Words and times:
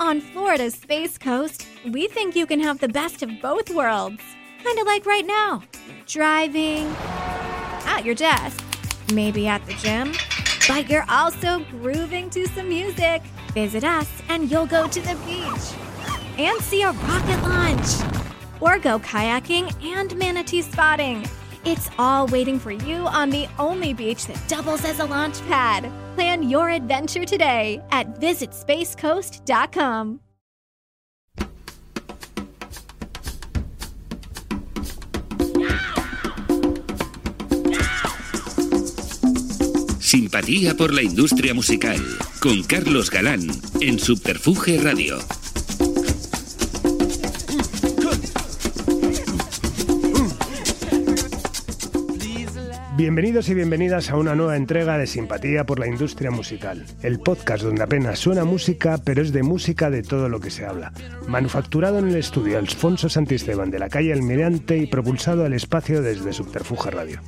On 0.00 0.20
Florida's 0.20 0.74
Space 0.74 1.18
Coast, 1.18 1.66
we 1.90 2.06
think 2.06 2.36
you 2.36 2.46
can 2.46 2.60
have 2.60 2.78
the 2.78 2.86
best 2.86 3.20
of 3.24 3.30
both 3.42 3.68
worlds. 3.70 4.22
Kind 4.62 4.78
of 4.78 4.86
like 4.86 5.04
right 5.06 5.26
now. 5.26 5.60
Driving, 6.06 6.86
at 7.84 8.04
your 8.04 8.14
desk, 8.14 8.64
maybe 9.12 9.48
at 9.48 9.66
the 9.66 9.72
gym, 9.74 10.12
but 10.68 10.88
you're 10.88 11.04
also 11.08 11.64
grooving 11.72 12.30
to 12.30 12.46
some 12.46 12.68
music. 12.68 13.22
Visit 13.54 13.82
us 13.82 14.08
and 14.28 14.48
you'll 14.48 14.66
go 14.66 14.86
to 14.86 15.00
the 15.00 15.16
beach 15.26 16.38
and 16.38 16.60
see 16.60 16.82
a 16.82 16.92
rocket 16.92 17.42
launch. 17.42 18.22
Or 18.60 18.78
go 18.78 19.00
kayaking 19.00 19.74
and 19.84 20.16
manatee 20.16 20.62
spotting. 20.62 21.26
It's 21.68 21.90
all 21.98 22.26
waiting 22.28 22.58
for 22.58 22.70
you 22.70 23.06
on 23.08 23.28
the 23.28 23.46
only 23.58 23.92
beach 23.92 24.24
that 24.24 24.42
doubles 24.48 24.86
as 24.86 25.00
a 25.00 25.04
launch 25.04 25.46
pad. 25.48 25.92
Plan 26.14 26.48
your 26.48 26.70
adventure 26.70 27.26
today 27.26 27.82
at 27.90 28.18
visitspacecoast.com. 28.18 30.20
Simpatía 40.00 40.74
por 40.74 40.94
la 40.94 41.02
industria 41.02 41.52
musical 41.52 42.00
con 42.40 42.62
Carlos 42.62 43.10
Galán 43.10 43.46
en 43.82 43.98
Subterfuge 43.98 44.80
Radio. 44.82 45.18
Bienvenidos 52.98 53.48
y 53.48 53.54
bienvenidas 53.54 54.10
a 54.10 54.16
una 54.16 54.34
nueva 54.34 54.56
entrega 54.56 54.98
de 54.98 55.06
Simpatía 55.06 55.64
por 55.64 55.78
la 55.78 55.86
Industria 55.86 56.32
Musical, 56.32 56.84
el 57.00 57.20
podcast 57.20 57.62
donde 57.62 57.84
apenas 57.84 58.18
suena 58.18 58.42
música, 58.42 58.98
pero 58.98 59.22
es 59.22 59.32
de 59.32 59.44
música 59.44 59.88
de 59.88 60.02
todo 60.02 60.28
lo 60.28 60.40
que 60.40 60.50
se 60.50 60.66
habla. 60.66 60.92
Manufacturado 61.28 62.00
en 62.00 62.08
el 62.08 62.16
estudio 62.16 62.58
Alfonso 62.58 63.08
Santisteban 63.08 63.70
de 63.70 63.78
la 63.78 63.88
calle 63.88 64.12
Almirante 64.12 64.76
y 64.78 64.88
propulsado 64.88 65.44
al 65.44 65.52
espacio 65.52 66.02
desde 66.02 66.32
Subterfuge 66.32 66.90
Radio. 66.90 67.20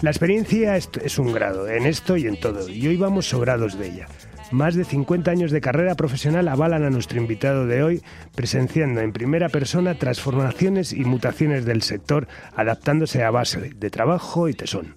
La 0.00 0.10
experiencia 0.10 0.76
es, 0.76 0.88
es 1.02 1.18
un 1.18 1.32
grado, 1.32 1.68
en 1.68 1.86
esto 1.86 2.16
y 2.16 2.28
en 2.28 2.38
todo, 2.38 2.68
y 2.68 2.86
hoy 2.86 2.96
vamos 2.96 3.26
sobrados 3.26 3.76
de 3.80 3.88
ella. 3.88 4.06
Más 4.50 4.74
de 4.74 4.84
50 4.84 5.30
años 5.30 5.52
de 5.52 5.60
carrera 5.60 5.94
profesional 5.94 6.48
avalan 6.48 6.82
a 6.82 6.90
nuestro 6.90 7.20
invitado 7.20 7.66
de 7.66 7.84
hoy, 7.84 8.02
presenciando 8.34 9.00
en 9.00 9.12
primera 9.12 9.48
persona 9.48 9.94
transformaciones 9.94 10.92
y 10.92 11.04
mutaciones 11.04 11.64
del 11.64 11.82
sector, 11.82 12.26
adaptándose 12.56 13.22
a 13.22 13.30
base 13.30 13.70
de 13.76 13.90
trabajo 13.90 14.48
y 14.48 14.54
tesón. 14.54 14.96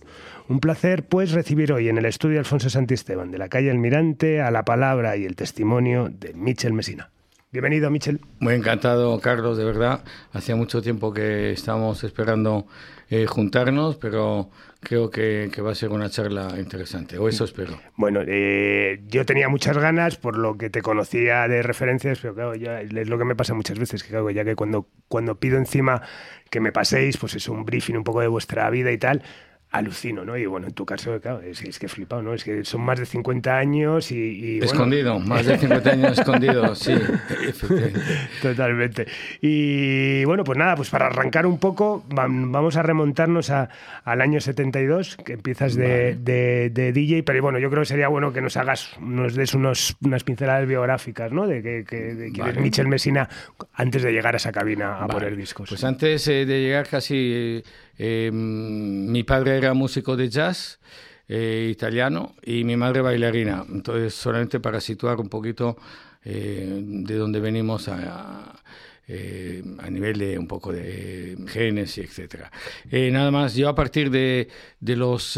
Un 0.50 0.60
placer, 0.60 1.04
pues, 1.04 1.34
recibir 1.34 1.72
hoy 1.72 1.88
en 1.88 2.00
el 2.00 2.06
estudio 2.06 2.40
Alfonso 2.40 2.72
Santisteban, 2.72 3.30
de 3.30 3.38
la 3.38 3.48
calle 3.48 3.70
Almirante, 3.70 4.42
a 4.42 4.50
la 4.50 4.66
palabra 4.66 5.18
y 5.18 5.26
el 5.26 5.36
testimonio 5.36 6.10
de 6.10 6.34
Michel 6.34 6.74
Mesina. 6.74 7.13
Bienvenido, 7.54 7.92
Michel. 7.92 8.20
Muy 8.40 8.56
encantado, 8.56 9.20
Carlos, 9.20 9.60
de 9.60 9.64
verdad. 9.64 10.04
Hacía 10.32 10.56
mucho 10.56 10.82
tiempo 10.82 11.14
que 11.14 11.52
estábamos 11.52 12.04
esperando 12.04 12.66
eh, 13.12 13.28
juntarnos, 13.28 13.96
pero 13.98 14.50
creo 14.80 15.12
que, 15.12 15.52
que, 15.54 15.62
va 15.62 15.72
a 15.72 15.76
ser 15.76 15.90
una 15.90 16.10
charla 16.10 16.56
interesante, 16.58 17.20
o 17.20 17.30
eso 17.30 17.44
espero. 17.44 17.80
Bueno, 17.96 18.22
eh, 18.26 19.04
yo 19.08 19.24
tenía 19.28 19.50
muchas 19.50 19.78
ganas 19.78 20.18
por 20.18 20.36
lo 20.36 20.58
que 20.58 20.72
te 20.72 20.82
conocía 20.82 21.48
de 21.48 21.62
referencias, 21.62 22.18
pero 22.22 22.34
claro, 22.34 22.56
ya 22.56 22.82
es 22.82 23.08
lo 23.08 23.20
que 23.20 23.26
me 23.26 23.36
pasa 23.36 23.54
muchas 23.54 23.78
veces, 23.78 24.02
que 24.02 24.10
claro, 24.10 24.32
ya 24.32 24.44
que 24.44 24.56
cuando, 24.56 24.88
cuando 25.08 25.40
pido 25.40 25.60
encima 25.60 26.02
que 26.50 26.60
me 26.60 26.72
paséis, 26.72 27.18
pues 27.18 27.36
es 27.36 27.48
un 27.50 27.66
briefing 27.66 27.98
un 27.98 28.04
poco 28.04 28.22
de 28.22 28.30
vuestra 28.30 28.68
vida 28.72 28.92
y 28.92 28.98
tal, 28.98 29.22
alucino, 29.74 30.24
¿no? 30.24 30.38
Y 30.38 30.46
bueno, 30.46 30.68
en 30.68 30.74
tu 30.74 30.86
caso, 30.86 31.20
claro, 31.20 31.42
es, 31.42 31.64
es 31.64 31.80
que 31.80 31.88
he 31.88 31.90
flipado, 31.90 32.22
¿no? 32.22 32.36
Es 32.36 32.44
que 32.44 32.64
son 32.64 32.82
más 32.82 33.00
de 33.00 33.08
50 33.08 33.58
años 33.58 34.12
y... 34.12 34.16
y 34.16 34.58
bueno, 34.60 34.72
escondido, 34.72 35.20
más 35.20 35.48
de 35.48 35.58
50 35.58 35.90
años 35.90 36.20
escondido, 36.20 36.76
sí. 36.76 36.94
Totalmente. 38.44 39.08
Y 39.42 40.24
bueno, 40.26 40.44
pues 40.44 40.60
nada, 40.60 40.76
pues 40.76 40.92
para 40.92 41.08
arrancar 41.08 41.48
un 41.48 41.58
poco, 41.58 42.06
vamos 42.08 42.78
a 42.78 42.84
remontarnos 42.84 43.50
a, 43.50 43.70
al 44.06 44.22
año 44.22 44.40
72, 44.40 45.18
que 45.18 45.34
empiezas 45.34 45.74
de, 45.74 45.88
vale. 45.88 46.16
de, 46.18 46.70
de, 46.70 46.94
DJ, 46.94 47.24
pero 47.24 47.42
bueno, 47.42 47.58
yo 47.58 47.72
creo 47.72 47.82
que 47.82 47.88
sería 47.88 48.10
bueno 48.10 48.32
que 48.32 48.42
nos 48.42 48.56
hagas, 48.58 48.92
nos 49.02 49.34
des 49.34 49.56
unos, 49.56 49.98
unas 50.02 50.24
pinceladas 50.24 50.68
biográficas, 50.68 51.32
¿no? 51.32 51.48
De, 51.48 51.64
que, 51.64 51.84
que, 51.84 52.14
de 52.14 52.32
quién 52.32 52.46
vale. 52.46 52.60
es 52.60 52.64
Michel 52.64 52.88
Mesina 52.88 53.28
antes 53.74 54.04
de 54.04 54.12
llegar 54.12 54.36
a 54.36 54.38
esa 54.38 54.52
cabina 54.52 54.98
a 54.98 55.08
vale. 55.08 55.14
poner 55.14 55.36
discos. 55.36 55.70
Pues 55.70 55.84
antes 55.84 56.28
eh, 56.28 56.46
de 56.46 56.62
llegar 56.62 56.88
casi... 56.88 57.64
Eh, 57.98 58.32
mi 58.32 59.24
padre 59.24 59.58
era 59.58 59.74
músico 59.74 60.16
de 60.16 60.30
jazz 60.30 60.80
eh, 61.28 61.70
italiano 61.72 62.36
y 62.44 62.64
mi 62.64 62.76
madre 62.76 63.02
bailarina. 63.02 63.66
Entonces, 63.70 64.14
solamente 64.14 64.60
para 64.60 64.82
situar 64.82 65.20
un 65.20 65.30
poquito 65.30 65.78
eh, 66.24 66.82
de 66.84 67.16
dónde 67.16 67.40
venimos 67.40 67.88
a, 67.88 67.98
a, 67.98 68.62
a, 69.80 69.90
nivel 69.90 70.18
de 70.18 70.38
un 70.38 70.48
poco 70.48 70.72
de 70.72 71.38
genes 71.48 71.98
y 71.98 72.02
etcétera. 72.02 72.52
nada 72.92 73.32
más, 73.32 73.56
yo 73.56 73.70
a 73.70 73.76
partir 73.76 74.10
de, 74.10 74.48
de 74.80 74.96
los 74.96 75.38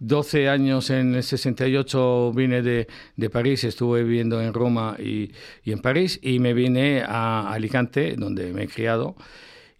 12 0.00 0.48
años 0.48 0.90
en 0.90 1.14
el 1.14 1.22
68 1.22 2.32
vine 2.34 2.60
de, 2.60 2.88
de, 3.14 3.30
París, 3.30 3.62
estuve 3.62 4.02
viviendo 4.02 4.42
en 4.42 4.52
Roma 4.52 4.96
y, 4.98 5.30
y 5.62 5.70
en 5.70 5.80
París 5.80 6.18
y 6.22 6.40
me 6.40 6.54
vine 6.54 7.04
a 7.06 7.52
Alicante, 7.52 8.16
donde 8.16 8.52
me 8.52 8.64
he 8.64 8.68
criado. 8.68 9.14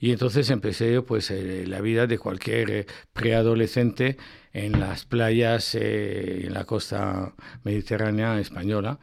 Y 0.02 0.10
entonces 0.10 0.50
empecé 0.50 1.00
pues 1.00 1.30
eh, 1.30 1.64
la 1.64 1.80
vida 1.80 2.08
de 2.08 2.18
cualquier 2.18 2.70
eh, 2.72 2.86
preadolescente 3.12 4.16
en 4.52 4.80
las 4.80 5.04
playas 5.04 5.76
eh, 5.76 6.46
en 6.46 6.54
la 6.54 6.64
costa 6.64 7.32
mediterránea 7.62 8.40
española, 8.40 8.98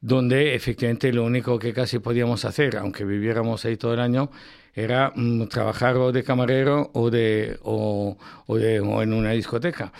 donde 0.00 0.56
efectivamente 0.56 1.12
lo 1.12 1.22
único 1.22 1.56
que 1.56 1.72
casi 1.72 2.00
podíamos 2.00 2.44
hacer, 2.44 2.78
aunque 2.78 3.04
viviéramos 3.04 3.64
ahí 3.64 3.76
todo 3.76 3.94
el 3.94 4.00
año, 4.00 4.32
era 4.74 5.12
mm, 5.14 5.46
trabajar 5.46 5.96
o 5.96 6.10
de 6.10 6.24
camarero 6.24 6.90
o, 6.94 7.08
de, 7.08 7.60
o, 7.62 8.16
de, 8.48 8.80
o 8.80 9.02
en 9.02 9.12
una 9.12 9.30
discoteca. 9.30 9.92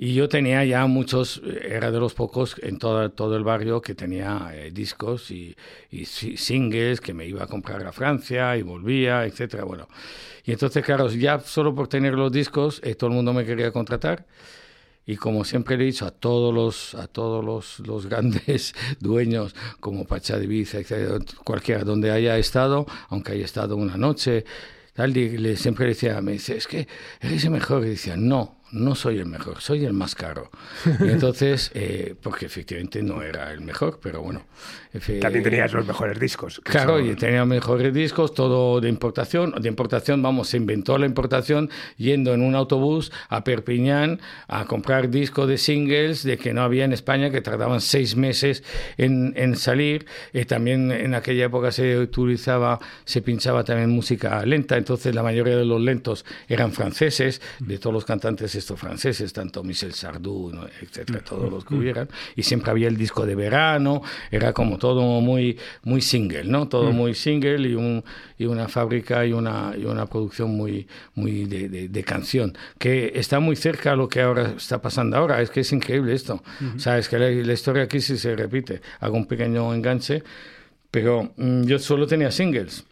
Y 0.00 0.14
yo 0.14 0.28
tenía 0.28 0.64
ya 0.64 0.86
muchos, 0.86 1.42
era 1.60 1.90
de 1.90 1.98
los 1.98 2.14
pocos 2.14 2.54
en 2.62 2.78
todo, 2.78 3.10
todo 3.10 3.36
el 3.36 3.42
barrio 3.42 3.82
que 3.82 3.96
tenía 3.96 4.48
eh, 4.54 4.70
discos 4.70 5.32
y, 5.32 5.56
y, 5.90 6.04
singles 6.04 7.00
que 7.00 7.12
me 7.12 7.26
iba 7.26 7.42
a 7.42 7.48
comprar 7.48 7.84
a 7.84 7.90
Francia 7.90 8.56
y 8.56 8.62
volvía, 8.62 9.24
etcétera. 9.24 9.64
Bueno, 9.64 9.88
y 10.44 10.52
entonces, 10.52 10.84
claro, 10.84 11.10
ya 11.10 11.40
solo 11.40 11.74
por 11.74 11.88
tener 11.88 12.14
los 12.14 12.30
discos, 12.30 12.80
eh, 12.84 12.94
todo 12.94 13.10
el 13.10 13.16
mundo 13.16 13.32
me 13.32 13.44
quería 13.44 13.72
contratar. 13.72 14.24
Y 15.04 15.16
como 15.16 15.44
siempre 15.44 15.76
le 15.76 15.82
he 15.82 15.86
dicho 15.86 16.06
a 16.06 16.12
todos 16.12 16.54
los, 16.54 16.94
a 16.94 17.08
todos 17.08 17.44
los, 17.44 17.80
los 17.80 18.06
grandes 18.10 18.76
dueños, 19.00 19.56
como 19.80 20.04
Pachá 20.06 20.38
de 20.38 20.44
Ibiza, 20.44 20.78
etcétera, 20.78 21.18
cualquiera, 21.42 21.82
donde 21.82 22.12
haya 22.12 22.38
estado, 22.38 22.86
aunque 23.08 23.32
haya 23.32 23.44
estado 23.44 23.74
una 23.74 23.96
noche, 23.96 24.44
tal, 24.92 25.16
y 25.16 25.38
le, 25.38 25.56
siempre 25.56 25.86
decía, 25.86 26.20
me 26.20 26.32
dice, 26.32 26.56
es 26.56 26.68
que 26.68 26.86
eres 27.20 27.44
el 27.44 27.50
mejor. 27.50 27.84
Y 27.84 27.88
decía, 27.88 28.16
no, 28.16 28.57
no 28.72 28.94
soy 28.94 29.18
el 29.18 29.26
mejor, 29.26 29.60
soy 29.60 29.84
el 29.84 29.92
más 29.92 30.14
caro. 30.14 30.50
Y 31.00 31.08
entonces, 31.08 31.70
eh, 31.74 32.14
porque 32.20 32.46
efectivamente 32.46 33.02
no 33.02 33.22
era 33.22 33.52
el 33.52 33.60
mejor, 33.60 33.98
pero 34.02 34.22
bueno. 34.22 34.44
También 35.20 35.44
tenías 35.44 35.72
los 35.72 35.86
mejores 35.86 36.18
discos. 36.18 36.60
Claro, 36.64 36.98
son... 36.98 37.08
y 37.08 37.14
tenía 37.14 37.44
mejores 37.44 37.92
discos, 37.92 38.34
todo 38.34 38.80
de 38.80 38.88
importación. 38.88 39.52
De 39.60 39.68
importación, 39.68 40.22
vamos, 40.22 40.48
se 40.48 40.56
inventó 40.56 40.98
la 40.98 41.06
importación 41.06 41.70
yendo 41.96 42.32
en 42.34 42.42
un 42.42 42.54
autobús 42.54 43.12
a 43.28 43.44
Perpiñán 43.44 44.20
a 44.48 44.64
comprar 44.64 45.10
discos 45.10 45.48
de 45.48 45.58
singles 45.58 46.22
de 46.22 46.38
que 46.38 46.54
no 46.54 46.62
había 46.62 46.84
en 46.84 46.92
España, 46.92 47.30
que 47.30 47.40
tardaban 47.40 47.80
seis 47.80 48.16
meses 48.16 48.64
en, 48.96 49.34
en 49.36 49.56
salir. 49.56 50.06
Eh, 50.32 50.44
también 50.44 50.90
en 50.90 51.14
aquella 51.14 51.46
época 51.46 51.70
se 51.72 51.98
utilizaba, 51.98 52.80
se 53.04 53.22
pinchaba 53.22 53.64
también 53.64 53.90
música 53.90 54.44
lenta, 54.44 54.76
entonces 54.76 55.14
la 55.14 55.22
mayoría 55.22 55.56
de 55.56 55.64
los 55.64 55.80
lentos 55.80 56.24
eran 56.48 56.72
franceses, 56.72 57.40
de 57.58 57.78
todos 57.78 57.92
los 57.92 58.04
cantantes 58.04 58.54
estos 58.58 58.78
franceses, 58.78 59.32
tanto 59.32 59.62
Michel 59.62 59.94
Sardou, 59.94 60.52
etcétera, 60.80 61.20
todos 61.20 61.50
los 61.50 61.64
que 61.64 61.74
hubieran, 61.74 62.08
y 62.36 62.42
siempre 62.42 62.70
había 62.70 62.88
el 62.88 62.96
disco 62.96 63.26
de 63.26 63.34
verano, 63.34 64.02
era 64.30 64.52
como 64.52 64.78
todo 64.78 65.20
muy, 65.20 65.58
muy 65.84 66.00
single, 66.00 66.44
¿no? 66.44 66.68
Todo 66.68 66.92
muy 66.92 67.14
single 67.14 67.68
y, 67.68 67.74
un, 67.74 68.04
y 68.38 68.46
una 68.46 68.68
fábrica 68.68 69.24
y 69.24 69.32
una, 69.32 69.74
y 69.76 69.84
una 69.84 70.06
producción 70.06 70.56
muy, 70.56 70.86
muy 71.14 71.44
de, 71.46 71.88
de, 71.88 72.04
canción, 72.04 72.56
que 72.78 73.12
está 73.14 73.40
muy 73.40 73.56
cerca 73.56 73.92
a 73.92 73.96
lo 73.96 74.08
que 74.08 74.20
ahora 74.20 74.54
está 74.56 74.80
pasando 74.80 75.16
ahora, 75.16 75.40
es 75.40 75.50
que 75.50 75.60
es 75.60 75.72
increíble 75.72 76.14
esto, 76.14 76.42
o 76.76 76.78
sea, 76.78 76.98
es 76.98 77.08
que 77.08 77.18
la, 77.18 77.52
historia 77.52 77.84
aquí 77.84 78.00
sí 78.00 78.18
se 78.18 78.36
repite, 78.36 78.80
hago 79.00 79.16
un 79.16 79.26
pequeño 79.26 79.74
enganche, 79.74 80.22
pero 80.90 81.32
mm, 81.36 81.64
yo 81.64 81.78
solo 81.78 82.06
tenía 82.06 82.30
singles 82.30 82.84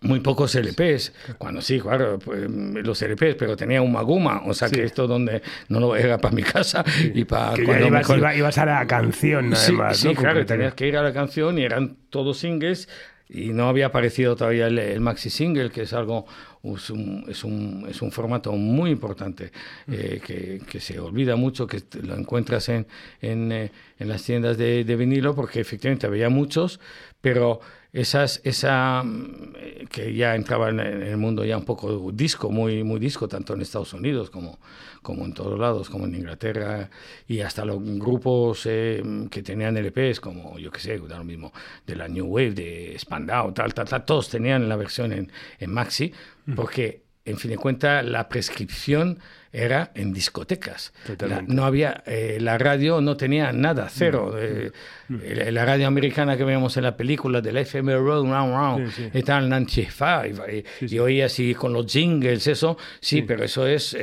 muy 0.00 0.20
pocos 0.20 0.54
LPs, 0.54 1.12
cuando 1.38 1.60
sí, 1.60 1.80
claro, 1.80 2.18
pues, 2.18 2.48
los 2.48 3.02
LPs, 3.02 3.34
pero 3.36 3.56
tenía 3.56 3.82
un 3.82 3.92
Maguma, 3.92 4.42
o 4.46 4.54
sea 4.54 4.68
que 4.70 4.84
esto 4.84 5.06
donde 5.06 5.42
no 5.68 5.80
lo 5.80 5.96
era 5.96 6.18
para 6.18 6.34
mi 6.34 6.42
casa 6.42 6.84
y 7.14 7.24
para 7.24 7.54
cuando 7.64 7.86
ibas, 7.86 8.36
ibas, 8.36 8.58
a 8.58 8.66
la 8.66 8.86
canción 8.86 9.52
además, 9.54 9.96
sí, 9.96 10.14
claro, 10.14 10.46
tenías 10.46 10.74
que 10.74 10.86
ir 10.86 10.96
a 10.96 11.02
la 11.02 11.12
canción 11.12 11.58
y 11.58 11.62
eran 11.62 11.96
todos 12.10 12.38
singles 12.38 12.88
y 13.28 13.50
no 13.50 13.68
había 13.68 13.86
aparecido 13.86 14.36
todavía 14.36 14.68
el, 14.68 15.00
maxi 15.00 15.28
single, 15.28 15.70
que 15.70 15.82
es 15.82 15.92
algo, 15.92 16.26
es 16.62 16.88
un, 16.88 17.24
es 17.28 17.44
un, 17.44 17.86
es 17.88 18.00
un 18.00 18.10
formato 18.10 18.52
muy 18.52 18.90
importante, 18.90 19.52
eh, 19.86 20.20
que, 20.24 20.62
que, 20.66 20.80
se 20.80 20.98
olvida 20.98 21.36
mucho, 21.36 21.66
que 21.66 21.82
lo 22.02 22.16
encuentras 22.16 22.70
en, 22.70 22.86
en, 23.20 23.52
eh, 23.52 23.70
en 23.98 24.08
las 24.08 24.22
tiendas 24.22 24.56
de, 24.56 24.84
de 24.84 24.96
vinilo, 24.96 25.34
porque 25.34 25.60
efectivamente 25.60 26.06
había 26.06 26.30
muchos, 26.30 26.80
pero 27.20 27.60
esas, 28.00 28.40
esa 28.44 29.02
mm, 29.02 29.86
que 29.90 30.14
ya 30.14 30.34
entraba 30.34 30.68
en 30.68 30.80
el 30.80 31.16
mundo 31.16 31.44
ya 31.44 31.56
un 31.56 31.64
poco 31.64 32.12
disco, 32.12 32.50
muy, 32.50 32.84
muy 32.84 33.00
disco, 33.00 33.26
tanto 33.28 33.54
en 33.54 33.62
Estados 33.62 33.92
Unidos 33.92 34.30
como, 34.30 34.58
como 35.02 35.24
en 35.24 35.34
todos 35.34 35.58
lados, 35.58 35.90
como 35.90 36.04
en 36.06 36.14
Inglaterra, 36.14 36.90
y 37.26 37.40
hasta 37.40 37.64
los 37.64 37.82
grupos 37.82 38.66
eh, 38.66 39.02
que 39.30 39.42
tenían 39.42 39.76
LPs, 39.76 40.20
como 40.20 40.58
yo 40.58 40.70
que 40.70 40.80
sé, 40.80 40.98
lo 40.98 41.24
mismo, 41.24 41.52
de 41.86 41.96
la 41.96 42.08
New 42.08 42.26
Wave, 42.26 42.52
de 42.52 42.96
Spandau, 42.98 43.52
tal, 43.52 43.74
tal, 43.74 43.88
tal, 43.88 44.04
todos 44.04 44.28
tenían 44.28 44.68
la 44.68 44.76
versión 44.76 45.12
en, 45.12 45.32
en 45.58 45.72
Maxi, 45.72 46.12
porque 46.54 47.02
en 47.24 47.36
fin 47.36 47.50
de 47.50 47.58
cuentas 47.58 48.04
la 48.04 48.28
prescripción 48.28 49.18
era 49.52 49.90
en 49.94 50.12
discotecas. 50.12 50.92
no 51.46 51.64
había, 51.64 52.02
eh, 52.06 52.38
la 52.40 52.58
radio 52.58 53.00
no 53.00 53.16
tenía 53.16 53.52
nada, 53.52 53.88
cero. 53.90 54.34
Eh, 54.38 54.70
eh, 55.22 55.50
la 55.52 55.64
radio 55.64 55.86
americana 55.86 56.36
que 56.36 56.44
veíamos 56.44 56.76
en 56.76 56.84
la 56.84 56.96
película 56.96 57.40
del 57.40 57.56
FM 57.56 57.96
Road 57.96 58.24
Round 58.24 58.52
Round 58.52 58.92
sí, 58.92 59.10
está 59.12 59.38
en 59.38 59.48
95 59.48 60.64
y, 60.80 60.94
y 60.94 60.98
oía 60.98 61.26
así 61.26 61.54
con 61.54 61.72
los 61.72 61.86
jingles, 61.90 62.46
eso, 62.46 62.76
sí, 63.00 63.22
pero 63.22 63.44
eso 63.44 63.66
es, 63.66 63.96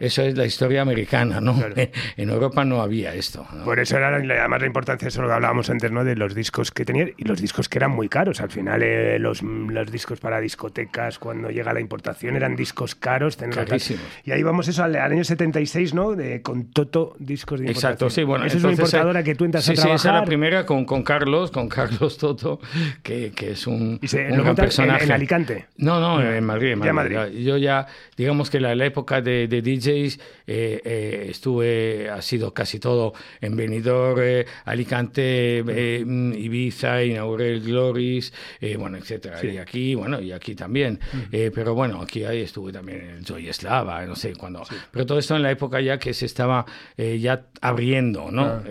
eso 0.00 0.22
es 0.22 0.36
la 0.36 0.46
historia 0.46 0.82
americana, 0.82 1.40
¿no? 1.40 1.60
en 2.16 2.30
Europa 2.30 2.64
no 2.64 2.80
había 2.80 3.14
esto. 3.14 3.46
Por 3.64 3.80
eso 3.80 3.96
era 3.96 4.08
además 4.08 4.60
la 4.60 4.66
importancia, 4.66 5.08
eso 5.08 5.22
lo 5.22 5.28
que 5.28 5.34
hablábamos 5.34 5.68
antes, 5.70 5.90
¿no? 5.90 6.04
De 6.04 6.14
los 6.14 6.34
discos 6.34 6.70
que 6.70 6.84
tenían 6.84 7.12
y 7.16 7.24
los 7.24 7.40
discos 7.40 7.68
que 7.68 7.78
eran 7.78 7.90
muy 7.90 8.08
caros. 8.08 8.40
Al 8.40 8.50
final, 8.50 8.80
los, 9.20 9.42
los 9.42 9.90
discos 9.90 10.20
para 10.20 10.40
discotecas, 10.40 11.18
cuando 11.18 11.50
llega 11.50 11.72
la 11.72 11.80
importación, 11.80 12.36
eran 12.36 12.54
discos 12.56 12.94
caros. 12.94 13.36
Carísimos. 13.36 14.02
Y 14.24 14.32
ahí 14.32 14.42
vamos 14.42 14.68
eso 14.68 14.84
al, 14.84 14.93
año 14.98 15.24
76, 15.24 15.94
¿no? 15.94 16.14
De, 16.14 16.42
con 16.42 16.66
Toto 16.70 17.14
Discos 17.18 17.60
de 17.60 17.66
Importación. 17.66 17.92
Exacto, 17.92 18.10
sí, 18.10 18.22
bueno. 18.22 18.44
Esa 18.46 18.56
es 18.58 18.64
una 18.64 18.72
importadora 18.72 19.22
que 19.22 19.34
tú 19.34 19.44
entras 19.44 19.64
sí, 19.64 19.72
a 19.72 19.74
trabajar. 19.74 19.98
Sí, 19.98 20.02
esa 20.06 20.14
es 20.14 20.20
la 20.20 20.24
primera 20.24 20.66
con, 20.66 20.84
con 20.84 21.02
Carlos, 21.02 21.50
con 21.50 21.68
Carlos 21.68 22.18
Toto, 22.18 22.60
que, 23.02 23.32
que 23.32 23.52
es 23.52 23.66
un, 23.66 23.98
y 24.02 24.08
se, 24.08 24.30
un 24.32 24.42
gran 24.42 24.54
personaje. 24.54 25.04
En, 25.04 25.12
Alicante? 25.12 25.66
No, 25.76 26.00
no, 26.00 26.22
en 26.22 26.44
Madrid. 26.44 26.72
En 26.72 26.78
Madrid. 26.78 27.16
Madrid. 27.16 27.38
Yo 27.44 27.56
ya, 27.56 27.86
digamos 28.16 28.50
que 28.50 28.60
la, 28.60 28.74
la 28.74 28.86
época 28.86 29.20
de, 29.20 29.48
de 29.48 29.62
DJs 29.62 30.18
eh, 30.46 30.80
eh, 30.84 31.26
estuve, 31.30 32.10
ha 32.10 32.20
sido 32.22 32.52
casi 32.52 32.78
todo 32.78 33.12
en 33.40 33.56
Benidorm, 33.56 34.20
eh, 34.22 34.46
Alicante, 34.64 35.64
eh, 35.66 36.00
Ibiza, 36.00 37.02
inauguré 37.02 37.52
el 37.52 37.60
Gloris, 37.60 38.32
eh, 38.60 38.76
bueno, 38.76 38.96
etcétera. 38.96 39.38
Sí. 39.38 39.48
Y 39.48 39.58
aquí, 39.58 39.94
bueno, 39.94 40.20
y 40.20 40.32
aquí 40.32 40.54
también. 40.54 40.98
Uh 41.12 41.16
-huh. 41.16 41.52
pero 41.54 41.74
bueno, 41.74 42.00
aquí 42.02 42.24
ahí 42.24 42.42
estuve 42.42 42.72
también 42.72 43.00
en 43.00 43.10
el 43.16 43.24
Joy 43.24 43.52
Slava, 43.52 44.04
no 44.06 44.16
sé 44.16 44.34
cuándo. 44.34 44.64
Sí. 44.64 44.73
Pero 44.90 45.06
todo 45.06 45.18
esto 45.18 45.36
en 45.36 45.42
la 45.42 45.50
época 45.50 45.80
ya 45.80 45.98
que 45.98 46.14
se 46.14 46.26
estaba 46.26 46.66
ya 46.96 47.46
abriendo, 47.60 48.30
¿no? 48.30 48.42
Ah. 48.42 48.62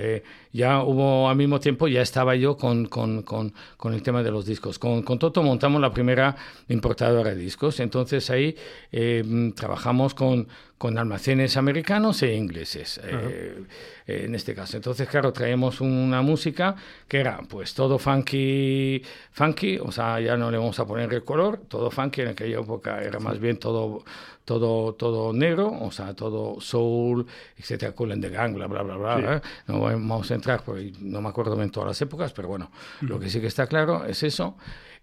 ya 0.51 0.83
hubo 0.83 1.29
al 1.29 1.35
mismo 1.35 1.59
tiempo, 1.59 1.87
ya 1.87 2.01
estaba 2.01 2.35
yo 2.35 2.57
con, 2.57 2.85
con, 2.85 3.23
con, 3.23 3.53
con 3.77 3.93
el 3.93 4.03
tema 4.03 4.23
de 4.23 4.31
los 4.31 4.45
discos. 4.45 4.79
Con, 4.79 5.01
con, 5.03 5.19
Toto 5.19 5.41
montamos 5.43 5.81
la 5.81 5.91
primera 5.91 6.35
importadora 6.69 7.31
de 7.31 7.35
discos, 7.35 7.79
entonces 7.79 8.29
ahí 8.29 8.55
eh, 8.91 9.51
trabajamos 9.55 10.13
con, 10.13 10.47
con 10.77 10.97
almacenes 10.97 11.55
americanos 11.55 12.21
e 12.23 12.35
ingleses, 12.35 12.97
uh 12.97 13.07
-huh. 13.07 13.67
eh, 14.07 14.25
en 14.25 14.35
este 14.35 14.53
caso. 14.53 14.75
Entonces, 14.75 15.07
claro, 15.07 15.31
traemos 15.31 15.79
una 15.81 16.21
música 16.21 16.75
que 17.07 17.19
era 17.19 17.39
pues 17.47 17.73
todo 17.73 17.97
funky, 17.97 19.01
funky, 19.31 19.77
o 19.79 19.91
sea, 19.91 20.19
ya 20.19 20.35
no 20.35 20.51
le 20.51 20.57
vamos 20.57 20.77
a 20.79 20.85
poner 20.85 21.13
el 21.13 21.23
color, 21.23 21.61
todo 21.69 21.89
funky, 21.89 22.21
en 22.21 22.27
aquella 22.29 22.59
época 22.59 23.01
era 23.01 23.19
más 23.19 23.39
bien 23.39 23.57
todo 23.57 24.03
todo, 24.45 24.93
todo 24.95 25.31
negro, 25.31 25.71
o 25.71 25.91
sea, 25.91 26.13
todo 26.13 26.59
soul, 26.59 27.25
etcétera, 27.57 27.93
Cool 27.93 28.11
and 28.11 28.21
the 28.21 28.29
Gang, 28.29 28.53
bla, 28.53 28.67
bla, 28.67 28.81
bla, 28.83 28.97
bla. 28.97 29.17
Sí. 29.17 29.23
¿eh? 29.25 29.41
No 29.67 29.79
vamos 29.79 30.29
a 30.31 30.35
entrar, 30.35 30.63
porque 30.65 30.91
no 30.99 31.21
me 31.21 31.29
acuerdo 31.29 31.55
bien 31.55 31.69
todas 31.69 31.87
las 31.87 32.01
épocas, 32.01 32.33
pero 32.33 32.49
bueno, 32.49 32.69
uh 32.73 33.05
-huh. 33.05 33.09
lo 33.09 33.19
que 33.19 33.29
sí 33.29 33.39
que 33.39 33.47
está 33.47 33.67
claro 33.67 34.05
es 34.05 34.21
eso. 34.23 34.57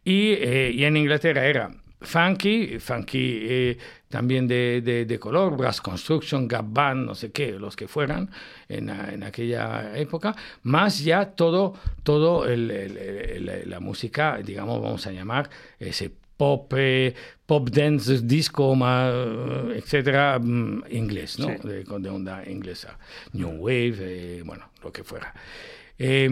Y, 0.05 0.33
eh, 0.33 0.73
y 0.75 0.85
en 0.85 0.97
Inglaterra 0.97 1.47
era 1.47 1.71
funky, 2.01 2.79
funky 2.79 3.39
eh, 3.43 3.79
también 4.09 4.49
de, 4.49 4.81
de, 4.83 5.05
de, 5.05 5.19
color, 5.19 5.57
Brass 5.57 5.81
Construction, 5.81 6.49
Gap 6.49 6.67
Band, 6.69 7.07
no 7.07 7.15
sé 7.15 7.31
qué, 7.31 7.53
los 7.53 7.77
que 7.77 7.89
fueran 7.89 8.31
en, 8.69 8.89
en 8.89 9.23
aquella 9.23 9.97
época, 9.97 10.35
más 10.63 11.05
ya 11.05 11.27
todo, 11.27 11.75
todo 12.03 12.47
el, 12.47 12.71
el, 12.71 12.97
el, 12.97 13.71
la 13.71 13.81
música, 13.81 14.39
digamos, 14.45 14.81
vamos 14.83 15.07
a 15.07 15.13
llamar 15.13 15.51
ese 15.79 16.11
pop, 16.41 16.73
eh, 16.75 17.15
pop 17.45 17.69
dance, 17.69 18.23
disco, 18.23 18.75
etcétera, 19.75 20.39
mm, 20.39 20.85
inglés, 20.91 21.39
¿no? 21.39 21.49
Sí. 21.49 21.69
De, 21.69 21.85
de, 21.85 22.09
onda 22.09 22.43
inglesa, 22.49 22.99
New 23.35 23.59
Wave, 23.59 23.97
eh, 24.01 24.43
bueno, 24.43 24.71
lo 24.83 24.91
que 24.91 25.05
fuera. 25.05 25.35
Eh, 26.03 26.25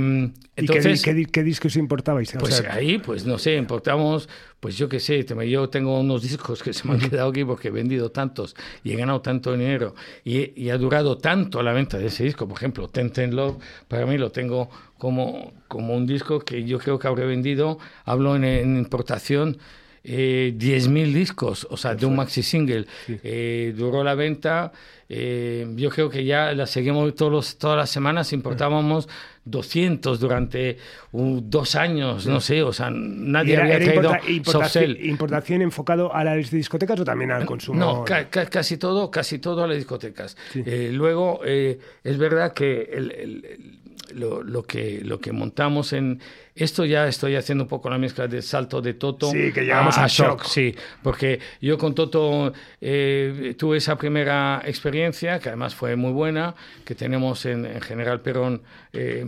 entonces, 0.56 1.02
¿Y 1.02 1.04
qué, 1.04 1.14
qué, 1.14 1.24
qué, 1.26 1.42
discos 1.42 1.76
importabais? 1.76 2.32
Pues 2.40 2.58
o 2.58 2.62
sea, 2.62 2.72
ahí, 2.72 2.96
pues 2.96 3.26
no 3.26 3.36
sé, 3.36 3.56
importamos, 3.56 4.26
pues 4.60 4.78
yo 4.78 4.88
qué 4.88 4.98
sé, 4.98 5.26
yo 5.46 5.68
tengo 5.68 6.00
unos 6.00 6.22
discos 6.22 6.62
que 6.62 6.72
se 6.72 6.88
me 6.88 6.94
han 6.94 7.00
quedado 7.00 7.28
aquí 7.28 7.44
porque 7.44 7.68
he 7.68 7.70
vendido 7.70 8.10
tantos 8.10 8.56
y 8.82 8.92
he 8.92 8.96
ganado 8.96 9.20
tanto 9.20 9.52
dinero 9.52 9.94
y, 10.24 10.58
y 10.58 10.70
ha 10.70 10.78
durado 10.78 11.18
tanto 11.18 11.62
la 11.62 11.74
venta 11.74 11.98
de 11.98 12.06
ese 12.06 12.24
disco. 12.24 12.48
Por 12.48 12.56
ejemplo, 12.56 12.88
Ten 12.88 13.10
Ten 13.10 13.36
Love, 13.36 13.58
para 13.88 14.06
mí 14.06 14.16
lo 14.16 14.32
tengo 14.32 14.70
como, 14.96 15.52
como 15.68 15.94
un 15.94 16.06
disco 16.06 16.40
que 16.40 16.64
yo 16.64 16.78
creo 16.78 16.98
que 16.98 17.06
habré 17.06 17.26
vendido, 17.26 17.78
hablo 18.06 18.36
en, 18.36 18.44
en 18.44 18.78
importación, 18.78 19.58
eh, 20.02 20.54
10.000 20.56 21.12
discos, 21.12 21.66
o 21.70 21.76
sea, 21.76 21.94
de 21.94 22.06
un 22.06 22.16
maxi 22.16 22.42
single. 22.42 22.86
Sí. 23.06 23.20
Eh, 23.22 23.74
duró 23.76 24.02
la 24.02 24.14
venta, 24.14 24.72
eh, 25.08 25.66
yo 25.76 25.90
creo 25.90 26.08
que 26.08 26.24
ya 26.24 26.52
la 26.52 26.66
seguimos 26.66 27.14
todos 27.14 27.30
los, 27.30 27.58
todas 27.58 27.76
las 27.76 27.90
semanas, 27.90 28.32
importábamos 28.32 29.08
200 29.50 30.20
durante 30.20 30.78
uh, 31.12 31.40
dos 31.42 31.75
años, 31.75 32.26
no 32.26 32.40
sé, 32.40 32.62
o 32.62 32.73
sea, 32.73 32.90
nadie 32.90 33.54
era, 33.54 33.64
había 33.64 33.76
era 33.76 33.84
traído 33.84 34.02
importa, 34.02 34.30
importación, 34.30 34.96
importación 35.00 35.62
enfocado 35.62 36.14
a 36.14 36.25
las 36.25 36.50
discotecas 36.50 37.00
o 37.00 37.04
también 37.04 37.30
al 37.30 37.44
consumo? 37.46 37.78
No, 37.78 38.04
ca 38.04 38.28
ca 38.28 38.46
casi 38.46 38.76
todo, 38.76 39.11
casi 39.11 39.38
todo 39.38 39.64
a 39.64 39.66
las 39.66 39.76
discotecas. 39.76 40.37
Sí. 40.52 40.62
Eh, 40.64 40.90
luego, 40.92 41.40
eh, 41.44 41.78
es 42.04 42.18
verdad 42.18 42.52
que 42.52 42.90
el, 42.92 43.11
el, 43.12 43.78
lo, 44.14 44.42
lo, 44.42 44.62
que, 44.62 45.00
lo 45.02 45.20
que 45.20 45.32
montamos 45.32 45.92
en... 45.92 46.20
Esto 46.54 46.84
ya 46.84 47.06
estoy 47.06 47.37
haciendo 47.37 47.64
un 47.64 47.68
poco 47.68 47.88
la 47.88 47.99
mezcla 47.99 48.26
del 48.26 48.42
salto 48.42 48.80
de 48.80 48.94
Toto 48.94 49.30
sí, 49.30 49.52
que 49.52 49.62
llegamos 49.62 49.96
a, 49.96 50.04
a 50.04 50.06
shock. 50.08 50.42
shock. 50.42 50.44
Sí, 50.44 50.75
porque 51.02 51.38
yo 51.61 51.78
con 51.78 51.94
Toto 51.94 52.52
eh, 52.80 53.54
tuve 53.56 53.76
esa 53.76 53.96
primera 53.96 54.62
experiencia, 54.64 55.38
que 55.38 55.50
además 55.50 55.76
fue 55.76 55.94
muy 55.94 56.11
buena, 56.11 56.56
que 56.84 56.96
tenemos 56.96 57.46
en, 57.46 57.64
en 57.64 57.80
General 57.80 58.20
Perón 58.23 58.62
eh, 58.92 59.25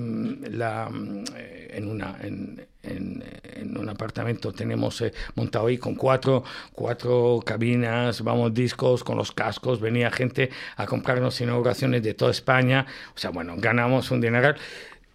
la, 0.50 0.88
en, 0.88 1.88
una, 1.88 2.16
en, 2.22 2.66
en, 2.82 3.24
en, 3.42 3.76
un 3.76 3.88
apartamento. 3.88 4.52
Tenemos 4.52 5.00
eh, 5.00 5.12
montado 5.34 5.66
ahí 5.66 5.78
con 5.78 5.94
cuatro, 5.94 6.44
cuatro 6.72 7.40
cabinas, 7.44 8.22
vamos, 8.22 8.54
discos, 8.54 9.04
con 9.04 9.16
los 9.16 9.32
cascos, 9.32 9.80
venía 9.80 10.10
gente 10.10 10.50
a 10.76 10.86
comprarnos 10.86 11.40
inauguraciones 11.40 12.02
de 12.02 12.14
toda 12.14 12.30
España, 12.30 12.86
o 13.14 13.18
sea, 13.18 13.30
bueno, 13.30 13.54
ganamos 13.58 14.10
un 14.10 14.20
dineral. 14.20 14.56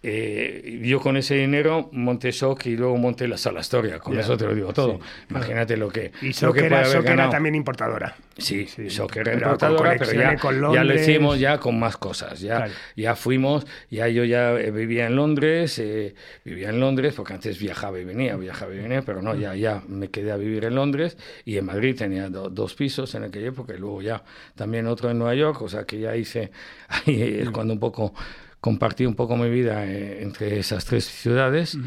Eh, 0.08 0.80
yo 0.84 1.00
con 1.00 1.16
ese 1.16 1.34
dinero 1.34 1.88
monté 1.90 2.30
Shock 2.30 2.66
y 2.66 2.76
luego 2.76 2.96
monté 2.96 3.26
la 3.26 3.36
Sala 3.36 3.58
Historia. 3.58 3.98
Con 3.98 4.16
eso 4.16 4.36
te 4.36 4.44
lo 4.44 4.54
digo 4.54 4.72
todo. 4.72 5.00
Imagínate 5.28 5.76
lo 5.76 5.88
que. 5.88 6.12
Y 6.22 6.30
Shock, 6.30 6.58
era, 6.58 6.82
era, 6.86 7.28
también 7.28 7.56
importadora. 7.56 8.14
Sí, 8.38 8.66
sí 8.66 8.86
Shock 8.86 9.16
era 9.16 9.34
importadora, 9.34 9.96
pero 9.98 10.12
ya, 10.12 10.36
ya, 10.72 10.84
lo 10.84 10.94
hicimos 10.94 11.40
ya 11.40 11.58
con 11.58 11.80
más 11.80 11.96
cosas. 11.96 12.38
Ya, 12.38 12.68
ya 12.94 13.16
fuimos, 13.16 13.66
ya 13.90 14.06
yo 14.06 14.22
ya 14.22 14.52
vivía 14.52 15.06
en 15.06 15.16
Londres, 15.16 15.76
eh, 15.80 16.14
vivía 16.44 16.68
en 16.68 16.78
Londres, 16.78 17.14
porque 17.16 17.32
antes 17.32 17.58
viajaba 17.58 17.98
y 17.98 18.04
venía, 18.04 18.36
viajaba 18.36 18.72
y 18.74 18.78
venía, 18.78 19.02
pero 19.02 19.22
no, 19.22 19.34
ya, 19.34 19.56
ya 19.56 19.82
me 19.88 20.08
quedé 20.10 20.30
a 20.30 20.36
vivir 20.36 20.66
en 20.66 20.76
Londres 20.76 21.18
y 21.44 21.56
en 21.56 21.64
Madrid 21.64 21.96
tenía 21.96 22.28
dos 22.28 22.74
pisos 22.74 23.12
en 23.16 23.24
aquella 23.24 23.48
época 23.48 23.74
y 23.74 23.78
luego 23.78 24.02
ya 24.02 24.22
también 24.54 24.86
otro 24.86 25.10
en 25.10 25.18
Nueva 25.18 25.34
York, 25.34 25.60
o 25.62 25.68
sea 25.68 25.82
que 25.82 25.98
ya 25.98 26.14
hice, 26.14 26.52
ahí 26.88 27.40
es 27.40 27.50
cuando 27.50 27.72
un 27.72 27.80
poco 27.80 28.14
compartí 28.60 29.06
un 29.06 29.14
poco 29.14 29.36
mi 29.36 29.48
vida 29.48 29.86
eh, 29.86 30.22
entre 30.22 30.58
esas 30.58 30.84
tres 30.84 31.04
ciudades. 31.04 31.78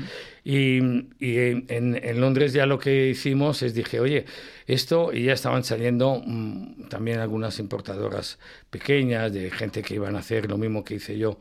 Y, 0.43 0.77
en, 0.79 2.21
Londres 2.21 2.53
ya 2.53 2.65
lo 2.65 2.79
que 2.79 3.09
hicimos 3.09 3.61
es 3.61 3.73
dije, 3.73 3.99
oye, 3.99 4.25
esto, 4.67 5.11
y 5.13 5.25
ya 5.25 5.33
estaban 5.33 5.63
saliendo 5.63 6.21
mm, 6.25 6.87
también 6.89 7.19
algunas 7.19 7.59
importadoras 7.59 8.39
pequeñas 8.69 9.33
de 9.33 9.51
gente 9.51 9.81
que 9.81 9.95
iban 9.95 10.15
a 10.15 10.19
hacer 10.19 10.49
lo 10.49 10.57
mismo 10.57 10.83
que 10.83 10.95
hice 10.95 11.17
yo 11.17 11.37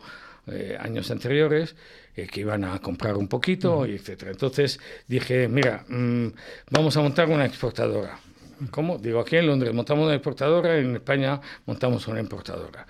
eh, 0.49 0.77
años 0.81 1.11
anteriores, 1.11 1.77
eh, 2.17 2.27
que 2.27 2.41
iban 2.41 2.65
a 2.65 2.79
comprar 2.81 3.17
un 3.17 3.29
poquito, 3.29 3.87
y 3.87 3.95
etcétera. 3.95 4.31
Entonces 4.31 4.81
dije, 5.07 5.47
mira, 5.47 5.85
mm, 5.89 6.29
vamos 6.71 6.97
a 6.97 7.01
montar 7.01 7.29
una 7.29 7.47
exportadora. 7.47 8.19
¿Cómo? 8.73 8.99
Digo, 8.99 9.21
aquí 9.21 9.37
en 9.37 9.47
Londres 9.47 9.73
montamos 9.73 10.07
una 10.07 10.15
exportadora, 10.15 10.77
en 10.79 10.97
España 10.97 11.41
montamos 11.65 12.09
una 12.09 12.19
importadora. 12.19 12.87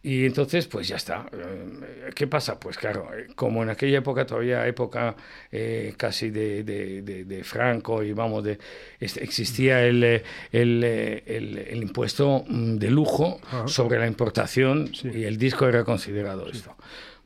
Y 0.00 0.26
entonces, 0.26 0.68
pues 0.68 0.86
ya 0.86 0.96
está. 0.96 1.26
Eh, 1.32 2.10
¿Qué 2.14 2.28
pasa? 2.28 2.58
Pues 2.60 2.78
claro, 2.78 3.08
eh, 3.12 3.26
como 3.34 3.64
en 3.64 3.70
aquella 3.70 3.98
época, 3.98 4.24
todavía 4.24 4.66
época 4.66 5.16
eh, 5.50 5.94
casi 5.96 6.30
de, 6.30 6.62
de, 6.62 7.44
Franco, 7.44 8.02
y 8.04 8.12
vamos, 8.12 8.44
de, 8.44 8.58
existía 9.00 9.84
el, 9.84 10.22
el, 10.52 10.84
el, 10.84 11.82
impuesto 11.82 12.44
mm, 12.46 12.76
de 12.76 12.90
lujo 12.90 13.40
sobre 13.66 13.98
la 13.98 14.06
importación 14.06 14.90
y 15.02 15.24
el 15.24 15.36
disco 15.36 15.66
era 15.66 15.82
considerado 15.82 16.48
esto. 16.48 16.76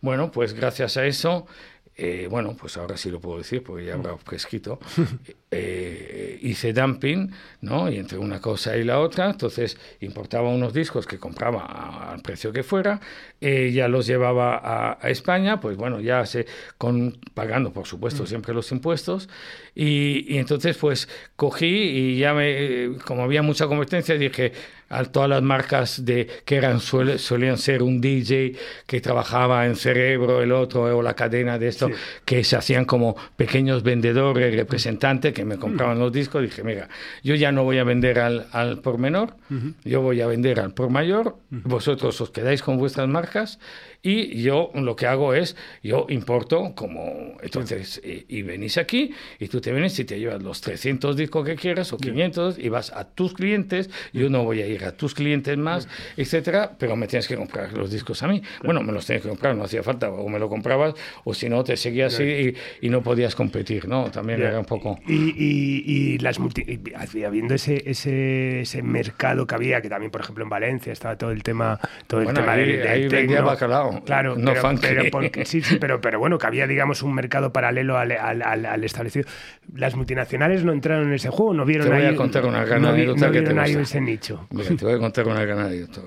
Bueno, 0.00 0.32
pues 0.32 0.54
gracias 0.54 0.96
a 0.96 1.06
eso 1.06 1.46
eh, 1.94 2.26
bueno, 2.30 2.56
pues 2.58 2.78
ahora 2.78 2.96
sí 2.96 3.10
lo 3.10 3.20
puedo 3.20 3.36
decir 3.38 3.62
porque 3.62 3.84
ya 3.84 3.94
habrá 3.94 4.16
prescrito, 4.16 4.78
eh, 5.50 6.38
hice 6.40 6.72
dumping, 6.72 7.30
¿no? 7.60 7.90
Y 7.90 7.98
entre 7.98 8.16
una 8.16 8.40
cosa 8.40 8.76
y 8.78 8.84
la 8.84 8.98
otra, 8.98 9.28
entonces 9.28 9.76
importaba 10.00 10.48
unos 10.48 10.72
discos 10.72 11.06
que 11.06 11.18
compraba 11.18 12.10
al 12.10 12.22
precio 12.22 12.50
que 12.50 12.62
fuera, 12.62 12.98
eh, 13.42 13.72
ya 13.72 13.88
los 13.88 14.06
llevaba 14.06 14.96
a, 15.02 15.10
España, 15.10 15.60
pues 15.60 15.76
bueno, 15.76 16.00
ya 16.00 16.24
se, 16.24 16.46
con, 16.78 17.18
pagando 17.34 17.72
por 17.72 17.86
supuesto 17.86 18.22
mm. 18.22 18.26
siempre 18.26 18.54
los 18.54 18.72
impuestos, 18.72 19.28
y, 19.74 20.34
y, 20.34 20.38
entonces 20.38 20.78
pues 20.78 21.08
cogí 21.36 21.66
y 21.66 22.18
ya 22.18 22.32
me, 22.32 22.96
como 23.04 23.22
había 23.24 23.42
mucha 23.42 23.66
competencia, 23.66 24.16
dije, 24.16 24.52
a 24.92 25.04
todas 25.04 25.28
las 25.28 25.42
marcas 25.42 26.04
de, 26.04 26.28
que 26.44 26.56
eran 26.56 26.80
solían 26.80 27.58
ser 27.58 27.82
un 27.82 28.00
DJ 28.00 28.54
que 28.86 29.00
trabajaba 29.00 29.66
en 29.66 29.76
Cerebro, 29.76 30.42
el 30.42 30.52
otro, 30.52 30.96
o 30.96 31.02
la 31.02 31.14
cadena 31.14 31.58
de 31.58 31.68
esto, 31.68 31.90
que 32.24 32.44
se 32.44 32.56
hacían 32.56 32.84
como 32.84 33.16
pequeños 33.36 33.82
vendedores, 33.82 34.54
representantes 34.54 35.32
que 35.32 35.44
me 35.44 35.56
compraban 35.56 35.98
los 35.98 36.12
discos. 36.12 36.42
Dije, 36.42 36.62
mira, 36.62 36.88
yo 37.22 37.34
ya 37.34 37.52
no 37.52 37.64
voy 37.64 37.78
a 37.78 37.84
vender 37.84 38.18
al, 38.18 38.46
al 38.52 38.80
por 38.80 38.98
menor, 38.98 39.36
yo 39.84 40.02
voy 40.02 40.20
a 40.20 40.26
vender 40.26 40.60
al 40.60 40.74
por 40.74 40.90
mayor, 40.90 41.36
vosotros 41.50 42.20
os 42.20 42.30
quedáis 42.30 42.62
con 42.62 42.76
vuestras 42.76 43.08
marcas 43.08 43.58
y 44.02 44.42
yo 44.42 44.72
lo 44.74 44.96
que 44.96 45.06
hago 45.06 45.32
es, 45.32 45.56
yo 45.82 46.06
importo 46.08 46.74
como, 46.74 47.36
entonces, 47.40 48.00
y, 48.04 48.42
venís 48.42 48.76
aquí 48.76 49.12
y 49.38 49.46
tú 49.46 49.60
te 49.60 49.70
vienes 49.70 49.96
y 50.00 50.04
te 50.04 50.18
llevas 50.18 50.42
los 50.42 50.60
300 50.60 51.16
discos 51.16 51.46
que 51.46 51.54
quieras 51.54 51.92
o 51.92 51.98
500 51.98 52.58
y 52.58 52.68
vas 52.68 52.90
a 52.90 53.04
tus 53.04 53.32
clientes, 53.32 53.90
yo 54.12 54.28
no 54.28 54.42
voy 54.42 54.60
a 54.60 54.66
ir 54.66 54.81
a 54.84 54.92
tus 54.92 55.14
clientes 55.14 55.56
más, 55.56 55.88
etcétera, 56.16 56.72
pero 56.78 56.96
me 56.96 57.06
tienes 57.06 57.28
que 57.28 57.36
comprar 57.36 57.72
los 57.72 57.90
discos 57.90 58.22
a 58.22 58.28
mí. 58.28 58.42
Bueno, 58.62 58.82
me 58.82 58.92
los 58.92 59.06
tienes 59.06 59.22
que 59.22 59.28
comprar, 59.28 59.54
no 59.56 59.64
hacía 59.64 59.82
falta, 59.82 60.10
o 60.10 60.28
me 60.28 60.38
lo 60.38 60.48
comprabas 60.48 60.94
o 61.24 61.34
si 61.34 61.48
no 61.48 61.64
te 61.64 61.76
seguías 61.76 62.14
así 62.14 62.54
y, 62.80 62.88
no 62.92 63.02
podías 63.02 63.34
competir, 63.34 63.88
¿no? 63.88 64.10
También 64.10 64.42
era 64.42 64.58
un 64.58 64.66
poco... 64.66 64.98
Y, 65.06 65.32
y, 65.36 66.18
las 66.18 66.38
multi... 66.38 66.80
habiendo 67.24 67.54
ese, 67.54 67.82
ese, 67.86 68.60
ese 68.60 68.82
mercado 68.82 69.46
que 69.46 69.54
había, 69.54 69.80
que 69.80 69.88
también, 69.88 70.10
por 70.10 70.20
ejemplo, 70.20 70.44
en 70.44 70.50
Valencia 70.50 70.92
estaba 70.92 71.16
todo 71.16 71.30
el 71.30 71.42
tema, 71.42 71.80
todo 72.06 72.20
el 72.20 72.34
tema 72.34 72.52
ahí, 72.52 72.80
ahí 72.80 73.08
vendía 73.08 73.40
bacalao 73.40 74.02
Claro, 74.04 74.36
no 74.36 74.52
pero, 74.80 75.04
pero 75.10 75.30
sí, 75.44 75.62
sí, 75.62 75.76
pero, 75.80 76.00
pero 76.00 76.18
bueno, 76.18 76.38
que 76.38 76.46
había, 76.46 76.66
digamos, 76.66 77.02
un 77.02 77.14
mercado 77.14 77.52
paralelo 77.52 77.96
al, 77.96 78.12
al, 78.12 78.42
al, 78.42 78.84
establecido. 78.84 79.28
Las 79.74 79.94
multinacionales 79.94 80.64
no 80.64 80.72
entraron 80.72 81.08
en 81.08 81.14
ese 81.14 81.30
juego, 81.30 81.54
no 81.54 81.64
vieron 81.64 81.88
te 81.88 81.92
voy 81.94 82.02
ahí, 82.02 82.14
a 82.14 82.16
contar 82.16 82.44
una 82.44 82.64
gran 82.64 82.84
anécdota 82.84 83.30
que 83.30 83.42
te 83.42 83.58
ahí 83.58 83.74
ese 83.74 84.00
nicho. 84.00 84.46
te 84.78 84.84
voy 84.84 84.94
a 84.94 84.98
contar 84.98 85.26
una 85.26 85.40
anécdota. 85.40 86.00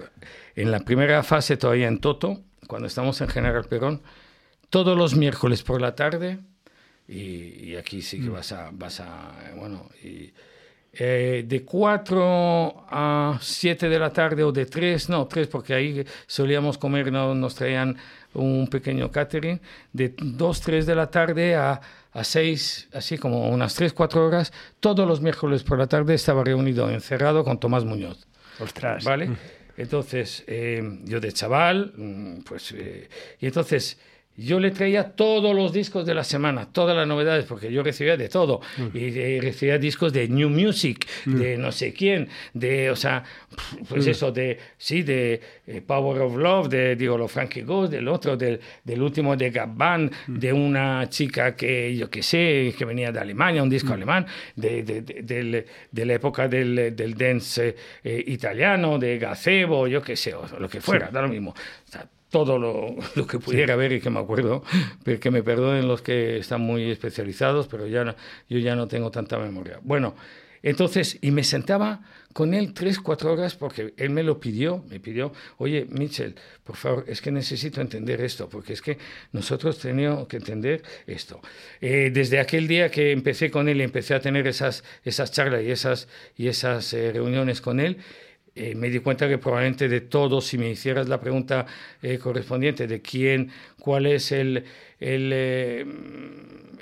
En 0.56 0.72
la 0.72 0.80
primera 0.80 1.24
fase, 1.24 1.58
todavía 1.58 1.88
en 1.88 2.00
Toto, 2.00 2.42
cuando 2.68 2.88
estamos 2.88 3.20
en 3.22 3.28
General 3.28 3.66
Perón, 3.66 4.02
todos 4.70 4.98
los 4.98 5.16
miércoles 5.16 5.64
por 5.64 5.82
la 5.82 5.96
tarde, 5.96 6.40
y, 7.08 7.72
y 7.72 7.76
aquí 7.76 8.02
sí 8.02 8.20
que 8.20 8.30
mm. 8.30 8.34
vas 8.34 8.52
a, 8.52 8.70
vas 8.72 9.00
a 9.00 9.32
bueno, 9.56 9.90
y 10.04 10.34
eh, 10.98 11.44
de 11.46 11.66
4 11.66 12.86
a 12.90 13.38
7 13.42 13.90
de 13.90 14.00
la 14.00 14.12
tarde 14.12 14.44
o 14.44 14.52
de 14.54 14.66
3, 14.66 15.10
no, 15.10 15.28
3 15.28 15.48
porque 15.48 15.74
ahí 15.74 16.06
solíamos 16.26 16.78
comer, 16.78 17.12
no, 17.12 17.36
nos 17.36 17.56
traían 17.56 17.98
un 18.34 18.68
pequeño 18.68 19.12
catering, 19.12 19.60
de 19.92 20.14
2, 20.18 20.62
3 20.62 20.86
de 20.86 20.96
la 20.96 21.12
tarde 21.12 21.56
a, 21.56 21.82
a 22.14 22.24
6, 22.24 22.90
así 22.94 23.18
como 23.18 23.50
unas 23.50 23.76
3, 23.76 23.92
4 23.92 24.26
horas, 24.26 24.54
todos 24.80 25.06
los 25.06 25.20
miércoles 25.20 25.64
por 25.64 25.78
la 25.80 25.88
tarde 25.88 26.14
estaba 26.14 26.46
reunido, 26.46 26.90
encerrado 26.90 27.44
con 27.44 27.60
Tomás 27.60 27.84
Muñoz. 27.84 28.26
Ostras. 28.60 29.04
¿Vale? 29.04 29.28
Mm. 29.28 29.38
Entonces, 29.78 30.44
eh, 30.48 30.82
yo 31.04 31.20
de 31.20 31.32
chaval, 31.34 31.94
mm, 31.96 32.44
pues, 32.44 32.72
eh, 32.72 33.10
y 33.40 33.46
entonces 33.46 33.98
yo 34.38 34.60
le 34.60 34.72
traía 34.72 35.12
todos 35.12 35.56
los 35.56 35.72
discos 35.72 36.06
de 36.06 36.14
la 36.14 36.24
semana, 36.24 36.68
todas 36.72 36.96
las 36.96 37.08
novedades, 37.08 37.46
porque 37.46 37.72
yo 37.72 37.84
recibía 37.84 38.18
de 38.18 38.30
todo. 38.30 38.62
Mm. 38.78 38.98
Y, 38.98 39.40
recibía 39.40 39.78
discos 39.78 40.12
de 40.14 40.28
New 40.28 40.50
Music, 40.50 41.08
mm. 41.26 41.36
de 41.36 41.58
no 41.58 41.72
sé 41.72 41.94
quién, 41.94 42.28
de, 42.54 42.90
o 42.90 42.96
sea, 42.96 43.24
pues 43.88 44.06
mm. 44.06 44.10
eso, 44.10 44.32
de, 44.32 44.60
sí, 44.78 45.04
de 45.04 45.42
eh, 45.68 45.82
Power 45.82 46.22
of 46.22 46.36
Love, 46.36 46.70
de, 46.70 46.96
digo, 46.96 47.18
los 47.18 47.32
Frankie 47.32 47.62
Ghost, 47.62 47.92
del 47.92 48.08
otro, 48.08 48.36
del, 48.36 48.60
del 48.84 49.02
último 49.02 49.36
de 49.36 49.50
Gab 49.52 49.76
Band, 49.76 50.12
de 50.28 50.52
una 50.52 51.08
chica 51.10 51.56
que, 51.56 51.96
yo 51.96 52.10
qué 52.10 52.22
sé, 52.22 52.74
que 52.78 52.86
venía 52.86 53.12
de 53.12 53.20
Alemania, 53.20 53.64
un 53.64 53.70
disco 53.70 53.94
alemán, 53.94 54.26
de, 54.56 54.84
de, 54.84 55.66
de, 55.92 56.06
la 56.06 56.14
época 56.14 56.48
del, 56.48 56.96
del 56.96 57.16
dance 57.16 57.76
eh, 58.04 58.24
italiano, 58.28 59.00
de 59.00 59.18
Gazebo, 59.18 59.88
yo 59.88 60.02
qué 60.02 60.16
sé, 60.16 60.34
o 60.34 60.46
lo 60.60 60.68
que 60.68 60.82
fuera, 60.82 61.10
da 61.10 61.22
lo 61.22 61.30
mismo. 61.30 61.52
O 61.52 61.92
sea, 61.92 62.08
todo 62.36 62.60
lo, 62.60 62.94
lo, 63.16 63.26
que 63.26 63.40
pudiera 63.40 63.78
ver 63.78 63.94
y 63.94 64.02
que 64.02 64.10
me 64.10 64.20
acuerdo, 64.20 64.62
que 65.06 65.32
me 65.32 65.42
perdonen 65.42 65.88
los 65.88 66.02
que 66.02 66.38
están 66.38 66.60
muy 66.60 66.92
especializados, 66.92 67.68
pero 67.68 67.88
ya 67.88 68.14
yo 68.50 68.60
ya 68.60 68.76
no 68.76 68.90
tengo 68.90 69.10
tanta 69.10 69.38
memoria. 69.38 69.80
Bueno, 69.84 70.16
entonces, 70.62 71.18
y 71.22 71.32
me 71.32 71.46
sentaba 71.46 72.02
con 72.34 72.54
él 72.54 72.74
tres, 72.74 73.00
cuatro 73.00 73.32
horas 73.32 73.56
porque 73.56 73.94
él 73.96 74.10
me 74.10 74.22
lo 74.22 74.38
pidió, 74.42 74.84
me 74.90 75.00
pidió, 75.00 75.32
oye, 75.60 75.88
Mitchell, 75.90 76.36
por 76.66 76.76
favor, 76.76 77.06
es 77.08 77.22
que 77.22 77.32
necesito 77.32 77.80
entender 77.80 78.20
esto, 78.20 78.50
porque 78.50 78.74
es 78.74 78.82
que 78.82 78.98
nosotros 79.32 79.80
teníamos 79.80 80.28
que 80.28 80.36
entender 80.36 80.84
esto. 81.08 81.40
Eh, 81.80 82.12
desde 82.14 82.42
aquel 82.42 82.68
día 82.68 82.92
que 82.92 83.14
empecé 83.14 83.50
con 83.50 83.70
él 83.70 83.80
y 83.80 83.84
empecé 83.84 84.14
a 84.14 84.20
tener 84.20 84.46
esas, 84.46 84.84
esas 85.06 85.32
charlas 85.32 85.64
y 85.64 85.72
esas, 85.72 86.10
y 86.36 86.50
esas 86.50 86.94
eh, 86.94 87.14
reuniones 87.14 87.62
con 87.62 87.80
él, 87.80 88.00
eh, 88.58 88.74
me 88.74 88.90
di 88.90 89.00
cuenta 89.00 89.28
que 89.28 89.38
probablemente 89.38 89.90
de 89.90 90.00
todos, 90.00 90.46
si 90.46 90.58
me 90.58 90.70
hicieras 90.70 91.10
la 91.10 91.20
pregunta 91.20 91.66
eh, 92.02 92.18
correspondiente 92.18 92.88
de 92.88 93.02
quién, 93.02 93.52
cuál 93.78 94.06
es 94.06 94.32
el, 94.32 94.64
eh, 94.98 95.86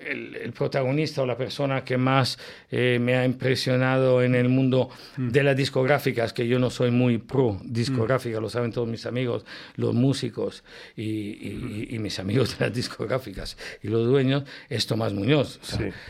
el, 0.08 0.36
el, 0.36 0.53
protagonista 0.53 1.24
o 1.24 1.25
la 1.25 1.36
persona 1.36 1.84
que 1.84 1.98
más 1.98 2.38
me 2.70 3.15
ha 3.15 3.25
impresionado 3.25 4.22
en 4.22 4.36
el 4.36 4.50
mundo 4.50 4.89
mm. 5.18 5.30
de 5.30 5.44
las 5.44 5.58
discográficas, 5.58 6.32
que 6.32 6.48
yo 6.48 6.60
no 6.60 6.70
soy 6.70 6.92
muy 6.92 7.18
pro 7.18 7.60
discográfica, 7.63 8.39
lo 8.39 8.50
saben 8.50 8.72
todos 8.72 8.88
mis 8.88 9.08
amigos, 9.08 9.44
los 9.75 9.96
músicos 9.96 10.63
y, 10.96 11.94
y, 11.96 11.98
mis 12.00 12.20
amigos 12.20 12.58
de 12.58 12.65
las 12.65 12.75
discográficas 12.75 13.58
y 13.82 13.88
los 13.88 14.06
dueños, 14.06 14.44
es 14.70 14.86
Tomás 14.86 15.13
Muñoz. 15.13 15.60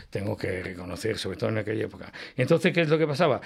Tengo 0.09 0.35
que 0.35 0.61
reconocer, 0.61 1.17
sobre 1.17 1.37
todo 1.37 1.51
en 1.51 1.59
aquella 1.59 1.85
época. 1.85 2.11
Entonces, 2.35 2.73
¿qué 2.73 2.81
es 2.81 2.89
lo 2.89 2.97
que 2.97 3.07
pasaba? 3.07 3.39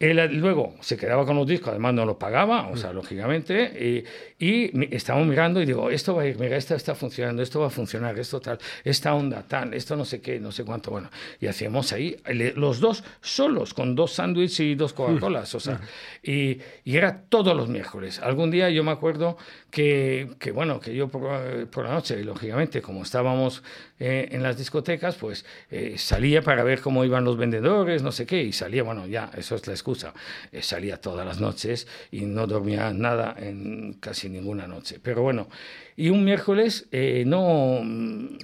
Él 0.00 0.40
luego 0.40 0.74
se 0.80 0.96
quedaba 0.96 1.24
con 1.24 1.36
los 1.36 1.46
discos, 1.46 1.68
además 1.68 1.94
no 1.94 2.04
los 2.04 2.16
pagaba, 2.16 2.68
o 2.68 2.76
sea, 2.76 2.92
lógicamente, 2.92 4.04
y, 4.38 4.44
y 4.44 4.94
estábamos 4.94 5.28
mirando 5.28 5.62
y 5.62 5.66
digo, 5.66 5.88
esto 5.88 6.16
va 6.16 6.22
a 6.22 6.26
ir, 6.26 6.38
mira, 6.38 6.56
esto 6.56 6.74
está 6.74 6.94
funcionando, 6.94 7.42
esto 7.42 7.60
va 7.60 7.68
a 7.68 7.70
funcionar, 7.70 8.18
esto 8.18 8.40
tal, 8.40 8.58
esta 8.82 9.14
onda 9.14 9.44
tal, 9.46 9.72
esto 9.72 9.94
no 9.94 10.04
sé 10.04 10.20
qué, 10.20 10.40
no 10.40 10.50
sé 10.50 10.64
cuánto, 10.64 10.90
bueno, 10.90 11.10
y 11.40 11.46
hacíamos 11.46 11.92
ahí 11.92 12.16
los 12.56 12.80
dos 12.80 13.04
solos, 13.20 13.72
con 13.72 13.94
dos 13.94 14.12
sándwiches 14.12 14.60
y 14.60 14.74
dos 14.74 14.92
Coca-Colas, 14.92 15.54
o 15.54 15.60
sea, 15.60 15.80
y, 16.22 16.58
y, 16.84 16.96
era 16.96 17.22
todos 17.28 17.56
los 17.56 17.68
miércoles. 17.68 18.18
Algún 18.20 18.50
día 18.50 18.70
yo 18.70 18.82
me 18.82 18.90
acuerdo 18.90 19.36
que, 19.70 20.30
que 20.38 20.50
bueno, 20.50 20.80
que 20.80 20.94
yo 20.94 21.08
por, 21.08 21.68
por, 21.68 21.84
la 21.84 21.92
noche, 21.92 22.22
lógicamente, 22.24 22.82
como 22.82 23.02
estábamos 23.02 23.62
eh, 23.98 24.28
en 24.32 24.42
las 24.42 24.56
discotecas, 24.56 25.16
pues 25.16 25.44
eh, 25.70 25.94
salía 25.98 26.42
para 26.42 26.62
ver 26.64 26.80
cómo 26.80 27.04
iban 27.04 27.24
los 27.24 27.36
vendedores, 27.36 28.02
no 28.02 28.12
sé 28.12 28.26
qué, 28.26 28.42
y 28.42 28.52
salía, 28.52 28.82
bueno, 28.82 29.06
ya, 29.06 29.30
eso 29.36 29.54
es 29.54 29.66
la 29.66 29.74
excusa, 29.84 30.14
eh, 30.50 30.62
salía 30.62 30.96
todas 30.96 31.26
las 31.26 31.40
noches 31.40 31.86
y 32.10 32.22
no 32.22 32.46
dormía 32.46 32.90
nada 32.94 33.36
en 33.38 33.94
casi 34.00 34.30
ninguna 34.30 34.66
noche. 34.66 34.98
Pero 35.02 35.20
bueno, 35.20 35.48
y 35.94 36.08
un 36.08 36.24
miércoles 36.24 36.88
no, 37.26 37.80
mm, 37.82 38.38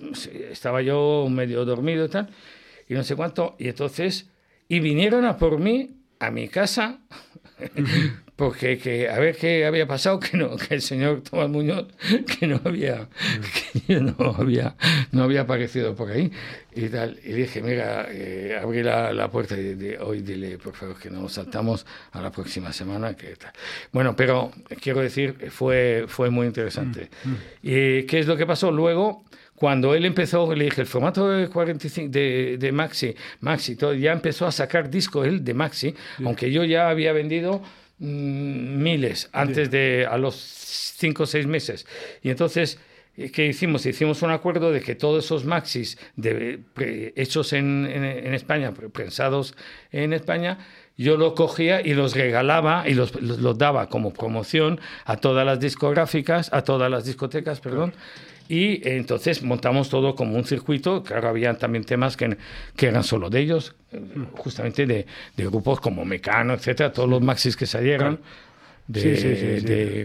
estaba 0.51 0.83
yo 0.83 1.27
medio 1.31 1.65
dormido 1.65 2.05
y 2.05 2.09
tal, 2.09 2.29
y 2.89 2.95
no 2.95 3.03
sé 3.03 3.17
cuánto, 3.17 3.57
y 3.59 3.69
entonces, 3.69 4.29
y 4.69 4.81
vinieron 4.81 5.25
a 5.25 5.39
por 5.39 5.59
mí 5.59 5.97
a 6.19 6.31
mi 6.31 6.49
casa 6.49 7.01
porque 8.41 8.79
que, 8.79 9.07
a 9.07 9.19
ver 9.19 9.37
qué 9.37 9.67
había 9.67 9.87
pasado, 9.87 10.19
que 10.31 10.35
no, 10.35 10.57
que 10.57 10.73
el 10.73 10.81
señor 10.81 11.21
Tomás 11.21 11.51
Muñoz, 11.51 11.89
que 12.39 12.47
no 12.47 12.59
había, 12.65 13.07
que 13.87 14.01
no 14.01 14.15
había, 14.39 14.77
no 15.13 15.25
había 15.25 15.43
aparecido 15.43 15.95
por 15.95 16.11
ahí 16.11 16.33
y 16.75 16.89
tal. 16.89 17.21
Y 17.23 17.33
dije, 17.33 17.61
mira, 17.61 18.07
eh, 18.09 18.59
abrí 18.59 18.83
la, 18.83 19.13
la 19.13 19.31
puerta 19.31 19.59
y 19.59 19.75
de, 19.75 19.99
hoy 19.99 20.23
dile, 20.23 20.57
por 20.57 20.75
favor, 20.75 20.99
que 20.99 21.11
nos 21.11 21.35
saltamos 21.35 21.85
a 22.13 22.23
la 22.23 22.33
próxima 22.33 22.73
semana, 22.73 23.15
que 23.15 23.37
tal. 23.37 23.53
Bueno, 23.93 24.17
pero 24.17 24.51
quiero 24.81 25.01
decir, 25.01 25.51
fue, 25.51 26.07
fue 26.09 26.31
muy 26.31 26.47
interesante. 26.47 27.11
Mm, 27.25 27.29
mm. 27.29 27.37
¿Y 27.63 28.03
qué 28.05 28.21
es 28.21 28.27
lo 28.27 28.39
que 28.39 28.47
pasó? 28.47 28.73
Luego, 28.73 29.23
cuando 29.55 29.95
él 29.95 30.07
empezó, 30.07 30.55
le 30.55 30.65
dije, 30.65 30.81
el 30.81 30.87
formato 30.87 31.29
de 31.29 31.49
45 31.49 32.11
de, 32.11 32.57
de 32.59 32.73
Maxi, 32.73 33.15
Maxi, 33.41 33.77
todo, 33.77 33.93
ya 33.93 34.13
empezó 34.13 34.47
a 34.47 34.53
sacar 34.53 34.89
disco 34.89 35.27
él 35.27 35.45
de 35.45 35.53
Maxi, 35.53 35.95
aunque 36.25 36.51
yo 36.51 36.65
ya 36.65 36.89
había 36.89 37.13
vendido 37.13 37.61
miles 38.01 39.29
antes 39.33 39.71
de 39.71 40.07
a 40.11 40.17
los 40.17 40.35
cinco 40.35 41.25
o 41.25 41.27
seis 41.27 41.47
meses. 41.47 41.87
Y 42.23 42.31
entonces, 42.31 42.79
eh, 43.17 43.31
¿qué 43.31 43.47
hicimos? 43.47 43.85
Hicimos 43.87 44.23
un 44.23 44.31
acuerdo 44.31 44.73
de 44.73 44.81
que 44.81 44.95
todos 44.95 45.25
esos 45.25 45.45
maxis 45.45 45.99
de, 46.17 46.61
hechos 47.15 47.53
en, 47.53 47.87
en, 47.87 48.35
España, 48.35 48.73
pensados 48.93 49.55
en 49.93 50.13
España, 50.13 50.59
yo 50.97 51.17
lo 51.17 51.35
cogía 51.35 51.81
y 51.81 51.95
los 51.95 52.15
regalaba 52.15 52.89
y 52.89 52.95
los, 52.95 53.21
los, 53.21 53.57
daba 53.57 53.89
como 53.89 54.13
promoción 54.13 54.81
a 55.05 55.17
todas 55.17 55.47
las 55.47 55.61
discográficas, 55.61 56.53
a 56.53 56.63
todas 56.63 56.91
las 56.91 57.05
discotecas, 57.05 57.61
perdón. 57.61 57.95
Y 58.51 58.81
entonces 58.89 59.45
montamos 59.45 59.91
todo 59.91 60.17
como 60.17 60.35
un 60.35 60.45
circuito. 60.45 61.05
Claro, 61.05 61.29
había 61.29 61.57
también 61.57 61.85
temas 61.85 62.17
que, 62.17 62.37
que 62.75 62.89
eran 62.89 63.05
solo 63.05 63.31
de 63.31 63.39
ellos, 63.39 63.77
eh, 63.93 64.01
justamente 64.33 64.87
de, 64.87 65.07
de 65.37 65.47
grupos 65.47 65.79
como 65.79 66.05
Mecano, 66.05 66.55
etcétera, 66.55 66.93
todos 66.93 67.09
los 67.09 67.23
maxis 67.23 67.57
que 67.57 67.67
salieron. 67.67 68.19
De, 68.89 69.61
de, 69.61 70.03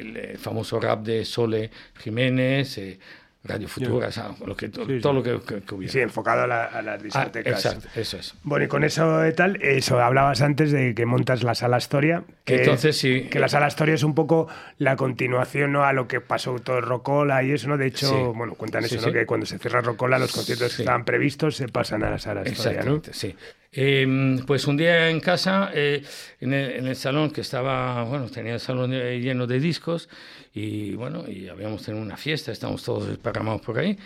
el 0.00 0.36
famoso 0.36 0.80
rap 0.80 1.04
de 1.04 1.24
Sole 1.24 1.70
Jiménez, 2.02 2.76
eh, 2.78 2.98
Radio 3.46 3.68
Futura, 3.68 4.08
lo 4.46 4.56
que, 4.56 4.70
todo 4.70 5.12
lo 5.12 5.22
que, 5.22 5.34
hubiera. 5.74 5.92
Sí, 5.92 6.00
enfocado 6.00 6.44
a, 6.44 6.46
las 6.46 6.72
ah, 6.74 6.96
discotecas. 6.96 7.66
exacto, 7.66 7.88
eso 7.94 8.16
es. 8.16 8.34
Bueno, 8.42 8.64
y 8.64 8.68
con 8.68 8.84
eso 8.84 9.26
y 9.26 9.34
tal, 9.34 9.58
eso, 9.60 10.00
hablabas 10.00 10.40
antes 10.40 10.72
de 10.72 10.94
que 10.94 11.04
montas 11.04 11.42
la 11.42 11.54
Sala 11.54 11.76
Astoria. 11.76 12.24
Que, 12.44 12.60
Entonces 12.60 12.96
sí. 12.96 13.28
Que 13.30 13.38
la 13.40 13.48
Sala 13.48 13.66
Astoria 13.66 13.94
es 13.94 14.02
un 14.02 14.14
poco 14.14 14.48
la 14.78 14.96
continuación 14.96 15.72
¿no? 15.72 15.84
a 15.84 15.92
lo 15.92 16.08
que 16.08 16.22
pasó 16.22 16.58
todo 16.58 16.80
Rocola 16.80 17.42
y 17.42 17.52
eso, 17.52 17.68
¿no? 17.68 17.76
De 17.76 17.86
hecho, 17.86 18.32
bueno, 18.32 18.54
cuentan 18.54 18.84
eso, 18.84 18.98
¿no? 19.04 19.12
Que 19.12 19.26
cuando 19.26 19.44
se 19.44 19.58
cierra 19.58 19.82
Rocola, 19.82 20.18
los 20.18 20.32
conciertos 20.32 20.74
que 20.76 20.82
estaban 20.82 21.04
previstos 21.04 21.56
se 21.56 21.68
pasan 21.68 22.02
a 22.02 22.10
la 22.10 22.18
Sala 22.18 22.42
Astoria, 22.42 22.82
¿no? 22.82 23.02
sí. 23.10 23.36
Em, 23.76 24.38
pues 24.46 24.68
un 24.68 24.76
día 24.76 25.10
en 25.10 25.18
casa, 25.18 25.72
eh, 25.74 26.04
en, 26.40 26.52
el, 26.52 26.94
salón 26.94 27.32
que 27.32 27.40
estaba, 27.40 28.04
bueno, 28.04 28.30
tenía 28.30 28.54
el 28.54 28.60
salón 28.60 28.92
lleno 28.92 29.48
de 29.48 29.58
discos 29.58 30.08
y 30.54 30.94
bueno, 30.94 31.28
y 31.28 31.48
habíamos 31.48 31.82
tenido 31.82 32.00
una 32.00 32.16
fiesta, 32.16 32.52
estamos 32.52 32.84
todos 32.84 33.08
desparramados 33.08 33.62
por 33.62 33.80
ahí 33.80 33.98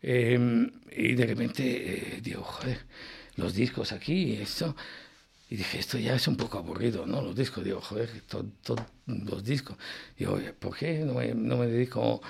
em, 0.00 0.70
y 0.92 1.14
de 1.14 1.26
repente 1.26 1.62
eh, 1.64 2.20
digo, 2.22 2.42
joder, 2.44 2.78
los 3.36 3.52
discos 3.54 3.90
aquí, 3.92 4.34
esto. 4.40 4.76
Y 5.50 5.56
dije, 5.56 5.78
esto 5.78 5.98
ya 5.98 6.14
es 6.14 6.28
un 6.28 6.36
poco 6.36 6.58
aburrido, 6.58 7.06
¿no? 7.06 7.20
Los 7.22 7.34
discos, 7.36 7.64
digo, 7.64 7.80
joder, 7.80 8.08
todos 8.28 8.82
los 9.06 9.44
discos. 9.44 9.76
Digo, 10.18 10.38
¿por 10.58 10.76
qué 10.76 11.00
no 11.00 11.14
me, 11.14 11.34
no 11.34 11.56
me 11.56 11.66
dedico 11.66 12.22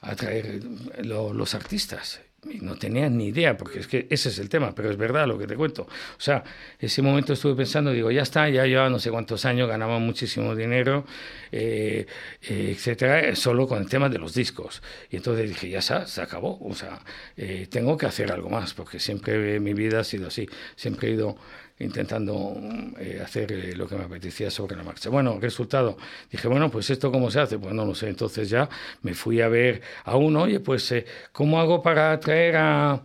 a 0.00 0.14
traer 0.16 0.62
los 1.04 1.54
artistas? 1.54 2.20
No 2.60 2.76
tenía 2.76 3.08
ni 3.08 3.28
idea, 3.28 3.56
porque 3.56 3.80
es 3.80 3.86
que 3.86 4.06
ese 4.10 4.28
es 4.28 4.38
el 4.38 4.48
tema, 4.48 4.74
pero 4.74 4.90
es 4.90 4.96
verdad 4.96 5.26
lo 5.26 5.38
que 5.38 5.46
te 5.46 5.56
cuento. 5.56 5.82
O 5.82 6.20
sea, 6.20 6.42
ese 6.78 7.02
momento 7.02 7.32
estuve 7.32 7.54
pensando, 7.54 7.92
digo, 7.92 8.10
ya 8.10 8.22
está, 8.22 8.48
ya 8.48 8.66
lleva 8.66 8.88
no 8.88 8.98
sé 8.98 9.10
cuántos 9.10 9.44
años, 9.44 9.68
ganaba 9.68 9.98
muchísimo 9.98 10.54
dinero, 10.54 11.04
eh, 11.52 12.06
eh, 12.42 12.74
etcétera, 12.76 13.34
solo 13.36 13.66
con 13.66 13.78
el 13.78 13.88
tema 13.88 14.08
de 14.08 14.18
los 14.18 14.34
discos. 14.34 14.82
Y 15.10 15.16
entonces 15.16 15.48
dije, 15.48 15.68
ya 15.68 15.78
está, 15.78 16.06
se 16.06 16.22
acabó, 16.22 16.58
o 16.60 16.74
sea, 16.74 17.00
eh, 17.36 17.66
tengo 17.70 17.96
que 17.96 18.06
hacer 18.06 18.32
algo 18.32 18.48
más, 18.48 18.74
porque 18.74 18.98
siempre 18.98 19.60
mi 19.60 19.74
vida 19.74 20.00
ha 20.00 20.04
sido 20.04 20.28
así, 20.28 20.48
siempre 20.76 21.08
he 21.08 21.12
ido 21.12 21.36
intentando 21.78 22.56
eh, 22.98 23.20
hacer 23.22 23.52
eh, 23.52 23.76
lo 23.76 23.86
que 23.86 23.96
me 23.96 24.04
apetecía 24.04 24.50
sobre 24.50 24.76
la 24.76 24.82
marcha. 24.82 25.10
Bueno, 25.10 25.38
resultado, 25.40 25.96
dije, 26.30 26.48
bueno, 26.48 26.70
pues 26.70 26.88
esto 26.90 27.12
cómo 27.12 27.30
se 27.30 27.40
hace, 27.40 27.58
pues 27.58 27.74
no 27.74 27.84
lo 27.84 27.94
sé, 27.94 28.08
entonces 28.08 28.48
ya 28.48 28.68
me 29.02 29.14
fui 29.14 29.40
a 29.40 29.48
ver 29.48 29.82
a 30.04 30.16
uno, 30.16 30.42
oye, 30.42 30.60
pues, 30.60 30.90
eh, 30.92 31.04
¿cómo 31.32 31.60
hago 31.60 31.82
para 31.82 32.18
traer 32.18 32.56
a 32.56 33.00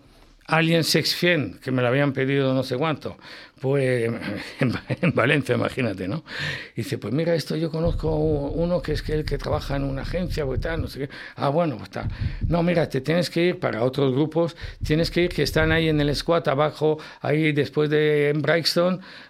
alguien 0.48 0.84
Sexfien, 0.84 1.60
que 1.62 1.72
me 1.72 1.81
lo 1.81 1.90
habían 1.90 2.14
pedido 2.14 2.53
no 2.53 2.64
sé 2.64 2.77
cuánto? 2.77 3.18
Pues 3.62 4.12
en, 4.60 5.14
Valencia, 5.14 5.56
imagínate, 5.56 6.08
¿no? 6.08 6.24
Y 6.76 6.82
dice, 6.82 6.98
pues 6.98 7.14
mira, 7.14 7.36
esto 7.36 7.56
yo 7.56 7.70
conozco 7.70 8.16
uno 8.16 8.82
que 8.82 8.94
es 8.94 9.08
el 9.10 9.24
que 9.24 9.38
trabaja 9.38 9.76
en 9.76 9.84
una 9.84 10.02
agencia 10.02 10.46
o 10.46 10.60
tal, 10.60 10.82
no 10.82 10.88
sé 10.88 11.00
qué. 11.00 11.10
Ah, 11.36 11.50
bueno, 11.50 11.78
pues. 11.78 11.92
No, 12.48 12.64
mira, 12.64 12.90
te 12.90 13.02
tienes 13.02 13.30
que 13.30 13.46
ir 13.48 13.60
para 13.60 13.84
otros 13.84 14.14
grupos, 14.14 14.58
tienes 14.84 15.12
que 15.12 15.24
ir 15.24 15.30
que 15.30 15.44
están 15.44 15.72
ahí 15.72 15.90
en 15.90 16.02
el 16.02 16.16
squat 16.16 16.48
abajo, 16.48 16.98
ahí 17.22 17.52
después 17.52 17.90
de 17.90 18.30
en 18.30 18.42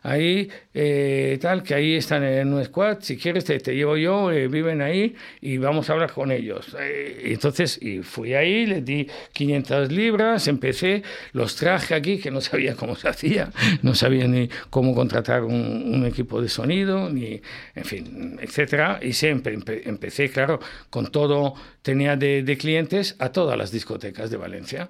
ahí 0.04 0.50
eh, 0.74 1.38
tal, 1.42 1.64
que 1.64 1.74
ahí 1.74 1.96
están 1.96 2.24
en 2.24 2.54
un 2.54 2.64
squat, 2.64 3.02
si 3.02 3.18
quieres 3.18 3.44
te, 3.44 3.60
te 3.60 3.76
llevo 3.76 3.98
yo, 3.98 4.32
eh, 4.32 4.48
viven 4.48 4.82
ahí 4.82 5.16
y 5.42 5.58
vamos 5.58 5.90
a 5.90 5.94
hablar 5.94 6.14
con 6.14 6.32
ellos. 6.32 6.76
Eh, 6.80 7.24
entonces, 7.26 7.78
y 7.82 8.00
fui 8.00 8.34
ahí, 8.34 8.66
les 8.66 8.86
di 8.86 9.08
500 9.34 9.92
libras, 9.92 10.48
empecé, 10.48 11.04
los 11.34 11.56
traje 11.56 11.96
aquí, 11.96 12.18
que 12.18 12.32
no 12.32 12.40
sabía 12.40 12.76
cómo 12.76 12.96
se 12.96 13.10
hacía, 13.10 13.52
no 13.82 13.94
sabía 13.94 14.21
ni 14.28 14.50
cómo 14.70 14.94
contratar 14.96 15.44
un, 15.44 16.06
equipo 16.06 16.42
de 16.42 16.50
sonido, 16.50 17.10
ni, 17.10 17.42
en 17.76 17.86
fin, 17.86 18.40
etcétera. 18.42 19.00
Y 19.02 19.14
siempre 19.14 19.58
empecé, 19.86 20.30
claro, 20.30 20.60
con 20.90 21.12
todo, 21.12 21.54
tenía 21.82 22.16
de, 22.16 22.58
clientes 22.60 23.16
a 23.20 23.30
todas 23.30 23.58
las 23.58 23.72
discotecas 23.72 24.30
de 24.30 24.38
Valencia 24.38 24.90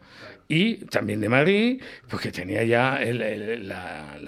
y 0.52 0.76
también 0.88 1.22
de 1.22 1.30
Madrid, 1.30 1.82
porque 2.10 2.30
tenía 2.30 2.66
ya 2.66 3.00
la, 3.00 4.20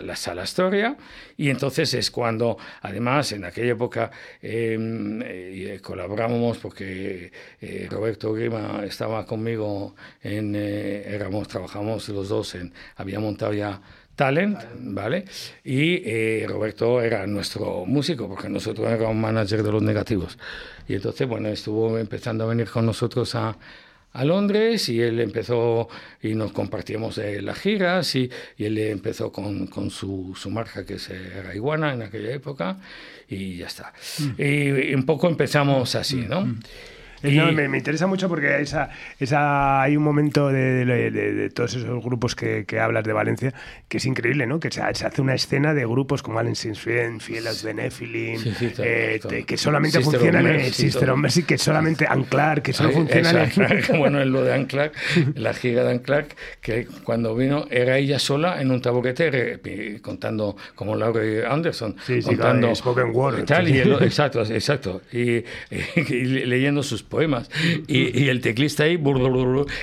la, 0.00 0.16
sala 0.16 0.42
Astoria 0.42 0.96
y 1.36 1.48
entonces 1.48 1.94
es 1.94 2.10
cuando 2.10 2.58
además 2.80 3.30
en 3.30 3.44
aquella 3.44 3.70
época 3.70 4.10
em, 4.42 5.22
eh, 5.22 5.78
colaboramos 5.80 6.58
porque 6.58 7.30
eh, 7.60 7.86
Roberto 7.88 8.32
Grima 8.32 8.82
estaba 8.84 9.24
conmigo 9.24 9.94
en 10.22 10.56
eh, 10.56 11.04
éramos 11.06 11.46
trabajamos 11.46 12.08
los 12.08 12.28
dos 12.28 12.56
en 12.56 12.72
había 12.96 13.20
montado 13.20 13.52
ya 13.52 13.80
Talent, 14.16 14.58
¿vale? 14.78 15.24
Y 15.64 16.02
eh, 16.04 16.44
Roberto 16.46 17.00
era 17.00 17.26
nuestro 17.26 17.86
músico, 17.86 18.28
porque 18.28 18.48
nosotros 18.48 18.86
éramos 18.90 19.16
manager 19.16 19.62
de 19.62 19.72
los 19.72 19.82
negativos. 19.82 20.38
Y 20.86 20.94
entonces, 20.94 21.26
bueno, 21.26 21.48
estuvo 21.48 21.98
empezando 21.98 22.44
a 22.44 22.48
venir 22.48 22.68
con 22.68 22.84
nosotros 22.84 23.34
a, 23.34 23.56
a 24.12 24.24
Londres 24.24 24.88
y 24.88 25.00
él 25.00 25.20
empezó 25.20 25.88
y 26.22 26.34
nos 26.34 26.52
compartíamos 26.52 27.18
las 27.18 27.58
giras 27.58 28.14
y, 28.14 28.30
y 28.56 28.64
él 28.64 28.78
empezó 28.78 29.32
con, 29.32 29.66
con 29.66 29.90
su, 29.90 30.34
su, 30.36 30.50
marca 30.50 30.84
que 30.84 30.98
era 31.38 31.54
Iguana 31.54 31.94
en 31.94 32.02
aquella 32.02 32.32
época 32.32 32.78
y 33.28 33.56
ya 33.56 33.66
está. 33.66 33.92
Mm. 34.18 34.42
Y, 34.42 34.94
un 34.94 35.06
poco 35.06 35.28
empezamos 35.28 35.94
así, 35.94 36.16
¿no? 36.16 36.42
Mm. 36.42 36.60
Me, 37.22 37.78
interesa 37.78 38.06
mucho 38.06 38.28
porque 38.28 38.60
esa, 38.60 38.90
esa, 39.18 39.82
hay 39.82 39.96
un 39.96 40.02
momento 40.02 40.48
de, 40.48 41.50
todos 41.54 41.74
esos 41.74 42.04
grupos 42.04 42.34
que, 42.34 42.64
que, 42.64 42.80
hablas 42.80 43.04
de 43.04 43.12
Valencia 43.12 43.54
que 43.88 43.98
es 43.98 44.06
increíble, 44.06 44.46
¿no? 44.46 44.60
Que 44.60 44.70
se, 44.70 44.82
hace 44.82 45.20
una 45.20 45.34
escena 45.34 45.74
de 45.74 45.84
grupos 45.86 46.22
como 46.22 46.38
Allen 46.38 46.56
Sinsfien, 46.56 47.20
Fielas 47.20 47.62
Benefilin, 47.62 48.40
eh, 48.78 49.20
que 49.46 49.56
solamente 49.56 50.00
funcionan 50.00 50.46
en 50.46 50.72
Sister 50.72 51.14
Mercy, 51.14 51.42
que 51.42 51.58
solamente 51.58 52.06
Anclar, 52.08 52.62
que 52.62 52.72
solo 52.72 52.90
funcionan 52.90 53.36
en... 53.36 53.52
Bueno, 54.02 54.20
en 54.20 54.32
lo 54.32 54.42
de 54.42 54.54
Anclar, 54.54 54.92
la 55.34 55.54
gira 55.54 55.84
de 55.84 55.92
Anclar, 55.92 56.26
que 56.60 56.86
cuando 57.04 57.36
vino 57.36 57.66
era 57.70 57.98
ella 57.98 58.18
sola 58.18 58.60
en 58.60 58.70
un 58.70 58.80
taburete 58.80 59.60
contando 60.02 60.56
como 60.74 60.96
Laura 60.96 61.52
Anderson, 61.52 61.96
contando 62.24 62.74
spoken 62.74 63.10
word, 63.14 63.44
tal, 63.44 63.68
y 63.68 63.78
exacto, 63.78 64.42
exacto, 64.42 65.02
y, 65.12 65.44
leyendo 66.46 66.82
sus 66.82 67.02
poemas 67.12 67.50
y, 67.86 68.28
el 68.28 68.40
teclista 68.40 68.84
ahí 68.84 68.94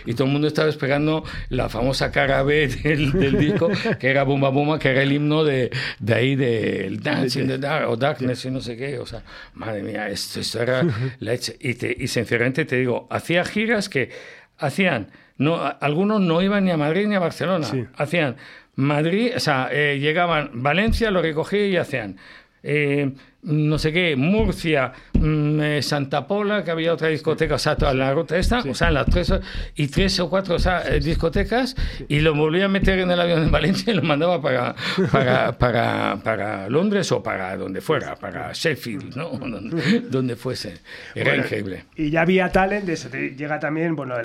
y 0.06 0.14
todo 0.14 0.26
el 0.26 0.34
mundo 0.34 0.48
estaba 0.48 0.68
esperando 0.68 1.24
la 1.50 1.70
famosa 1.70 2.12
cara 2.12 2.42
B 2.42 2.68
del, 2.68 3.38
disco 3.38 3.70
que 4.00 4.10
era 4.10 4.24
Bumba 4.24 4.50
Bumba, 4.50 4.80
que 4.80 4.90
era 4.90 5.04
el 5.04 5.12
himno 5.12 5.44
de, 5.44 5.70
de 6.00 6.14
ahí 6.14 6.36
del 6.36 7.02
Dancing 7.02 7.46
the 7.46 7.60
Dark 7.60 7.88
o 7.88 7.96
Darkness 7.96 8.46
y 8.46 8.52
no 8.52 8.62
sé 8.62 8.76
qué, 8.76 8.98
o 8.98 9.06
sea, 9.06 9.22
madre 9.54 9.84
mía, 9.84 10.10
esto, 10.10 10.40
era 10.60 10.84
la 11.20 11.34
hecha. 11.34 11.54
Y, 11.60 11.76
te, 11.76 11.96
y 11.98 12.08
sinceramente 12.08 12.66
te 12.66 12.78
digo, 12.78 13.08
hacía 13.12 13.46
giras 13.46 13.90
que 13.90 14.10
hacían, 14.58 15.12
no, 15.38 15.62
algunos 15.80 16.20
no 16.20 16.42
iban 16.42 16.66
ni 16.66 16.72
a 16.72 16.78
Madrid 16.78 17.06
ni 17.06 17.16
a 17.16 17.20
Barcelona, 17.20 17.68
hacían 17.96 18.38
Madrid, 18.76 19.34
o 19.36 19.40
sea, 19.40 19.70
eh, 19.72 20.00
llegaban 20.00 20.64
Valencia, 20.64 21.12
lo 21.12 21.22
recogían 21.22 21.70
y 21.70 21.78
hacían. 21.78 22.18
Eh, 22.64 23.14
no 23.42 23.78
sé 23.78 23.94
qué, 23.94 24.16
Murcia, 24.18 24.92
mm, 25.14 25.62
eh, 25.62 25.82
Santa 25.82 26.28
Pola, 26.28 26.64
que 26.64 26.72
había 26.72 26.94
otra 26.94 27.08
discoteca, 27.08 27.56
o 27.56 27.58
sea, 27.58 27.78
toda 27.78 27.94
la 27.94 28.14
ruta 28.14 28.38
esta, 28.38 28.60
o 28.60 28.74
sea, 28.74 28.92
las 28.92 29.06
tres, 29.06 29.34
y 29.76 29.88
tres 29.88 30.20
o 30.20 30.30
cuatro 30.30 30.58
eh, 30.58 31.00
discotecas, 31.00 31.76
y 32.10 32.20
lo 32.20 32.36
volvía 32.36 32.66
a 32.66 32.68
meter 32.68 33.00
en 33.00 33.10
el 33.12 33.20
avión 33.20 33.44
en 33.44 33.52
Valencia 33.52 33.94
y 33.94 33.96
lo 33.96 34.04
mandaba 34.04 34.42
para, 34.42 34.76
para, 35.12 35.58
para, 35.58 36.20
para 36.22 36.70
Londres 36.70 37.12
o 37.14 37.24
para 37.24 37.56
donde 37.56 37.80
fuera, 37.80 38.16
para 38.16 38.52
Sheffield, 38.52 39.16
¿no? 39.16 39.30
donde, 40.10 40.36
fuese. 40.36 40.80
Era 41.16 41.36
increíble. 41.36 41.86
Y 41.96 42.10
ya 42.10 42.22
había 42.22 42.50
talent, 42.50 42.90
eso 42.90 43.10
llega 43.10 43.60
también, 43.60 43.96
bueno, 43.96 44.16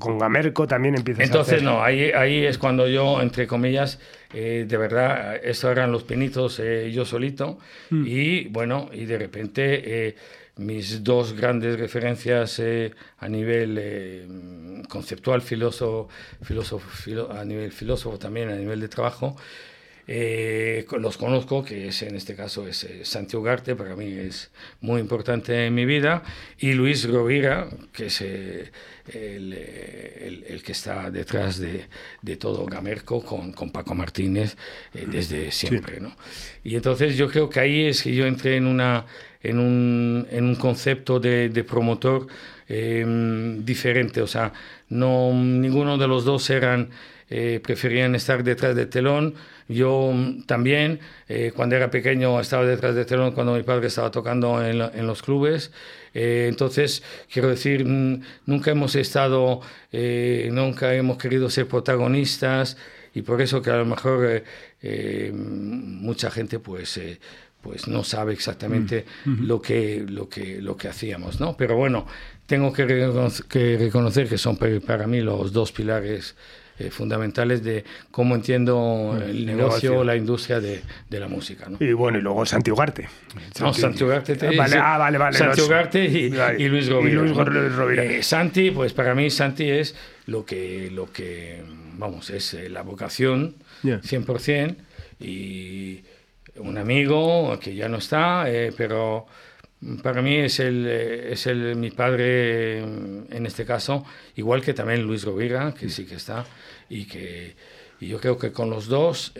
con 0.00 0.18
Gamerco 0.18 0.66
también 0.66 0.96
empieza 0.96 1.22
Entonces, 1.22 1.62
no, 1.62 1.82
ahí, 1.82 2.10
ahí 2.10 2.44
es 2.44 2.58
cuando 2.58 2.88
yo, 2.88 3.22
entre 3.22 3.46
comillas, 3.46 4.00
eh, 4.32 4.64
de 4.66 4.76
verdad, 4.76 5.36
estos 5.36 5.70
eran 5.70 5.92
los 5.92 6.04
pinitos 6.04 6.60
yo 6.90 7.04
solito, 7.04 7.58
mm. 7.90 8.04
y 8.06 8.44
bueno, 8.48 8.90
y 8.92 9.04
de 9.04 9.18
repente 9.18 10.08
eh, 10.08 10.16
mis 10.56 11.02
dos 11.02 11.32
grandes 11.32 11.78
referencias 11.78 12.58
eh, 12.58 12.92
a 13.18 13.28
nivel 13.28 13.78
eh, 13.80 14.26
conceptual, 14.88 15.40
filósofo, 15.40 16.08
filósofo 16.42 17.32
a 17.32 17.44
nivel 17.44 17.72
filósofo 17.72 18.18
también, 18.18 18.50
a 18.50 18.56
nivel 18.56 18.80
de 18.80 18.88
trabajo, 18.88 19.36
los 20.06 21.16
conozco, 21.16 21.64
que 21.64 21.88
es 21.88 22.02
en 22.02 22.16
este 22.16 22.34
caso 22.34 22.66
es 22.66 22.86
Santiago 23.04 23.44
Garte, 23.44 23.76
para 23.76 23.94
mí 23.94 24.06
es 24.06 24.50
muy 24.80 25.00
importante 25.00 25.66
en 25.66 25.74
mi 25.74 25.84
vida, 25.84 26.22
y 26.58 26.72
Luis 26.72 27.08
Rovira, 27.08 27.68
que 27.92 28.06
es 28.06 28.20
el, 28.20 28.70
el, 29.12 30.62
que 30.62 30.72
está 30.72 31.10
detrás 31.10 31.58
de, 31.58 31.86
de 32.20 32.36
todo 32.36 32.66
Gamerco 32.66 33.22
con, 33.22 33.52
con 33.52 33.70
Paco 33.70 33.94
Martínez 33.94 34.56
desde 34.92 35.50
siempre. 35.50 36.00
¿no? 36.00 36.16
Y 36.64 36.76
entonces 36.76 37.16
yo 37.16 37.28
creo 37.28 37.48
que 37.48 37.60
ahí 37.60 37.86
es 37.86 38.02
que 38.02 38.14
yo 38.14 38.26
entré 38.26 38.56
en, 38.56 38.66
una, 38.66 39.06
en, 39.42 39.58
un, 39.58 40.26
en 40.30 40.44
un 40.44 40.56
concepto 40.56 41.20
de, 41.20 41.48
de 41.48 41.64
promotor 41.64 42.26
em, 42.68 43.64
diferente, 43.64 44.20
o 44.20 44.26
sea, 44.26 44.52
no, 44.88 45.32
ninguno 45.32 45.96
de 45.96 46.08
los 46.08 46.24
dos 46.24 46.50
eran... 46.50 46.90
Eh, 47.34 47.60
preferían 47.62 48.14
estar 48.14 48.44
detrás 48.44 48.76
del 48.76 48.88
telón. 48.88 49.34
Yo 49.66 50.10
mm, 50.12 50.42
también, 50.42 51.00
eh, 51.28 51.50
cuando 51.56 51.76
era 51.76 51.90
pequeño, 51.90 52.38
estaba 52.38 52.66
detrás 52.66 52.94
del 52.94 53.06
telón 53.06 53.32
cuando 53.32 53.54
mi 53.54 53.62
padre 53.62 53.86
estaba 53.86 54.10
tocando 54.10 54.62
en, 54.62 54.82
en 54.82 55.06
los 55.06 55.22
clubes. 55.22 55.72
Eh, 56.12 56.46
entonces, 56.50 57.02
quiero 57.32 57.48
decir, 57.48 57.86
mm, 57.86 58.20
nunca 58.44 58.70
hemos 58.72 58.96
estado, 58.96 59.60
nunca 60.50 60.94
hemos 60.94 61.16
querido 61.16 61.48
ser 61.48 61.66
protagonistas 61.68 62.76
y 63.14 63.22
por 63.22 63.40
eso 63.40 63.60
que 63.60 63.70
a 63.70 63.76
lo 63.76 63.84
mejor 63.84 64.24
eh, 64.26 64.44
eh, 64.82 65.32
mucha 65.34 66.30
gente 66.30 66.58
pues 66.58 66.96
eh, 66.96 67.20
pues 67.60 67.86
no 67.86 68.04
sabe 68.04 68.32
exactamente 68.32 69.04
mm, 69.24 69.44
lo 69.44 69.60
que 69.60 70.04
lo 70.06 70.28
que 70.28 70.60
lo 70.60 70.76
que 70.76 70.88
hacíamos 70.88 71.40
no 71.40 71.56
pero 71.56 71.76
bueno 71.76 72.06
tengo 72.46 72.72
que, 72.72 72.84
reconocer 73.78 74.28
que 74.28 74.38
son 74.38 74.56
para 74.56 75.06
mí 75.06 75.20
los 75.20 75.52
dos 75.52 75.72
pilares 75.72 76.34
fundamentales 76.90 77.62
de 77.62 77.84
cómo 78.10 78.34
entiendo 78.34 79.14
mm, 79.14 79.22
el 79.22 79.46
negocio, 79.46 80.00
o 80.00 80.04
la 80.04 80.16
industria 80.16 80.58
de, 80.60 80.82
de, 81.08 81.20
la 81.20 81.28
música. 81.28 81.68
¿no? 81.68 81.76
Y 81.78 81.92
bueno, 81.92 82.18
y 82.18 82.22
luego 82.22 82.44
Santi 82.44 82.70
Ugarte. 82.70 83.08
No, 83.60 83.72
Santi 83.72 84.02
Ugarte. 84.02 84.36
Te, 84.36 84.56
vale, 84.56 84.76
ah, 84.76 84.98
vale, 84.98 85.18
vale. 85.18 85.36
Santi 85.36 85.60
Ugarte 85.60 86.04
y, 86.04 86.34
y, 86.58 86.68
Luis 86.68 86.88
Rovira. 86.88 87.22
Y 87.22 87.28
Luis 87.28 87.76
Rovira. 87.76 88.22
Santi, 88.22 88.70
pues 88.70 88.92
para 88.92 89.14
mí 89.14 89.30
Santi 89.30 89.70
es 89.70 89.94
lo 90.26 90.44
que, 90.44 90.90
lo 90.90 91.12
que 91.12 91.62
vamos, 91.98 92.30
es 92.30 92.54
eh, 92.54 92.68
la 92.68 92.82
vocación, 92.82 93.54
100%, 93.84 94.76
y 95.20 96.00
un 96.56 96.78
amigo 96.78 97.58
que 97.60 97.74
ya 97.74 97.88
no 97.88 97.98
está, 97.98 98.50
eh, 98.50 98.72
pero 98.76 99.26
para 100.02 100.22
mí 100.22 100.36
es, 100.36 100.60
el, 100.60 100.86
eh, 100.86 101.32
es 101.32 101.46
el, 101.46 101.76
mi 101.76 101.90
padre 101.90 102.78
en 102.78 103.46
este 103.46 103.64
caso, 103.64 104.04
igual 104.36 104.62
que 104.62 104.74
también 104.74 105.02
Luis 105.02 105.24
Rovira, 105.24 105.74
que 105.74 105.88
sí 105.88 106.06
que 106.06 106.16
está, 106.16 106.44
y 106.88 107.06
que 107.06 107.54
y 108.00 108.08
yo 108.08 108.18
creo 108.18 108.36
que 108.36 108.50
con 108.50 108.68
los 108.68 108.88
dos 108.88 109.32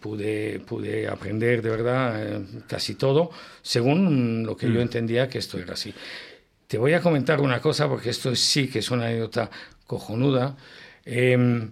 pude, 0.00 0.60
pude 0.60 1.08
aprender 1.08 1.60
de 1.60 1.68
verdad 1.68 2.40
casi 2.66 2.94
todo, 2.94 3.30
según 3.60 4.44
lo 4.46 4.56
que 4.56 4.66
yo 4.66 4.78
mm. 4.78 4.82
entendía 4.82 5.28
que 5.28 5.36
esto 5.36 5.58
era 5.58 5.74
así. 5.74 5.92
Te 6.66 6.78
voy 6.78 6.94
a 6.94 7.02
comentar 7.02 7.40
una 7.40 7.60
cosa, 7.60 7.86
porque 7.86 8.08
esto 8.08 8.34
sí 8.34 8.68
que 8.68 8.78
es 8.78 8.90
una 8.90 9.04
anécdota 9.04 9.50
cojonuda. 9.86 10.56
Em, 11.04 11.70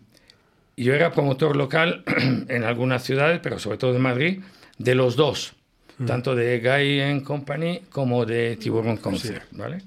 yo 0.77 0.95
era 0.95 1.11
promotor 1.11 1.57
local 1.57 2.05
en 2.49 2.65
algunas 2.65 3.03
ciudades, 3.03 3.41
pero 3.43 3.59
sobre 3.59 3.79
todo 3.79 3.97
en 3.97 4.03
Madrid, 4.03 4.41
de 4.79 4.95
los 4.95 5.17
dos, 5.17 5.55
mm. 5.99 6.07
tanto 6.07 6.35
de 6.35 6.61
Guy 6.61 7.23
Company 7.23 7.83
como 7.91 8.25
de 8.25 8.57
Tiburón 8.57 8.97
Concert, 8.99 9.45
¿vale? 9.53 9.79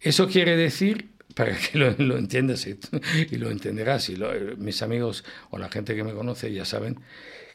Eso 0.00 0.28
quiere 0.28 0.56
decir, 0.56 1.08
para 1.34 1.56
que 1.56 1.78
lo, 1.78 1.90
lo 1.98 2.16
entiendas 2.16 2.66
y, 2.66 3.36
lo 3.36 3.50
entenderás, 3.50 4.08
y 4.08 4.16
mis 4.56 4.82
amigos 4.82 5.24
o 5.50 5.58
la 5.58 5.68
gente 5.68 5.94
que 5.94 6.04
me 6.04 6.12
conoce 6.12 6.52
ya 6.52 6.64
saben, 6.64 7.00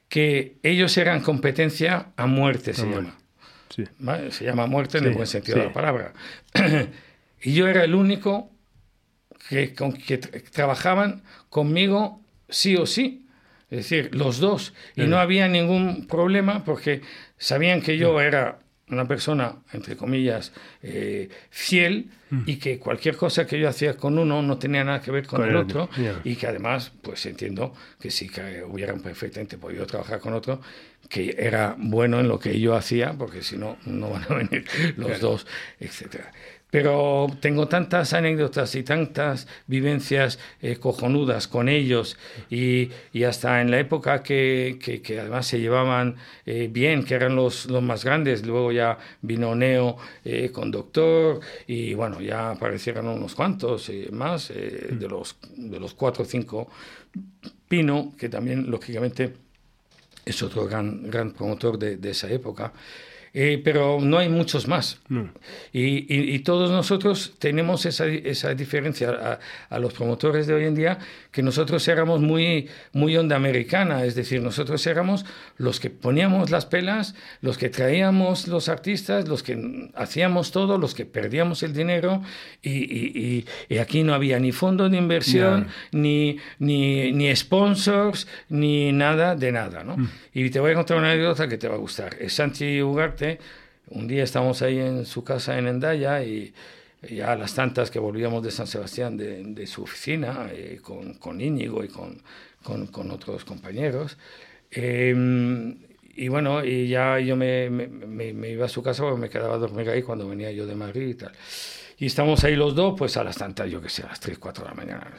que 0.10 0.58
ellos 0.64 0.98
eran 0.98 1.22
competencia 1.22 2.08
a 2.18 2.26
muerte, 2.28 2.74
se 2.74 2.86
llama. 2.86 3.18
Se 4.32 4.44
llama 4.44 4.68
muerte 4.68 4.98
en 4.98 5.06
el 5.06 5.14
buen 5.14 5.28
sentido 5.28 5.60
de 5.60 5.66
la 5.66 5.74
palabra. 5.74 6.14
y 7.42 7.54
yo 7.54 7.70
era 7.70 7.86
el 7.86 7.96
único 7.96 8.52
que, 9.48 9.74
con, 9.74 9.94
que 9.94 10.18
trabajaban 10.18 11.24
conmigo 11.50 12.22
sí 12.50 12.76
o 12.76 12.86
sí. 12.86 13.26
Es 13.70 13.78
decir, 13.90 14.14
los 14.14 14.40
dos. 14.40 14.74
Y 14.98 15.04
no 15.04 15.18
había 15.18 15.48
ningún 15.48 16.06
problema 16.08 16.66
porque 16.66 17.02
sabían 17.42 17.82
que 17.82 17.98
yo 17.98 18.22
era 18.22 18.60
una 18.90 19.08
persona, 19.08 19.56
entre 19.74 19.96
comillas, 19.96 20.52
eh, 20.84 21.30
fiel 21.50 22.12
mm. 22.30 22.44
y 22.46 22.58
que 22.58 22.78
cualquier 22.78 23.16
cosa 23.16 23.48
que 23.48 23.58
yo 23.58 23.68
hacía 23.68 23.96
con 23.96 24.20
uno 24.20 24.42
no 24.42 24.58
tenía 24.58 24.84
nada 24.84 25.02
que 25.02 25.12
ver 25.12 25.26
con, 25.26 25.44
el 25.44 25.56
otro 25.56 25.90
y 26.24 26.36
que 26.36 26.48
además, 26.48 26.92
pues 27.02 27.26
entiendo 27.26 27.74
que 28.00 28.12
sí 28.12 28.30
que 28.30 28.64
hubieran 28.64 29.02
perfectamente 29.02 29.58
podido 29.58 29.86
trabajar 29.86 30.20
con 30.20 30.34
otro 30.34 30.62
que 31.10 31.36
era 31.40 31.76
bueno 31.78 32.20
en 32.20 32.28
lo 32.28 32.40
que 32.40 32.60
yo 32.60 32.76
hacía, 32.76 33.14
porque 33.14 33.42
si 33.42 33.58
no, 33.58 33.78
no 33.86 34.12
van 34.12 34.24
a 34.30 34.36
venir 34.36 34.66
los 34.98 35.20
dos, 35.20 35.48
etcétera. 35.80 36.32
Pero 36.72 37.28
tengo 37.42 37.68
tantas 37.68 38.14
anécdotas 38.14 38.76
y 38.76 38.84
tantas 38.84 39.46
vivencias 39.68 40.40
eh, 40.62 40.78
cojonudas 40.78 41.50
con 41.50 41.68
ellos 41.68 42.18
y, 42.50 42.90
y, 43.12 43.24
hasta 43.26 43.60
en 43.62 43.72
la 43.72 43.80
época 43.80 44.24
que, 44.24 44.80
que, 44.82 45.20
además 45.20 45.48
se 45.48 45.60
llevaban 45.60 46.16
eh, 46.46 46.70
bien, 46.72 47.04
que 47.04 47.16
eran 47.16 47.36
los, 47.36 47.66
los, 47.66 47.84
más 47.84 48.06
grandes. 48.06 48.46
Luego 48.46 48.72
ya 48.72 48.98
vino 49.22 49.54
Neo 49.54 49.98
eh, 50.24 50.50
con 50.54 50.72
Doctor 50.72 51.42
y 51.68 51.94
bueno, 51.94 52.22
ya 52.22 52.52
aparecieron 52.52 53.08
unos 53.08 53.36
cuantos 53.36 53.92
más 54.12 54.48
de, 54.48 55.08
los, 55.10 55.36
de 55.58 55.80
los 55.80 55.94
cuatro 55.94 56.24
o 56.24 56.26
cinco. 56.26 56.70
Pino, 57.68 58.14
que 58.18 58.30
también 58.30 58.72
lógicamente 58.72 59.34
es 60.24 60.42
otro 60.42 60.68
gran, 60.68 61.10
gran 61.10 61.32
promotor 61.32 61.78
de, 61.78 61.98
de 61.98 62.12
esa 62.12 62.30
época. 62.30 62.72
Eh, 63.34 63.62
pero 63.64 64.00
no 64.02 64.18
hay 64.18 64.30
muchos 64.30 64.68
más. 64.68 65.00
Y, 65.72 66.40
todos 66.40 66.72
nosotros 66.72 67.34
tenemos 67.40 67.86
esa, 67.86 68.06
esa 68.08 68.54
diferencia 68.54 69.40
a, 69.70 69.80
los 69.80 69.94
promotores 69.94 70.48
de 70.48 70.54
hoy 70.54 70.66
en 70.66 70.76
día, 70.76 71.00
que 71.32 71.42
nosotros 71.42 71.88
éramos 71.88 72.20
muy, 72.20 72.70
muy 72.92 73.16
onda 73.16 73.36
americana, 73.36 74.04
es 74.04 74.16
decir, 74.16 74.42
nosotros 74.42 74.86
éramos 74.86 75.26
los 75.58 75.80
que 75.80 75.90
poníamos 75.90 76.52
las 76.52 76.66
pelas, 76.66 77.16
los 77.42 77.58
que 77.58 77.70
traíamos 77.70 78.48
los 78.48 78.68
artistas, 78.68 79.28
los 79.28 79.42
que 79.42 79.90
hacíamos 79.96 80.52
todo, 80.52 80.78
los 80.78 80.94
que 80.94 81.06
perdíamos 81.06 81.64
el 81.64 81.74
dinero, 81.74 82.22
y, 82.62 83.46
aquí 83.80 84.04
no 84.04 84.14
había 84.14 84.40
ni 84.40 84.52
fondos 84.52 84.92
de 84.92 84.98
inversión, 84.98 85.68
ni, 85.92 86.38
ni, 86.60 87.12
ni, 87.14 87.36
sponsors, 87.36 88.28
ni 88.50 88.92
nada 88.92 89.36
de 89.36 89.52
nada. 89.52 89.84
¿no? 89.84 89.98
Mm. 89.98 90.10
Y 90.34 90.50
te 90.50 90.60
voy 90.60 90.72
a 90.72 90.76
contar 90.76 90.98
una 90.98 91.12
anécdota 91.12 91.48
que 91.48 91.58
te 91.58 91.68
va 91.68 91.76
a 91.76 91.80
gustar. 91.80 92.18
Santi 92.30 92.82
Ugarte, 92.82 93.40
un 93.88 94.08
día 94.08 94.24
estamos 94.24 94.62
ahí 94.62 94.80
en 94.80 95.06
su 95.06 95.24
casa 95.24 95.58
en 95.58 95.68
Endaya 95.68 96.24
y 96.24 96.54
ya 97.10 97.32
a 97.32 97.36
las 97.36 97.54
tantas 97.56 97.90
que 97.90 98.00
volvíamos 98.00 98.44
de 98.44 98.52
San 98.52 98.68
Sebastián 98.68 99.18
de, 99.18 99.68
su 99.68 99.84
oficina 99.84 100.50
eh, 100.52 100.80
con, 100.82 101.16
con, 101.16 101.42
Íñigo 101.42 101.84
y 101.84 101.88
con, 101.88 102.22
con, 102.64 103.12
otros 103.12 103.44
compañeros. 103.46 104.18
Em, 104.70 105.78
y 106.16 106.28
bueno, 106.28 106.64
y 106.64 106.88
ya 106.88 107.20
yo 107.20 107.36
me, 107.36 107.70
me, 107.70 108.50
iba 108.50 108.66
a 108.66 108.70
su 108.70 108.84
casa 108.84 109.04
me 109.16 109.30
quedaba 109.30 109.56
a 109.56 109.58
dormir 109.58 109.90
ahí 109.90 110.04
cuando 110.04 110.28
venía 110.28 110.52
yo 110.52 110.66
de 110.66 110.76
Madrid 110.76 111.08
y 111.08 111.16
tal. 111.16 111.32
Y 111.98 112.08
estamos 112.08 112.44
ahí 112.44 112.56
los 112.56 112.76
dos, 112.76 112.96
pues 112.98 113.18
a 113.18 113.24
las 113.24 113.38
tantas, 113.38 113.70
yo 113.70 113.82
que 113.82 113.90
sé, 113.90 114.04
a 114.04 114.08
las 114.08 114.20
3, 114.20 114.38
4 114.38 114.64
de 114.64 114.70
la 114.70 114.76
mañana. 114.76 115.12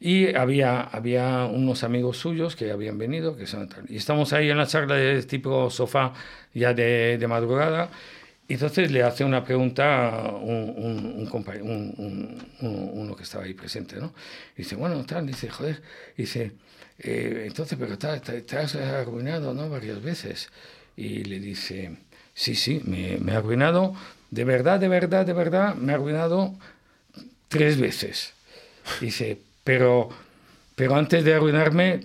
Y 0.00 0.34
había, 0.34 0.80
había 0.80 1.44
unos 1.44 1.84
amigos 1.84 2.18
suyos 2.18 2.56
que 2.56 2.70
habían 2.70 2.98
venido, 2.98 3.36
que 3.36 3.46
son, 3.46 3.68
y 3.88 3.96
estamos 3.96 4.32
ahí 4.32 4.50
en 4.50 4.58
la 4.58 4.66
charla 4.66 4.94
de 4.94 5.22
tipo 5.22 5.70
sofá 5.70 6.12
ya 6.54 6.74
de, 6.74 7.18
de 7.18 7.26
madrugada, 7.28 7.90
entonces 8.54 8.90
le 8.90 9.02
hace 9.02 9.24
una 9.24 9.44
pregunta 9.44 10.32
un, 10.40 10.72
un, 10.76 12.40
un, 12.60 12.90
uno 12.94 13.16
que 13.16 13.24
estaba 13.24 13.44
ahí 13.44 13.54
presente, 13.54 13.96
¿no? 13.96 14.12
Dice, 14.56 14.76
bueno, 14.76 15.04
tal, 15.04 15.26
dice, 15.26 15.48
joder, 15.48 15.82
dice, 16.16 16.52
eh, 16.98 17.44
entonces, 17.46 17.76
pero 17.78 17.98
te, 17.98 18.56
has 18.56 18.74
arruinado, 18.76 19.52
¿no? 19.52 19.68
Varias 19.68 20.02
veces. 20.02 20.50
Y 20.96 21.24
le 21.24 21.40
dice, 21.40 21.96
sí, 22.34 22.54
sí, 22.54 22.80
me, 22.84 23.18
me 23.18 23.32
ha 23.32 23.38
arruinado, 23.38 23.94
de 24.30 24.44
verdad, 24.44 24.78
de 24.80 24.88
verdad, 24.88 25.26
de 25.26 25.32
verdad, 25.32 25.74
me 25.74 25.92
ha 25.92 25.96
arruinado 25.96 26.54
tres 27.48 27.78
veces. 27.78 28.32
Dice, 29.00 29.38
pero, 29.64 30.10
pero 30.76 30.94
antes 30.94 31.24
de 31.24 31.34
arruinarme 31.34 32.00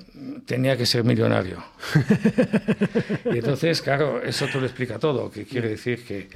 tenía 0.46 0.78
que 0.78 0.86
ser 0.86 1.04
millonario. 1.04 1.64
y 3.26 3.38
entonces, 3.38 3.82
claro, 3.82 4.24
eso 4.24 4.48
te 4.48 4.60
lo 4.60 4.66
explica 4.66 4.98
todo, 4.98 5.30
que 5.30 5.44
quiere 5.44 5.68
decir 5.68 6.06
que, 6.06 6.30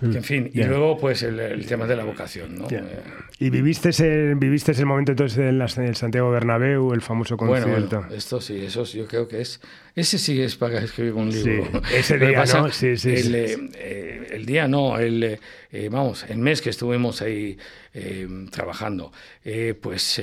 en 0.00 0.24
fin, 0.24 0.50
y 0.52 0.64
luego 0.64 0.96
pues 0.96 1.22
el, 1.22 1.66
tema 1.66 1.86
de 1.86 1.94
la 1.94 2.04
vocación, 2.04 2.58
¿no? 2.58 2.66
¿Y 3.42 3.50
viviste 3.50 3.88
ese, 3.88 4.34
viviste 4.36 4.70
ese 4.70 4.84
momento 4.84 5.10
entonces 5.10 5.38
en, 5.38 5.60
el 5.84 5.96
Santiago 5.96 6.30
Bernabéu, 6.30 6.92
el 6.92 7.00
famoso 7.00 7.36
concierto? 7.36 7.98
Bueno, 7.98 8.14
esto 8.14 8.40
sí, 8.40 8.64
eso 8.64 8.84
yo 8.84 9.08
creo 9.08 9.26
que 9.26 9.40
es, 9.40 9.60
ese 9.96 10.16
sí 10.18 10.40
es 10.40 10.54
para 10.54 10.78
escribir 10.78 11.14
un 11.14 11.28
libro. 11.28 11.82
ese 11.92 12.18
día, 12.18 12.44
¿no? 12.44 12.70
Sí, 12.70 12.96
sí, 12.96 13.10
el, 13.10 13.34
eh, 13.34 14.28
el, 14.30 14.46
día 14.46 14.68
no, 14.68 14.96
el, 14.96 15.40
eh, 15.72 15.88
vamos, 15.90 16.24
el 16.28 16.38
mes 16.38 16.62
que 16.62 16.70
estuvimos 16.70 17.20
ahí 17.20 17.58
trabajando, 18.52 19.10
pues 19.80 20.22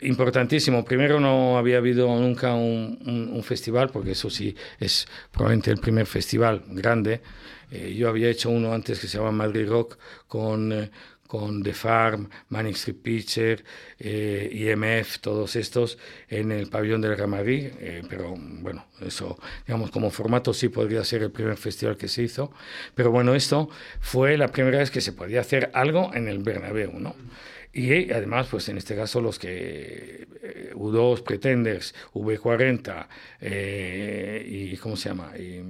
importantísimo. 0.00 0.86
Primero 0.86 1.20
no 1.20 1.58
había 1.58 1.76
habido 1.76 2.08
nunca 2.18 2.54
un, 2.54 3.30
un 3.30 3.42
festival, 3.42 3.90
porque 3.90 4.12
eso 4.12 4.30
sí 4.30 4.56
es 4.80 5.06
probablemente 5.30 5.70
el 5.70 5.78
primer 5.78 6.06
festival 6.06 6.64
grande, 6.68 7.20
eh, 7.70 7.94
yo 7.94 8.08
había 8.08 8.30
hecho 8.30 8.48
uno 8.48 8.72
antes 8.72 8.98
que 8.98 9.08
se 9.08 9.18
llama 9.18 9.32
Madrid 9.32 9.68
Rock 9.68 9.98
con, 10.26 10.72
eh, 10.72 10.90
con 11.28 11.62
The 11.62 11.72
Farm, 11.74 12.28
Manic 12.48 12.74
Street 12.74 12.96
Picture, 13.00 13.64
eh, 14.00 14.50
IMF, 14.52 15.20
todos 15.20 15.54
estos 15.54 15.98
en 16.28 16.50
el 16.50 16.68
pabellón 16.68 17.00
del 17.00 17.16
Ramadí, 17.16 17.70
pero 18.08 18.34
bueno, 18.36 18.86
eso, 19.00 19.38
digamos, 19.66 19.92
como 19.92 20.10
formato 20.10 20.52
sí 20.52 20.68
podría 20.68 21.04
ser 21.04 21.22
el 21.22 21.30
primer 21.30 21.56
festival 21.56 21.96
que 21.96 22.08
se 22.08 22.24
hizo, 22.24 22.50
pero 22.96 23.12
bueno, 23.12 23.36
esto 23.36 23.68
fue 24.00 24.36
la 24.36 24.48
primera 24.48 24.78
vez 24.78 24.90
que 24.90 25.00
se 25.00 25.12
podía 25.12 25.40
hacer 25.40 25.70
algo 25.74 26.12
en 26.14 26.26
el 26.26 26.40
Bernabéu, 26.40 26.98
¿no? 26.98 27.14
Y 27.72 28.10
además, 28.10 28.48
pues 28.50 28.68
en 28.68 28.78
este 28.78 28.96
caso 28.96 29.20
los 29.20 29.38
que 29.38 30.26
U2, 30.78 31.22
Pretenders, 31.22 31.94
V40 32.14 33.06
y 34.46 34.76
¿cómo 34.76 34.96
se 34.96 35.08
llama? 35.08 35.32
Y, 35.36 35.62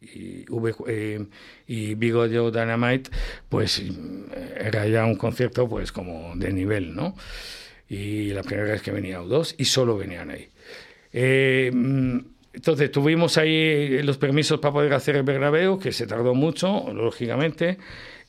y, 0.00 0.44
eh, 0.88 1.26
Dynamite, 1.98 3.10
pues 3.48 3.82
era 4.56 4.86
ya 4.86 5.04
un 5.04 5.16
concierto 5.16 5.68
pues 5.68 5.92
como 5.92 6.34
de 6.36 6.52
nivel, 6.52 6.94
¿no? 6.94 7.14
Y 7.88 8.30
la 8.30 8.42
primera 8.42 8.72
vez 8.72 8.82
que 8.82 8.90
venía 8.90 9.20
U2 9.20 9.54
y 9.58 9.64
solo 9.66 9.96
venían 9.96 10.30
ahí. 10.30 10.48
Eh, 11.12 11.70
entonces 12.54 12.90
tuvimos 12.90 13.38
ahí 13.38 14.02
los 14.02 14.18
permisos 14.18 14.60
para 14.60 14.72
poder 14.72 14.92
hacer 14.94 15.16
el 15.16 15.22
Bernabéu, 15.22 15.78
que 15.78 15.92
se 15.92 16.06
tardó 16.06 16.34
mucho, 16.34 16.92
lógicamente, 16.92 17.78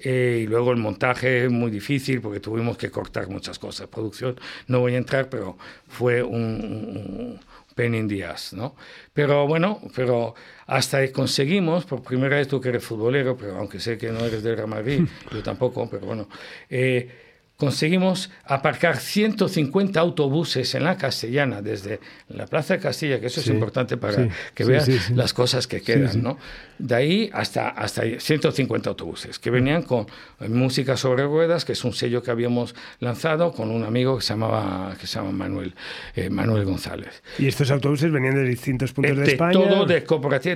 eh, 0.04 0.42
y 0.44 0.48
luego 0.48 0.72
el 0.72 0.78
montaje 0.78 1.50
muy 1.50 1.72
difícil 1.72 2.22
porque 2.22 2.39
tuvimos 2.39 2.78
que 2.78 2.92
cortar 2.92 3.28
muchas 3.30 3.58
cosas. 3.58 3.88
Producción, 3.88 4.39
no 4.68 4.82
voy 4.82 4.96
a 4.96 4.98
entrar, 4.98 5.30
pero 5.30 5.58
fue 5.88 6.22
un 6.22 7.39
pen 7.74 7.96
in 7.96 8.08
¿no? 8.54 8.76
Pero 9.13 9.48
bueno, 9.48 9.80
pero 9.96 10.36
hasta 10.68 11.02
que 11.02 11.12
conseguimos, 11.12 11.86
por 11.86 12.04
primera 12.04 12.38
vez 12.38 12.48
tú 12.48 12.62
que 12.62 12.70
eres 12.70 12.84
futbolero, 12.84 13.36
pero 13.38 13.58
aunque 13.58 13.80
sé 13.80 13.98
que 13.98 14.12
no 14.12 14.20
eres 14.20 14.44
del 14.44 14.56
Real 14.56 14.68
Madrid, 14.68 15.02
yo 15.32 15.44
tampoco, 15.44 15.89
pero 15.89 16.06
bueno, 16.06 16.28
eh, 16.70 17.10
conseguimos 17.58 18.30
aparcar 18.46 18.98
150 18.98 20.00
autobuses 20.00 20.76
en 20.76 20.84
la 20.84 20.98
Castellana, 20.98 21.62
desde 21.62 22.00
la 22.30 22.46
Plaza 22.46 22.76
de 22.76 22.80
Castilla, 22.80 23.20
que 23.20 23.28
eso 23.28 23.42
es 23.42 23.48
importante 23.48 23.98
para 23.98 24.28
que 24.54 24.63
veas 24.66 25.10
las 25.12 25.34
cosas 25.34 25.68
que 25.68 25.82
quedan, 25.82 26.22
¿no? 26.22 26.38
De 26.84 26.96
ahí 26.96 27.30
hasta, 27.32 27.69
hasta 27.69 28.04
150 28.19 28.89
autobuses, 28.89 29.39
que 29.39 29.50
venían 29.50 29.84
con 29.84 30.06
música 30.50 30.98
sobre 30.98 31.24
ruedas, 31.24 31.63
que 31.63 31.72
es 31.72 31.84
un 31.86 31.93
sello 31.93 32.22
que 32.22 32.30
habíamos 32.30 32.76
lanzado 33.00 33.54
con 33.54 33.72
un 33.72 33.86
amigo 33.86 34.17
que 34.17 34.22
se 34.22 34.34
llamaba, 34.34 34.93
que 35.00 35.08
se 35.08 35.17
llama 35.17 35.32
Manuel, 35.32 35.76
eh, 36.13 36.30
Manuel 36.30 36.65
González. 36.65 37.24
¿Y 37.39 37.48
estos 37.48 37.72
autobuses 37.72 38.12
venían 38.12 38.36
de 38.36 38.43
distintos 38.43 38.91
puntos 38.91 39.15
de, 39.15 39.24
España? 39.24 39.54
Todo 39.54 39.86
de 39.86 40.02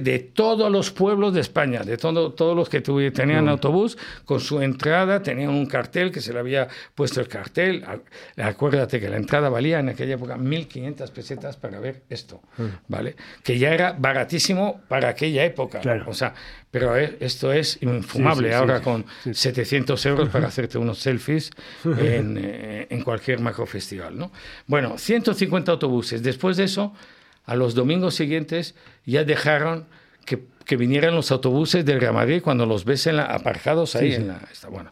de 0.01 0.19
todos 0.19 0.69
los 0.69 0.91
pueblos 0.91 1.33
de 1.33 1.39
España, 1.39 1.83
de 1.83 1.95
todo, 1.95 2.33
todos 2.33 2.57
los 2.57 2.67
que 2.67 2.81
tenían 2.81 3.47
autobús, 3.47 3.97
con 4.25 4.41
su 4.41 4.61
entrada 4.61 5.23
tenían 5.23 5.51
un 5.51 5.65
cartel 5.65 6.11
que 6.11 6.19
se 6.19 6.33
le 6.33 6.39
había 6.39 6.67
puesto 6.93 7.21
el 7.21 7.29
cartel. 7.29 7.85
Acuérdate 8.35 8.99
que 8.99 9.07
la 9.07 9.15
entrada 9.15 9.47
valía 9.47 9.79
en 9.79 9.87
aquella 9.87 10.15
época 10.15 10.35
1.500 10.35 11.09
pesetas 11.11 11.55
para 11.55 11.79
ver 11.79 12.01
esto, 12.09 12.41
mm. 12.57 12.63
¿vale? 12.89 13.15
Que 13.43 13.57
ya 13.57 13.73
era 13.73 13.95
baratísimo 13.97 14.81
para 14.89 15.07
aquella 15.07 15.45
época. 15.45 15.79
O 16.05 16.16
sea, 16.17 16.33
pero 16.71 16.95
esto 16.95 17.53
es 17.53 17.77
infumable 17.81 18.53
ahora 18.53 18.81
con 18.81 19.05
700 19.31 20.05
euros 20.05 20.29
para 20.29 20.47
hacerte 20.49 20.77
unos 20.77 20.99
selfies 20.99 21.51
en, 21.85 22.37
eh, 22.41 22.87
en 22.89 23.03
cualquier 23.03 23.39
macro 23.39 23.65
festival, 23.65 24.17
¿no? 24.17 24.31
Bueno, 24.65 24.97
150 24.97 25.71
autobuses. 25.71 26.23
Después 26.23 26.57
de 26.57 26.65
eso, 26.65 26.93
a 27.45 27.55
los 27.55 27.73
domingos 27.73 28.15
siguientes 28.15 28.75
ya 29.05 29.23
dejaron 29.23 29.85
que, 30.25 30.43
que 30.65 30.75
vinieran 30.75 31.15
los 31.15 31.31
autobuses 31.31 31.85
del 31.85 32.01
Real 32.01 32.41
cuando 32.41 32.65
los 32.65 32.83
ves 32.85 33.07
en 33.07 33.17
la, 33.17 33.25
aparcados 33.25 33.95
ahí 33.95 34.13
en 34.13 34.27
la... 34.27 34.41
Bueno. 34.69 34.91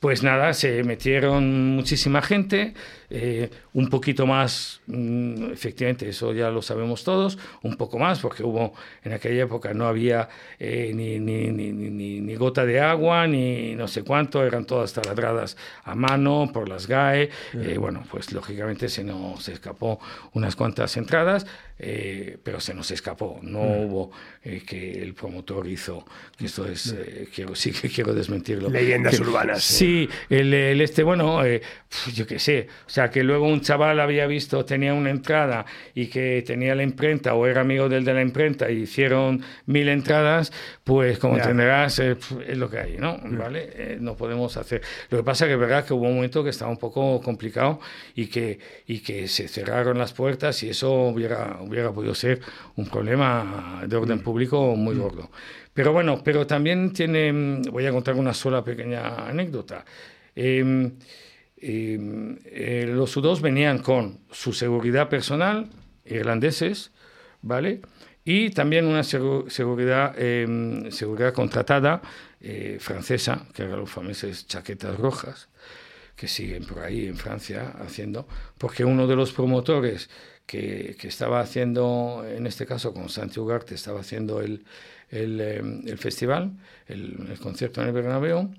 Pues 0.00 0.22
nada, 0.22 0.54
se 0.54 0.84
metieron 0.84 1.74
muchísima 1.74 2.22
gente, 2.22 2.74
eh, 3.10 3.48
un 3.72 3.88
poquito 3.88 4.26
más, 4.26 4.82
mm, 4.86 5.52
efectivamente, 5.52 6.06
eso 6.10 6.34
ya 6.34 6.50
lo 6.50 6.60
sabemos 6.60 7.04
todos, 7.04 7.38
un 7.62 7.76
poco 7.76 7.98
más, 7.98 8.20
porque 8.20 8.42
hubo, 8.42 8.74
en 9.02 9.14
aquella 9.14 9.44
época 9.44 9.72
no 9.72 9.86
había 9.86 10.28
eh, 10.58 10.92
ni, 10.94 11.18
ni, 11.18 11.48
ni, 11.50 12.20
ni, 12.20 12.34
gota 12.34 12.66
de 12.66 12.80
agua, 12.80 13.26
ni 13.26 13.74
no 13.76 13.88
sé 13.88 14.02
cuánto, 14.02 14.44
eran 14.44 14.66
todas 14.66 14.92
taladradas 14.92 15.56
a 15.84 15.94
mano 15.94 16.50
por 16.52 16.68
las 16.68 16.86
GAE, 16.86 17.30
eh, 17.54 17.78
bueno, 17.78 18.04
pues 18.10 18.32
lógicamente 18.32 18.90
se 18.90 19.02
nos 19.04 19.48
escapó 19.48 19.98
unas 20.34 20.54
cuantas 20.54 20.96
entradas, 20.98 21.46
pero 22.42 22.60
se 22.60 22.74
nos 22.74 22.90
escapó, 22.90 23.38
no 23.40 23.60
hubo 23.60 24.10
que 24.42 25.00
el 25.00 25.14
promotor 25.14 25.68
hizo, 25.68 26.04
que 26.36 26.46
esto 26.46 26.66
es, 26.66 26.94
quiero, 27.32 27.54
sí 27.54 27.70
que 27.70 27.88
quiero 27.88 28.12
desmentirlo. 28.12 28.68
Leyendas 28.68 29.18
urbanas. 29.20 29.62
Sí, 29.62 30.08
el, 30.28 30.52
este, 30.80 31.04
bueno, 31.04 31.40
yo 32.12 32.26
qué 32.26 32.38
sé, 32.40 32.66
o 32.84 32.90
sea, 32.90 32.97
que 33.06 33.22
luego 33.22 33.46
un 33.46 33.60
chaval 33.60 34.00
había 34.00 34.26
visto, 34.26 34.64
tenía 34.64 34.92
una 34.94 35.10
entrada 35.10 35.64
y 35.94 36.06
que 36.06 36.42
tenía 36.44 36.74
la 36.74 36.82
imprenta 36.82 37.34
o 37.34 37.46
era 37.46 37.60
amigo 37.60 37.88
del 37.88 38.04
de 38.04 38.14
la 38.14 38.22
imprenta 38.22 38.70
y 38.70 38.82
hicieron 38.82 39.40
mil 39.66 39.88
entradas, 39.88 40.52
pues 40.82 41.18
como 41.18 41.36
entenderás, 41.36 41.98
eh, 42.00 42.16
es 42.46 42.58
lo 42.58 42.68
que 42.68 42.78
hay, 42.78 42.96
¿no? 42.98 43.18
¿Vale? 43.22 43.70
Eh, 43.74 43.98
no 44.00 44.16
podemos 44.16 44.56
hacer. 44.56 44.82
Lo 45.10 45.18
que 45.18 45.24
pasa 45.24 45.46
que 45.46 45.52
es 45.52 45.58
verdad 45.58 45.84
que 45.84 45.94
hubo 45.94 46.08
un 46.08 46.16
momento 46.16 46.42
que 46.42 46.50
estaba 46.50 46.70
un 46.70 46.78
poco 46.78 47.20
complicado 47.20 47.80
y 48.14 48.26
que, 48.26 48.58
y 48.86 49.00
que 49.00 49.28
se 49.28 49.46
cerraron 49.46 49.98
las 49.98 50.12
puertas 50.12 50.60
y 50.64 50.70
eso 50.70 50.92
hubiera, 50.92 51.58
hubiera 51.60 51.92
podido 51.92 52.14
ser 52.14 52.40
un 52.76 52.88
problema 52.88 53.82
de 53.86 53.96
orden 53.96 54.18
mm. 54.18 54.22
público 54.22 54.74
muy 54.74 54.96
mm. 54.96 55.00
gordo. 55.00 55.30
Pero 55.72 55.92
bueno, 55.92 56.20
pero 56.24 56.46
también 56.46 56.92
tiene, 56.92 57.32
mm, 57.32 57.62
voy 57.70 57.86
a 57.86 57.92
contar 57.92 58.14
una 58.16 58.34
sola 58.34 58.64
pequeña 58.64 59.28
anécdota. 59.28 59.84
Eh, 60.34 60.90
eh, 61.60 62.86
los 62.88 63.16
U2 63.16 63.40
venían 63.40 63.78
con 63.78 64.20
su 64.30 64.52
seguridad 64.52 65.08
personal, 65.08 65.68
irlandeses, 66.04 66.92
¿vale? 67.42 67.80
Y 68.24 68.50
también 68.50 68.86
una 68.86 69.04
seguridad, 69.04 70.14
em, 70.18 70.90
seguridad 70.90 71.32
contratada 71.32 72.02
eh, 72.40 72.76
francesa, 72.80 73.46
que 73.54 73.62
eran 73.62 73.80
los 73.80 73.90
famosos 73.90 74.46
chaquetas 74.46 74.96
rojas, 74.98 75.48
que 76.14 76.28
siguen 76.28 76.64
por 76.66 76.80
ahí 76.80 77.06
en 77.06 77.16
Francia 77.16 77.74
haciendo, 77.80 78.28
porque 78.58 78.84
uno 78.84 79.06
de 79.06 79.16
los 79.16 79.32
promotores 79.32 80.10
que, 80.46 80.96
que 80.98 81.08
estaba 81.08 81.40
haciendo, 81.40 82.24
en 82.28 82.46
este 82.46 82.66
caso 82.66 82.92
con 82.92 83.08
Santi 83.08 83.40
Ugarte, 83.40 83.74
estaba 83.74 84.00
haciendo 84.00 84.40
el, 84.42 84.64
el, 85.10 85.40
em, 85.40 85.96
festival, 85.96 86.52
el, 86.86 87.28
el, 87.30 87.38
concierto 87.38 87.80
en 87.80 87.88
el 87.88 87.92
Bernabéu, 87.94 88.50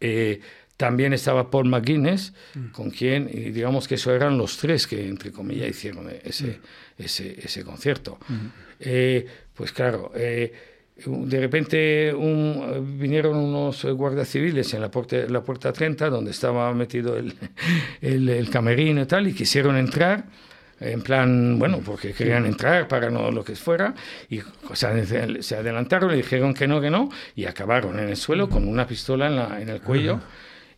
eh, 0.00 0.40
también 0.76 1.12
estaba 1.12 1.50
Paul 1.50 1.68
McGuinness, 1.68 2.32
mm. 2.54 2.66
con 2.70 2.90
quien, 2.90 3.28
y 3.32 3.50
digamos 3.50 3.86
que 3.86 3.94
eso 3.94 4.12
eran 4.12 4.36
los 4.36 4.56
tres 4.56 4.86
que, 4.86 5.06
entre 5.06 5.30
comillas, 5.30 5.68
hicieron 5.68 6.10
ese, 6.22 6.46
mm. 6.46 7.02
ese, 7.02 7.40
ese, 7.40 7.64
concierto. 7.64 8.18
Mm. 8.28 8.46
Eh, 8.80 9.26
pues 9.54 9.72
claro, 9.72 10.10
eh, 10.16 10.52
de 10.96 11.40
repente 11.40 12.12
un, 12.14 12.96
vinieron 12.98 13.36
unos 13.36 13.84
guardias 13.84 14.28
civiles 14.28 14.72
en 14.74 14.80
la 14.80 14.90
puerta, 14.90 15.16
la 15.28 15.42
puerta 15.42 15.72
30, 15.72 16.10
donde 16.10 16.32
estaba 16.32 16.72
metido 16.74 17.16
el, 17.16 17.34
el, 18.00 18.28
el 18.28 18.50
camerino 18.50 19.02
y 19.02 19.06
tal, 19.06 19.28
y 19.28 19.32
quisieron 19.32 19.76
entrar 19.76 20.24
en 20.80 21.02
plan, 21.02 21.56
bueno, 21.56 21.80
porque 21.84 22.12
querían 22.12 22.46
entrar 22.46 22.88
para 22.88 23.08
no 23.08 23.30
lo 23.30 23.44
que 23.44 23.54
fuera, 23.54 23.94
y 24.28 24.40
o 24.40 24.74
sea, 24.74 24.92
se 25.06 25.56
adelantaron, 25.56 26.10
le 26.10 26.16
dijeron 26.16 26.52
que 26.52 26.66
no, 26.66 26.80
que 26.80 26.90
no, 26.90 27.10
y 27.36 27.44
acabaron 27.44 27.98
en 28.00 28.08
el 28.08 28.16
suelo 28.16 28.48
con 28.48 28.66
una 28.66 28.86
pistola 28.86 29.28
en, 29.28 29.36
la, 29.36 29.62
en 29.62 29.68
el 29.68 29.80
cuello 29.80 30.20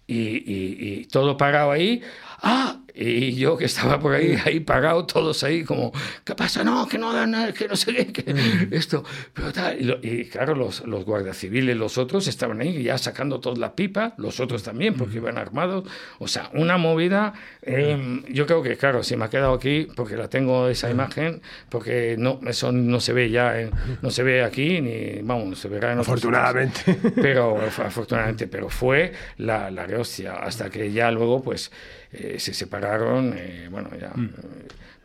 y, 0.07 1.01
y, 1.01 1.05
todo 1.07 1.37
parado 1.37 1.71
ahí. 1.73 2.03
Ah, 2.43 2.81
y 2.99 3.35
yo 3.35 3.59
que 3.59 3.67
estaba 3.67 4.01
por 4.01 4.15
ahí, 4.15 4.39
ahí 4.47 4.61
pagado, 4.61 5.05
todos 5.05 5.45
ahí 5.45 5.65
como, 5.65 5.93
¿qué 6.25 6.35
pasa? 6.35 6.65
No, 6.65 6.89
que 6.89 6.97
no 6.97 7.13
dan 7.13 7.33
nada, 7.33 7.53
que 7.53 7.69
no 7.69 7.77
sé 7.77 7.95
qué, 7.95 8.07
que 8.07 8.33
mm. 8.33 8.73
esto, 8.73 9.05
pero 9.35 9.53
tal. 9.53 10.01
Y, 10.03 10.25
claro, 10.25 10.55
los, 10.55 10.87
los 10.87 11.05
guardias 11.05 11.37
civiles, 11.37 11.77
los 11.77 11.99
otros, 11.99 12.27
estaban 12.27 12.63
ahí 12.63 12.83
ya 12.83 12.97
sacando 12.97 13.39
toda 13.39 13.57
la 13.59 13.75
pipa, 13.75 14.15
los 14.17 14.41
otros 14.41 14.63
también, 14.63 14.95
porque 14.95 15.17
iban 15.17 15.37
armados. 15.37 15.85
O 16.19 16.27
sea, 16.27 16.51
una 16.55 16.79
movida, 16.79 17.35
em, 17.61 18.25
yo 18.33 18.47
creo 18.47 18.63
que, 18.63 18.79
claro, 18.79 19.03
si 19.03 19.15
me 19.15 19.27
ha 19.27 19.29
quedado 19.29 19.53
aquí, 19.53 19.89
porque 19.95 20.17
la 20.17 20.29
tengo 20.29 20.69
esa 20.69 20.89
imagen, 20.91 21.43
porque 21.69 22.17
no, 22.19 22.41
eso 22.47 22.73
no 22.73 23.01
se 23.01 23.13
ve 23.13 23.29
ya, 23.29 23.55
no 24.01 24.11
se 24.11 24.23
ve 24.23 24.43
aquí, 24.43 24.81
ni, 24.81 25.21
vamos, 25.23 25.59
se 25.59 25.69
verá 25.69 25.93
en 25.93 25.99
Afortunadamente. 25.99 26.97
Pero, 27.17 27.61
afortunadamente, 27.61 28.47
pero 28.47 28.71
fue 28.71 29.13
la, 29.37 29.71
la 29.71 29.87
hostia, 29.99 30.37
hasta 30.37 30.71
que 30.71 30.93
ya 30.93 31.11
luego, 31.11 31.43
pues, 31.43 31.71
eh, 32.19 32.37
se 32.39 32.55
separaron, 32.55 33.35
eh, 33.37 33.69
bueno, 33.71 33.91
ya... 33.99 34.11
Mm. 34.15 34.31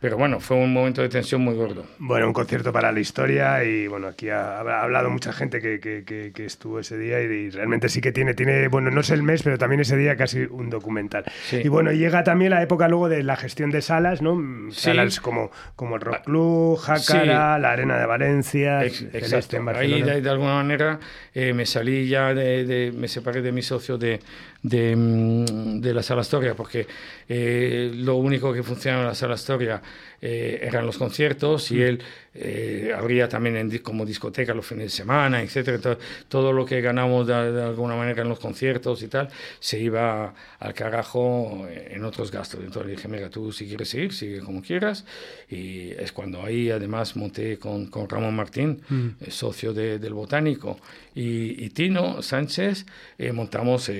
Pero 0.02 0.16
bueno, 0.16 0.40
fue 0.40 0.56
un 0.56 0.72
momento 0.72 1.00
de 1.00 1.08
tensión 1.08 1.42
muy 1.42 1.54
gordo. 1.54 1.86
Bueno, 2.00 2.26
un 2.26 2.32
concierto 2.32 2.72
para 2.72 2.90
la 2.90 2.98
historia 2.98 3.62
y 3.62 3.86
bueno, 3.86 4.08
aquí 4.08 4.30
ha, 4.30 4.58
hablado 4.58 5.08
mucha 5.10 5.32
gente 5.32 5.60
que, 5.60 5.78
que, 5.78 6.32
que, 6.34 6.44
estuvo 6.44 6.80
ese 6.80 6.98
día 6.98 7.20
y, 7.20 7.50
realmente 7.50 7.88
sí 7.88 8.00
que 8.00 8.10
tiene, 8.10 8.34
tiene, 8.34 8.66
bueno, 8.66 8.90
no 8.90 9.00
es 9.00 9.10
el 9.10 9.22
mes, 9.22 9.44
pero 9.44 9.58
también 9.58 9.80
ese 9.80 9.96
día 9.96 10.16
casi 10.16 10.40
un 10.40 10.70
documental. 10.70 11.24
Y 11.52 11.68
bueno, 11.68 11.92
llega 11.92 12.24
también 12.24 12.50
la 12.50 12.60
época 12.62 12.88
luego 12.88 13.08
de 13.08 13.22
la 13.22 13.36
gestión 13.36 13.70
de 13.70 13.80
salas, 13.80 14.22
¿no? 14.22 14.72
Salas 14.72 15.20
como, 15.20 15.52
como 15.76 15.94
el 15.94 16.00
Rock 16.00 16.24
Club, 16.24 16.78
Jacara, 16.78 17.60
la 17.60 17.70
Arena 17.70 17.96
de 17.96 18.06
Valencia, 18.06 18.84
Exacto. 18.84 19.56
En 19.56 19.68
Ahí 19.68 20.02
de, 20.02 20.28
alguna 20.28 20.54
manera 20.54 20.98
eh, 21.32 21.52
me 21.52 21.64
salí 21.64 22.08
ya, 22.08 22.34
de, 22.34 22.92
me 22.92 23.06
separé 23.06 23.40
de 23.40 23.52
mi 23.52 23.62
socio 23.62 23.98
de, 23.98 24.18
de, 24.62 24.96
mm, 24.96 25.80
de 25.80 25.94
la 25.94 26.02
Sala 26.02 26.22
Astoria, 26.22 26.54
porque 26.54 26.86
eh, 27.28 27.90
lo 27.94 28.16
único 28.16 28.52
que 28.52 28.62
funcionaba 28.62 29.02
en 29.02 29.08
la 29.08 29.14
Sala 29.14 29.34
Astoria 29.34 29.82
eh, 30.24 30.60
eran 30.62 30.86
los 30.86 30.98
conciertos 30.98 31.72
y 31.72 31.74
mm. 31.74 31.82
él 31.82 32.02
eh, 32.34 32.94
habría 32.96 33.28
también 33.28 33.56
en, 33.56 33.78
como 33.78 34.06
discoteca 34.06 34.54
los 34.54 34.64
fines 34.64 34.84
de 34.84 34.90
semana, 34.90 35.42
etcétera. 35.42 35.98
Todo, 36.28 36.52
lo 36.52 36.64
que 36.64 36.80
ganamos 36.80 37.26
de, 37.26 37.34
alguna 37.34 37.94
manera 37.96 38.22
en 38.22 38.28
los 38.28 38.38
conciertos 38.38 39.02
y 39.02 39.08
tal 39.08 39.28
se 39.58 39.80
iba 39.80 40.32
al 40.60 40.74
carajo 40.74 41.66
en 41.68 42.04
otros 42.04 42.30
gastos. 42.30 42.60
Entonces 42.60 42.86
le 42.86 42.92
dije, 42.92 43.08
mira, 43.08 43.28
tú 43.28 43.52
si 43.52 43.66
quieres 43.66 43.88
seguir, 43.88 44.12
sigue 44.12 44.40
como 44.40 44.62
quieras. 44.62 45.04
Y 45.50 45.90
es 45.90 46.12
cuando 46.12 46.42
ahí 46.42 46.70
además 46.70 47.16
monté 47.16 47.58
con, 47.58 47.86
con 47.86 48.08
Ramón 48.08 48.34
Martín, 48.34 48.80
mm. 48.88 49.08
eh, 49.20 49.30
socio 49.30 49.74
del 49.74 50.14
Botánico, 50.14 50.78
y, 51.14 51.68
Tino 51.70 52.22
Sánchez, 52.22 52.86
eh, 53.18 53.32
montamos 53.32 53.90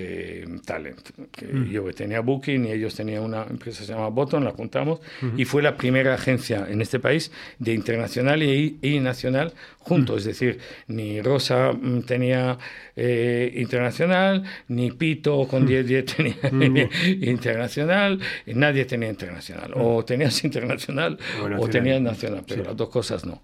Talent. 0.64 1.10
Que 1.30 1.46
mm. 1.46 1.70
Yo 1.70 1.92
tenía 1.92 2.20
Booking 2.20 2.66
y 2.66 2.72
ellos 2.72 2.94
tenían 2.94 3.22
una 3.24 3.42
empresa 3.42 3.80
que 3.80 3.86
se 3.86 3.92
llama 3.92 4.08
Botton, 4.08 4.44
la 4.44 4.52
juntamos, 4.52 5.00
y 5.36 5.44
fue 5.44 5.62
la 5.62 5.76
primera 5.76 6.11
agencia 6.14 6.66
en 6.68 6.80
este 6.80 6.98
país 6.98 7.30
de 7.58 7.72
internacional 7.72 8.42
y, 8.42 9.00
nacional 9.00 9.52
juntos. 9.78 10.16
Mm. 10.16 10.18
Es 10.18 10.24
decir, 10.24 10.58
ni 10.88 11.20
Rosa 11.20 11.72
mm, 11.72 12.02
tenía 12.02 12.58
eh, 12.96 13.52
internacional, 13.56 14.44
ni 14.68 14.90
Pito 14.90 15.46
con 15.48 15.66
10-10 15.66 16.02
mm. 16.50 16.58
tenía 16.58 16.88
internacional, 17.30 18.20
nadie 18.46 18.84
tenía 18.84 19.08
internacional. 19.08 19.72
O 19.76 20.04
tenías 20.04 20.44
internacional 20.44 21.18
o 21.58 21.68
tenías 21.68 22.00
nacional, 22.00 22.44
pero 22.46 22.64
las 22.64 22.76
dos 22.76 22.88
cosas 22.88 23.24
no. 23.24 23.40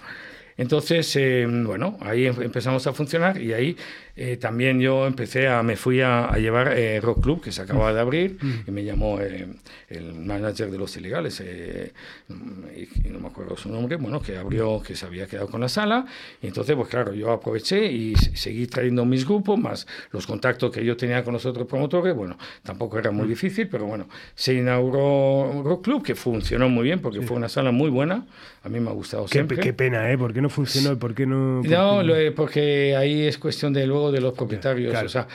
Entonces, 0.59 1.15
eh, 1.15 1.47
bueno, 1.49 1.97
ahí 2.01 2.27
em, 2.27 2.43
empezamos 2.43 2.87
a 2.89 2.93
funcionar 2.93 3.41
y 3.41 3.53
ahí 3.53 3.77
eh, 4.21 4.37
también 4.37 4.81
yo 4.81 5.07
empecé 5.07 5.47
a, 5.47 5.63
me 5.63 5.77
fui 5.77 6.01
a, 6.01 6.33
llevar 6.39 6.77
eh, 6.77 7.01
Rock 7.01 7.23
Club, 7.23 7.41
que 7.41 7.53
se 7.53 7.63
acababa 7.63 7.93
de 7.93 8.01
abrir, 8.01 8.37
mm. 8.41 8.65
y 8.67 8.71
me 8.73 8.83
llamó 8.83 9.21
eh, 9.21 9.47
el 9.89 10.13
manager 10.13 10.73
de 10.73 10.77
los 10.77 10.97
ilegales, 10.97 11.41
y, 11.41 13.09
no 13.09 13.21
me 13.21 13.29
acuerdo 13.29 13.57
su 13.57 13.71
nombre, 13.71 13.95
bueno, 13.95 14.21
que 14.21 14.37
abrió, 14.37 14.83
que 14.83 14.97
se 14.97 15.07
había 15.07 15.29
quedado 15.29 15.47
con 15.47 15.61
la 15.61 15.69
sala, 15.69 16.05
y 16.43 16.49
entonces, 16.49 16.75
pues 16.75 16.89
claro, 16.89 17.15
yo 17.15 17.31
aproveché 17.31 17.93
y 17.93 18.17
seguí 18.17 18.67
trayendo 18.67 19.05
mis 19.05 19.25
grupos, 19.25 19.57
más 19.57 19.87
los 20.11 20.27
contactos 20.27 20.73
que 20.73 20.85
yo 20.85 20.97
tenía 20.97 21.23
con 21.23 21.33
los 21.35 21.47
otros 21.47 21.69
promotores, 21.69 22.13
bueno, 22.17 22.37
tampoco 22.65 22.99
era 22.99 23.13
muy 23.13 23.27
mm. 23.27 23.29
difícil, 23.29 23.69
pero 23.69 23.87
bueno, 23.87 24.09
se 24.35 24.53
inauguró 24.53 25.63
Rock 25.63 25.85
Club, 25.85 26.03
que 26.03 26.17
funcionó 26.17 26.69
muy 26.69 26.83
bien, 26.83 26.99
porque 26.99 27.23
fue 27.23 27.37
una 27.37 27.49
sala 27.49 27.71
muy 27.71 27.89
buena, 27.89 28.27
a 28.65 28.69
mí 28.69 28.81
me 28.81 28.91
ha 28.91 28.95
gustado 28.95 29.27
qué, 29.27 29.33
siempre. 29.33 29.59
Qué 29.59 29.73
pena, 29.73 30.11
¿eh? 30.11 30.19
¿Por 30.19 30.35
qué 30.35 30.41
no 30.41 30.51
funcionó 30.51 30.99
por 30.99 31.15
qué 31.15 31.25
no...? 31.25 31.63
no, 31.63 32.03
porque 32.35 32.97
ahí 32.97 33.23
es 33.23 33.39
cuestión 33.39 33.73
de 33.73 33.87
luego 33.87 34.08
de 34.13 34.21
los 34.21 34.35
propietarios. 34.35 35.03
O 35.03 35.09
sea, 35.09 35.27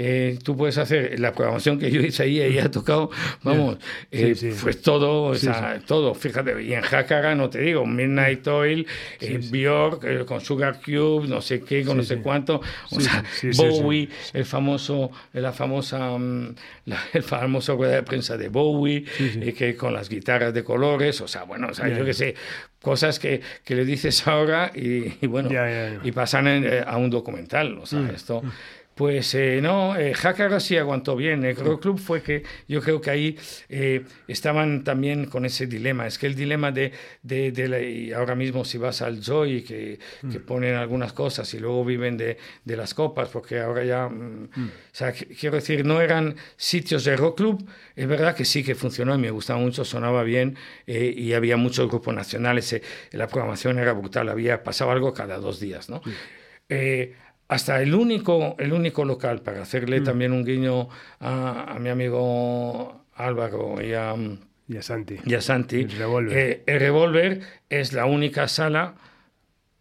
eh, 0.00 0.38
tú 0.44 0.56
puedes 0.56 0.78
hacer 0.78 1.18
la 1.18 1.32
programación 1.32 1.78
que 1.78 1.90
yo 1.90 2.00
hice 2.00 2.22
ahí, 2.22 2.40
ella 2.40 2.66
ha 2.66 2.70
tocado, 2.70 3.10
vamos, 3.42 3.78
eh, 4.12 4.54
pues 4.62 4.80
todo, 4.80 5.24
o 5.24 5.34
sea, 5.34 5.80
todo, 5.84 6.14
fíjate, 6.14 6.62
y 6.62 6.72
en 6.72 6.84
Hakara 6.84 7.34
no 7.34 7.50
te 7.50 7.60
digo, 7.60 7.84
Midnight 7.84 8.46
Oil, 8.46 8.86
eh, 9.20 9.40
Björk, 9.50 10.04
eh, 10.04 10.24
con 10.24 10.40
Sugar 10.40 10.80
Cube, 10.80 11.26
no 11.26 11.40
sé 11.42 11.62
qué, 11.62 11.84
con 11.84 11.96
no 11.96 12.04
sé 12.04 12.18
cuánto, 12.18 12.60
o 12.90 13.00
sea, 13.00 13.24
Bowie, 13.56 14.08
el 14.32 14.44
famoso, 14.44 15.10
la 15.32 15.52
famosa, 15.52 16.16
mm, 16.16 16.54
el 17.14 17.22
famoso 17.24 17.74
rueda 17.74 17.96
de 17.96 18.02
prensa 18.04 18.36
de 18.36 18.48
Bowie, 18.48 19.04
que 19.56 19.74
con 19.76 19.92
las 19.92 20.08
guitarras 20.08 20.54
de 20.54 20.62
colores, 20.62 21.20
o 21.20 21.26
sea, 21.26 21.42
bueno, 21.42 21.68
o 21.70 21.74
sea, 21.74 21.88
yo 21.88 22.04
qué 22.04 22.14
sé, 22.14 22.36
cosas 22.80 23.18
que, 23.18 23.40
que, 23.64 23.74
le 23.74 23.84
dices 23.84 24.24
ahora 24.28 24.70
y, 24.72 25.26
bueno, 25.26 25.50
y 26.04 26.12
pasan 26.12 26.46
a 26.86 26.96
un 26.96 27.10
documental, 27.10 27.76
o 27.78 27.84
sea, 27.86 27.98
mm. 27.98 28.10
esto... 28.10 28.42
Mm. 28.98 29.08
Pues 29.08 29.34
eh, 29.36 29.60
no, 29.62 29.96
eh, 29.96 30.12
sí 30.58 30.76
aguantó 30.76 31.14
bien. 31.14 31.44
El 31.44 31.54
Club 31.54 31.98
fue 31.98 32.20
que 32.20 32.42
yo 32.66 32.80
creo 32.80 33.00
que 33.00 33.10
ahí 33.10 33.38
eh, 33.68 34.04
estaban 34.26 34.82
también 34.82 35.26
con 35.26 35.44
ese 35.44 35.66
dilema. 35.66 36.06
Es 36.06 36.18
que 36.18 36.26
el 36.26 36.34
dilema 36.34 36.72
de, 36.72 36.92
de, 37.22 38.12
ahora 38.16 38.34
mismo 38.34 38.64
si 38.64 38.76
vas 38.76 39.00
al 39.02 39.20
Joy, 39.22 39.62
que, 39.62 40.00
que, 40.20 40.38
mm. 40.40 40.44
ponen 40.44 40.74
algunas 40.74 41.12
cosas 41.12 41.52
y 41.54 41.60
luego 41.60 41.84
viven 41.84 42.16
de, 42.16 42.38
de 42.64 42.76
las 42.76 42.92
copas, 42.92 43.28
porque 43.28 43.60
ahora 43.60 43.84
ya, 43.84 44.08
mm, 44.08 44.48
mm. 44.54 44.66
o 44.66 44.94
sea, 44.94 45.12
quiero 45.12 45.56
decir, 45.56 45.84
no 45.84 46.00
eran 46.00 46.34
sitios 46.56 47.04
de 47.04 47.16
rock 47.16 47.36
club. 47.36 47.70
Es 47.94 48.08
verdad 48.08 48.34
que 48.34 48.44
sí 48.44 48.64
que 48.64 48.74
funcionó 48.74 49.14
y 49.14 49.18
me 49.18 49.30
gustaba 49.30 49.60
mucho, 49.60 49.84
sonaba 49.84 50.24
bien 50.24 50.56
eh, 50.86 51.14
y 51.16 51.34
había 51.34 51.56
muchos 51.56 51.88
grupos 51.88 52.14
nacionales. 52.14 52.72
Eh, 52.72 52.82
la 53.12 53.28
programación 53.28 53.78
era 53.78 53.92
brutal, 53.92 54.28
había 54.28 54.64
pasado 54.64 54.90
algo 54.90 55.14
cada 55.14 55.38
dos 55.38 55.60
días, 55.60 55.88
¿no? 55.88 56.02
Hasta 57.48 57.80
el 57.82 57.94
único, 57.94 58.56
el 58.58 58.72
único 58.72 59.04
local, 59.04 59.40
para 59.40 59.62
hacerle 59.62 60.00
mm. 60.00 60.04
también 60.04 60.32
un 60.32 60.44
guiño 60.44 60.88
a, 61.20 61.78
mi 61.80 61.88
amigo 61.88 63.06
Álvaro 63.14 63.82
y 63.82 63.94
a, 63.94 64.14
y 64.68 64.76
a 64.76 64.82
Santi. 64.82 65.16
Y 65.24 65.34
a 65.34 65.40
Santi. 65.40 65.80
El 65.80 65.92
Revolver. 65.92 66.38
Eh, 66.38 66.62
el 66.66 66.80
Revolver 66.80 67.40
es 67.70 67.94
la 67.94 68.04
única 68.04 68.48
sala, 68.48 68.94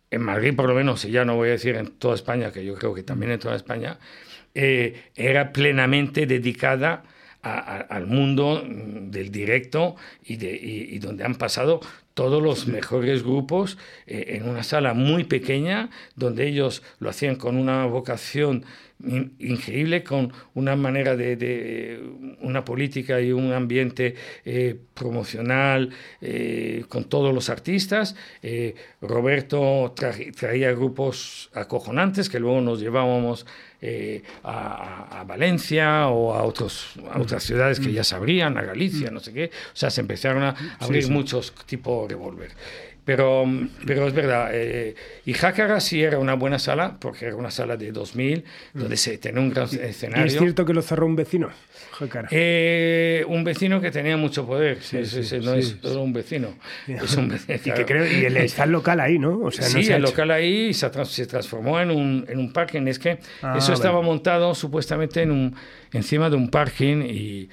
en 0.10 0.22
Madrid 0.22 0.56
por 0.56 0.68
lo 0.68 0.74
menos, 0.74 1.04
y 1.04 1.12
ya 1.12 1.26
no 1.26 1.36
voy 1.36 1.50
a 1.50 1.52
decir 1.52 1.76
en 1.76 1.88
toda 1.88 2.16
España, 2.16 2.52
que 2.52 2.64
yo 2.64 2.74
creo 2.76 2.94
que 2.94 3.04
también 3.04 3.34
en 3.34 3.40
toda 3.40 3.56
España, 3.56 4.00
eh, 4.56 5.12
era 5.16 5.52
plenamente 5.52 6.26
dedicada 6.26 7.04
al 7.56 8.08
mundo 8.08 8.64
del 8.66 9.32
directo 9.32 9.96
y, 10.24 10.38
de, 10.38 10.54
y 10.54 11.00
donde 11.00 11.24
han 11.24 11.36
pasado 11.36 11.82
todos 12.18 12.42
los 12.42 12.66
mejores 12.66 13.22
grupos 13.22 13.78
eh, 14.08 14.38
en 14.38 14.50
una 14.50 14.64
sala 14.64 14.96
muy 14.96 15.24
pequeña, 15.24 15.92
donde 16.16 16.48
ellos 16.48 16.82
lo 16.98 17.12
hacían 17.12 17.36
con 17.36 17.56
una 17.56 17.86
vocación 17.86 18.66
increíble, 19.00 20.04
con 20.04 20.34
una 20.54 20.76
manera 20.76 21.16
de, 21.16 22.02
una 22.42 22.66
política 22.66 23.22
y 23.22 23.32
un 23.32 23.52
ambiente 23.54 24.16
eh, 24.44 24.76
promocional 24.94 25.92
eh, 26.22 26.86
con 26.90 27.06
todos 27.06 27.34
los 27.34 27.50
artistas. 27.50 28.16
Roberto 29.02 29.94
traía 30.36 30.72
grupos 30.72 31.50
acojonantes 31.54 32.30
que 32.30 32.40
luego 32.40 32.62
nos 32.62 32.80
llevábamos 32.80 33.46
a, 34.44 35.24
Valencia 35.28 36.08
o 36.08 36.34
a, 36.34 36.44
otros, 36.44 36.94
a 37.12 37.20
otras 37.20 37.44
ciudades 37.44 37.80
que 37.80 37.92
ya 37.92 38.04
sabrían, 38.04 38.58
a 38.58 38.64
Galicia, 38.64 39.12
no 39.12 39.20
sé 39.20 39.34
qué. 39.34 39.52
O 39.74 39.76
sea, 39.76 39.90
se 39.90 40.02
empezaron 40.02 40.44
a 40.44 40.56
abrir 40.80 41.10
muchos 41.10 41.54
tipos 41.66 42.10
Revolver. 42.10 42.52
Pero, 43.08 43.46
pero 43.86 44.06
es 44.06 44.14
verdad, 44.14 44.50
eh, 44.52 44.94
y 45.26 45.32
Jácara 45.32 45.80
sí 45.80 46.04
era 46.04 46.20
una 46.20 46.34
buena 46.34 46.60
sala, 46.60 46.98
porque 47.00 47.28
era 47.28 47.38
una 47.38 47.52
sala 47.52 47.78
de 47.78 47.94
2000, 47.94 48.44
donde 48.74 48.98
se 48.98 49.18
tenía 49.18 49.40
un 49.40 49.50
gran 49.50 49.70
escenario. 49.80 50.26
¿Y 50.26 50.28
es 50.28 50.38
cierto 50.38 50.66
que 50.66 50.74
lo 50.74 50.82
cerró 50.82 51.06
un 51.06 51.16
vecino, 51.16 51.48
Jácara? 51.94 52.28
Eh, 52.32 53.24
un 53.30 53.46
vecino 53.46 53.80
que 53.80 53.92
tenía 53.92 54.18
mucho 54.18 54.46
poder, 54.46 54.82
sí, 54.82 54.98
no 55.42 55.54
es 55.54 55.78
solo 55.82 56.02
un 56.02 56.12
vecino, 56.12 56.56
es 56.86 57.16
un 57.16 57.30
vecino. 57.30 57.58
Y, 57.68 57.72
que 57.72 57.86
creo, 57.86 58.06
y 58.06 58.26
el, 58.26 58.36
está 58.38 58.66
el 58.66 58.72
local 58.72 59.00
ahí, 59.00 59.18
¿no? 59.18 59.40
O 59.40 59.52
sea, 59.52 59.64
sí, 59.64 59.90
el 59.90 60.02
local 60.02 60.30
ahí 60.30 60.74
se, 60.74 60.92
se, 61.06 61.28
transformó 61.28 61.80
en 61.80 61.92
un, 61.92 62.26
en 62.28 62.40
un 62.40 62.52
parking, 62.52 62.88
es 62.88 63.00
que 63.00 63.20
ah, 63.42 63.56
eso 63.58 63.72
estaba 63.72 64.02
montado 64.02 64.54
supuestamente 64.54 65.22
en 65.22 65.32
un, 65.32 65.56
encima 65.94 66.30
de 66.30 66.36
un 66.36 66.50
parking 66.50 67.04
y 67.04 67.48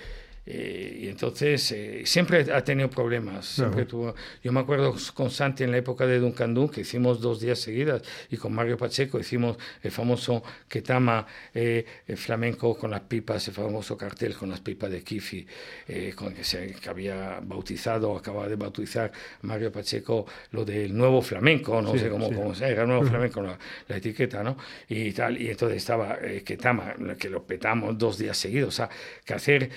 eh, 0.46 1.00
y 1.02 1.08
entonces 1.08 1.72
eh, 1.72 2.02
siempre 2.04 2.52
ha 2.52 2.62
tenido 2.62 2.90
problemas. 2.90 3.46
Siempre 3.46 3.86
tuvo, 3.86 4.14
yo 4.42 4.52
me 4.52 4.60
acuerdo 4.60 4.94
con 5.14 5.30
Santi 5.30 5.64
en 5.64 5.70
la 5.70 5.78
época 5.78 6.06
de 6.06 6.18
Duncan 6.18 6.54
que 6.68 6.82
hicimos 6.82 7.20
dos 7.20 7.40
días 7.40 7.58
seguidas 7.58 8.02
y 8.30 8.36
con 8.36 8.52
Mario 8.52 8.76
Pacheco 8.76 9.18
hicimos 9.18 9.56
el 9.82 9.90
famoso 9.90 10.42
Ketama 10.68 11.26
eh, 11.54 11.84
el 12.06 12.16
flamenco 12.16 12.76
con 12.76 12.90
las 12.90 13.00
pipas, 13.00 13.48
el 13.48 13.54
famoso 13.54 13.96
cartel 13.96 14.34
con 14.34 14.50
las 14.50 14.60
pipas 14.60 14.90
de 14.90 15.02
Kifi, 15.02 15.46
con 16.14 16.34
que, 16.34 16.44
se, 16.44 16.72
que 16.74 16.88
había 16.88 17.40
bautizado, 17.42 18.16
acababa 18.16 18.48
de 18.48 18.56
bautizar 18.56 19.10
Mario 19.42 19.72
Pacheco 19.72 20.26
lo 20.52 20.64
del 20.64 20.96
nuevo 20.96 21.22
flamenco, 21.22 21.80
no 21.80 21.96
sé 21.96 22.08
cómo, 22.08 22.30
cómo 22.32 22.54
se 22.54 22.66
era, 22.68 22.86
nuevo 22.86 23.04
flamenco 23.04 23.42
la, 23.42 23.58
la, 23.88 23.96
etiqueta, 23.96 24.42
¿no? 24.42 24.56
Y 24.88 25.12
tal, 25.12 25.40
y 25.40 25.48
entonces 25.48 25.78
estaba 25.78 26.18
Ketama, 26.44 26.94
que 27.18 27.30
lo 27.30 27.44
petamos 27.44 27.96
dos 27.98 28.18
días 28.18 28.36
seguidos, 28.36 28.68
o 28.68 28.76
sea, 28.76 28.90
que 29.24 29.34
hacer 29.34 29.70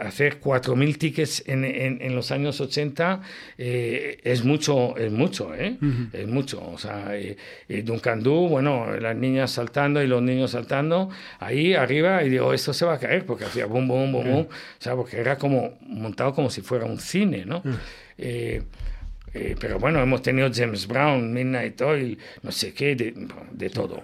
hacer 0.00 0.40
4.000 0.40 0.98
tickets 0.98 1.42
en, 1.46 1.64
en, 1.64 2.14
los 2.14 2.30
años 2.30 2.60
80 2.60 3.20
eh, 3.58 4.20
es 4.24 4.44
mucho, 4.44 4.96
es 4.96 5.10
mucho, 5.10 5.54
¿eh? 5.54 5.76
Es 6.12 6.26
mucho. 6.26 6.62
O 6.66 6.78
sea, 6.78 7.16
eh, 7.16 7.36
eh 7.68 7.82
Duncandú, 7.82 8.48
bueno, 8.48 8.96
las 8.96 9.16
niñas 9.16 9.50
saltando 9.50 10.02
y 10.02 10.06
los 10.06 10.22
niños 10.22 10.52
saltando, 10.52 11.10
ahí 11.38 11.74
arriba, 11.74 12.22
y 12.22 12.30
digo, 12.30 12.52
esto 12.52 12.72
se 12.72 12.84
va 12.84 12.94
a 12.94 12.98
caer, 12.98 13.26
porque 13.26 13.44
hacía 13.44 13.66
bum, 13.66 13.86
bum, 13.86 14.12
bum, 14.12 14.24
bum. 14.24 14.42
O 14.42 14.48
sea, 14.78 14.94
porque 14.94 15.18
era 15.18 15.36
como 15.36 15.78
montado 15.82 16.34
como 16.34 16.50
si 16.50 16.60
fuera 16.60 16.84
un 16.84 16.98
cine, 16.98 17.44
¿no? 17.44 17.62
Eh, 19.34 19.56
pero 19.58 19.80
bueno, 19.80 20.00
hemos 20.00 20.22
tenido 20.22 20.48
James 20.54 20.86
Brown, 20.86 21.32
Midnight 21.32 21.80
Oil, 21.82 22.16
no 22.42 22.52
sé 22.52 22.72
qué, 22.72 22.94
de, 22.94 23.14
de 23.50 23.70
todo. 23.70 24.02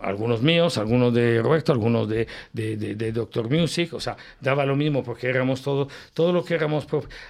Algunos 0.00 0.40
míos, 0.40 0.78
algunos 0.78 1.12
de 1.12 1.42
Roberto, 1.42 1.72
algunos 1.72 2.08
de, 2.08 2.26
de, 2.52 2.76
de, 2.76 3.12
Doctor 3.12 3.50
Music, 3.50 3.92
o 3.92 4.00
sea, 4.00 4.16
daba 4.40 4.64
lo 4.64 4.74
mismo 4.74 5.04
porque 5.04 5.28
éramos 5.28 5.62
todo, 5.62 5.88
todo 6.14 6.32
lo 6.32 6.42
que 6.42 6.54
éramos. 6.54 6.86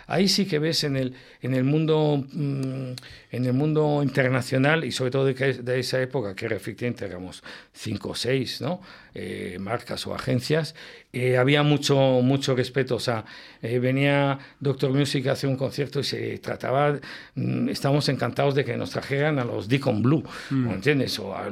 Ahí 0.06 0.28
sí 0.28 0.46
que 0.46 0.60
ves 0.60 0.84
en 0.84 0.96
el, 0.96 1.14
en 1.42 1.54
el 1.54 1.64
mundo 1.64 2.24
mm, 2.32 2.92
en 3.32 3.46
el 3.46 3.54
mundo 3.54 4.00
internacional 4.02 4.84
y 4.84 4.92
sobre 4.92 5.10
todo 5.10 5.24
de, 5.24 5.80
esa 5.80 6.00
época, 6.00 6.36
que 6.36 6.46
efectivamente 6.46 7.06
éramos 7.06 7.42
cinco 7.72 8.10
o 8.10 8.14
seis, 8.14 8.60
¿no? 8.60 8.80
Eh, 9.14 9.58
marcas 9.60 10.06
o 10.06 10.14
agencias, 10.14 10.74
eh, 11.12 11.36
había 11.36 11.62
mucho, 11.62 11.96
mucho 12.22 12.56
respeto. 12.56 12.96
O 12.96 13.00
sea, 13.00 13.26
eh, 13.60 13.78
venía 13.78 14.38
Doctor 14.58 14.90
Music 14.90 15.26
a 15.26 15.32
hacer 15.32 15.50
un 15.50 15.56
concierto 15.56 16.00
y 16.00 16.04
se 16.04 16.38
trataba, 16.38 16.98
mm, 17.34 17.68
estábamos 17.68 18.08
encantados 18.08 18.54
de 18.54 18.64
que 18.64 18.74
nos 18.78 18.90
trajeran 18.90 19.38
a 19.38 19.44
los 19.44 19.68
Deacon 19.68 20.02
Blue, 20.02 20.24
mm. 20.48 20.70
¿entiendes? 20.70 21.18
O 21.18 21.34
a, 21.34 21.50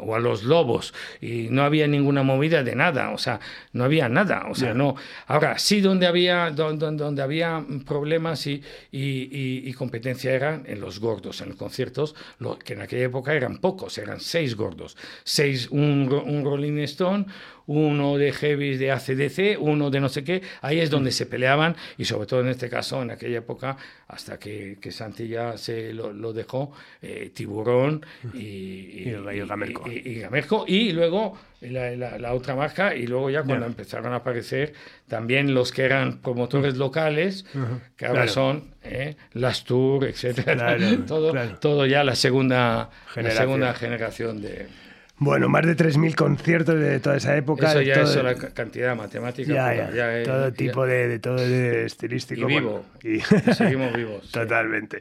o 0.00 0.14
a, 0.14 0.18
los 0.18 0.44
Lobos. 0.44 0.94
Y 1.20 1.48
no 1.50 1.62
había 1.62 1.86
ninguna 1.86 2.22
movida 2.22 2.62
de 2.62 2.74
nada, 2.74 3.10
o 3.10 3.18
sea, 3.18 3.38
no 3.74 3.84
había 3.84 4.08
nada. 4.08 4.46
O 4.48 4.54
sea, 4.54 4.72
no. 4.72 4.94
Ahora, 5.26 5.58
sí, 5.58 5.82
donde 5.82 6.06
había, 6.06 6.50
donde, 6.52 6.90
donde 6.92 7.22
había 7.22 7.62
problemas 7.84 8.46
y, 8.46 8.62
y, 8.90 9.68
y, 9.68 9.72
competencia 9.74 10.32
eran 10.32 10.62
en 10.66 10.80
los 10.80 11.00
gordos, 11.00 11.42
en 11.42 11.50
los 11.50 11.58
conciertos, 11.58 12.14
lo, 12.38 12.58
que 12.58 12.72
en 12.72 12.80
aquella 12.80 13.04
época 13.04 13.34
eran 13.34 13.58
pocos, 13.58 13.98
eran 13.98 14.20
seis 14.20 14.56
gordos. 14.56 14.96
Seis, 15.24 15.68
un, 15.70 16.10
un 16.26 16.44
Rolling 16.44 16.78
Stone, 16.94 17.26
uno 17.66 18.16
de 18.18 18.32
Heavy 18.32 18.76
de 18.76 18.90
ACDC, 18.92 19.58
uno 19.58 19.90
de 19.90 20.00
no 20.00 20.08
sé 20.08 20.24
qué, 20.24 20.42
ahí 20.60 20.80
es 20.80 20.90
donde 20.90 21.12
se 21.12 21.26
peleaban 21.26 21.76
y 21.96 22.04
sobre 22.04 22.26
todo 22.26 22.40
en 22.40 22.48
este 22.48 22.68
caso, 22.68 23.02
en 23.02 23.10
aquella 23.10 23.38
época, 23.38 23.76
hasta 24.08 24.38
que, 24.38 24.78
que 24.80 24.90
Santi 24.90 25.28
ya 25.28 25.56
se 25.56 25.92
lo, 25.92 26.32
dejó, 26.32 26.72
eh, 27.00 27.30
Tiburón 27.34 28.04
y, 28.34 28.38
y, 28.38 29.16
y, 29.32 30.14
Gamerco. 30.20 30.64
y, 30.66 30.92
luego 30.92 31.38
la, 31.60 32.18
la, 32.18 32.34
otra 32.34 32.54
marca 32.54 32.94
y 32.94 33.06
luego 33.06 33.30
ya 33.30 33.42
cuando 33.42 33.66
empezaron 33.66 34.12
a 34.12 34.16
aparecer 34.16 34.74
también 35.08 35.54
los 35.54 35.72
que 35.72 35.82
eran 35.82 36.18
promotores 36.18 36.76
locales, 36.76 37.46
que 37.96 38.06
ahora 38.06 38.28
son 38.28 38.74
eh, 38.82 39.16
las 39.32 39.64
Tour, 39.64 40.04
etcétera, 40.04 40.76
todo, 41.06 41.32
todo 41.58 41.86
ya 41.86 42.04
la 42.04 42.14
segunda, 42.14 42.90
la 43.16 43.30
segunda 43.30 43.72
generación 43.74 44.42
de... 44.42 44.83
Bueno, 45.24 45.48
más 45.48 45.66
de 45.66 45.74
3.000 45.74 46.14
conciertos 46.14 46.78
de 46.78 47.00
toda 47.00 47.16
esa 47.16 47.36
época. 47.36 47.70
Eso 47.70 47.80
ya 47.80 48.02
es 48.02 48.16
la 48.16 48.34
cantidad 48.34 48.94
matemática. 48.94 49.74
Ya, 49.74 50.22
todo 50.22 50.52
tipo 50.52 50.86
de, 50.86 51.08
de, 51.08 51.18
todo 51.18 51.36
de 51.36 51.86
estilístico. 51.86 52.48
Y 52.48 52.54
vivo. 52.54 52.84
y... 53.02 53.20
seguimos 53.54 53.92
vivos. 53.94 54.30
Totalmente. 54.32 55.00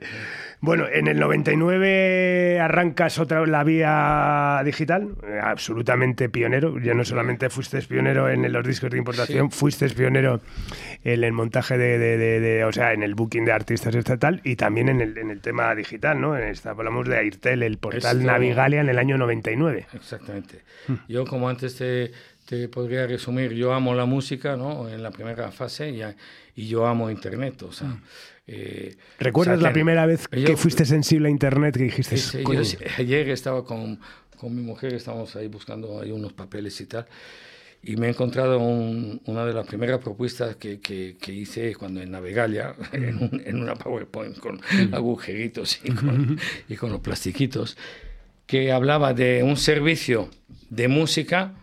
Bueno, 0.62 0.86
en 0.90 1.08
el 1.08 1.20
99 1.20 2.60
arrancas 2.62 3.20
otra 3.20 3.46
la 3.46 3.66
vía 3.66 4.62
digital, 4.64 5.10
absolutamente 5.42 6.30
pionero. 6.30 6.80
Ya 6.80 6.94
no 6.94 7.04
solamente 7.04 7.50
fuiste 7.50 7.82
pionero 7.82 8.30
en 8.30 8.50
los 8.52 8.66
discos 8.66 8.90
de 8.90 8.98
importación, 8.98 9.52
fuiste 9.52 9.90
pionero 9.90 10.40
en 11.04 11.24
el 11.24 11.34
montaje 11.34 11.78
de, 11.78 11.98
de, 11.98 12.64
o 12.64 12.72
sea, 12.72 12.94
en 12.94 13.04
el 13.04 13.14
booking 13.14 13.44
de 13.44 13.52
artistas 13.52 13.94
estatal 13.94 14.40
y 14.46 14.56
también 14.56 14.88
en 14.88 15.02
el, 15.02 15.18
en 15.18 15.32
el 15.32 15.42
tema 15.42 15.76
digital, 15.76 16.22
¿no? 16.22 16.38
En 16.38 16.48
esta, 16.48 16.70
hablamos 16.70 17.10
de 17.10 17.18
Airtel, 17.18 17.62
el 17.62 17.78
portal 17.78 18.24
Navigalia 18.24 18.80
en 18.80 18.90
el 18.90 18.98
año 18.98 19.18
99. 19.18 19.86
Exactamente. 20.14 20.64
Hmm. 20.88 20.96
Yo, 21.08 21.26
como 21.26 21.50
antes 21.50 21.76
te, 21.76 22.12
te, 22.46 22.68
podría 22.70 23.08
resumir, 23.08 23.54
yo 23.54 23.74
amo 23.74 23.94
la 23.94 24.06
música, 24.06 24.56
¿no? 24.56 24.90
En 24.90 25.02
la 25.04 25.12
primera 25.12 25.52
fase 25.52 25.90
y, 25.90 26.02
y 26.62 26.68
yo 26.68 26.86
amo 26.86 27.10
Internet, 27.10 27.64
o 27.64 27.72
sea... 27.72 27.88
Hmm. 27.88 28.04
Eh, 28.46 28.96
¿Recuerdas 29.20 29.62
la 29.62 29.72
primera 29.72 30.06
vez 30.06 30.28
que 30.28 30.58
fuiste 30.58 30.84
sensible 30.86 31.30
a 31.30 31.32
Internet 31.32 31.78
que 31.78 31.84
dijiste? 31.84 32.18
ayer 32.98 33.30
estaba 33.30 33.64
con, 33.64 34.00
con, 34.38 34.54
mi 34.54 34.62
mujer, 34.62 34.94
estábamos 34.94 35.36
ahí 35.38 35.48
buscando 35.48 36.02
ahí 36.02 36.12
unos 36.12 36.34
papeles 36.34 36.80
y 36.82 36.86
tal, 36.86 37.06
y 37.82 37.96
me 37.96 38.08
he 38.08 38.10
encontrado 38.10 38.60
una 38.60 39.46
de 39.46 39.54
las 39.54 39.66
primeras 39.66 40.00
propuestas 40.00 40.58
que, 40.58 40.82
que, 40.82 41.34
hice 41.34 41.74
cuando 41.76 42.02
en 42.02 42.12
Navegalia, 42.12 42.76
en, 42.92 43.42
en 43.46 43.62
una 43.62 43.76
PowerPoint 43.76 44.38
con 44.40 44.60
agujeritos 44.92 45.80
y 45.84 45.92
con, 45.92 46.38
y 46.68 46.76
con 46.76 46.92
los 46.92 47.00
plastiquitos, 47.00 47.78
que 48.54 48.72
hablaba 48.72 49.16
de 49.16 49.42
un 49.42 49.58
servicio 49.58 50.30
de 50.70 50.88
música 50.88 51.54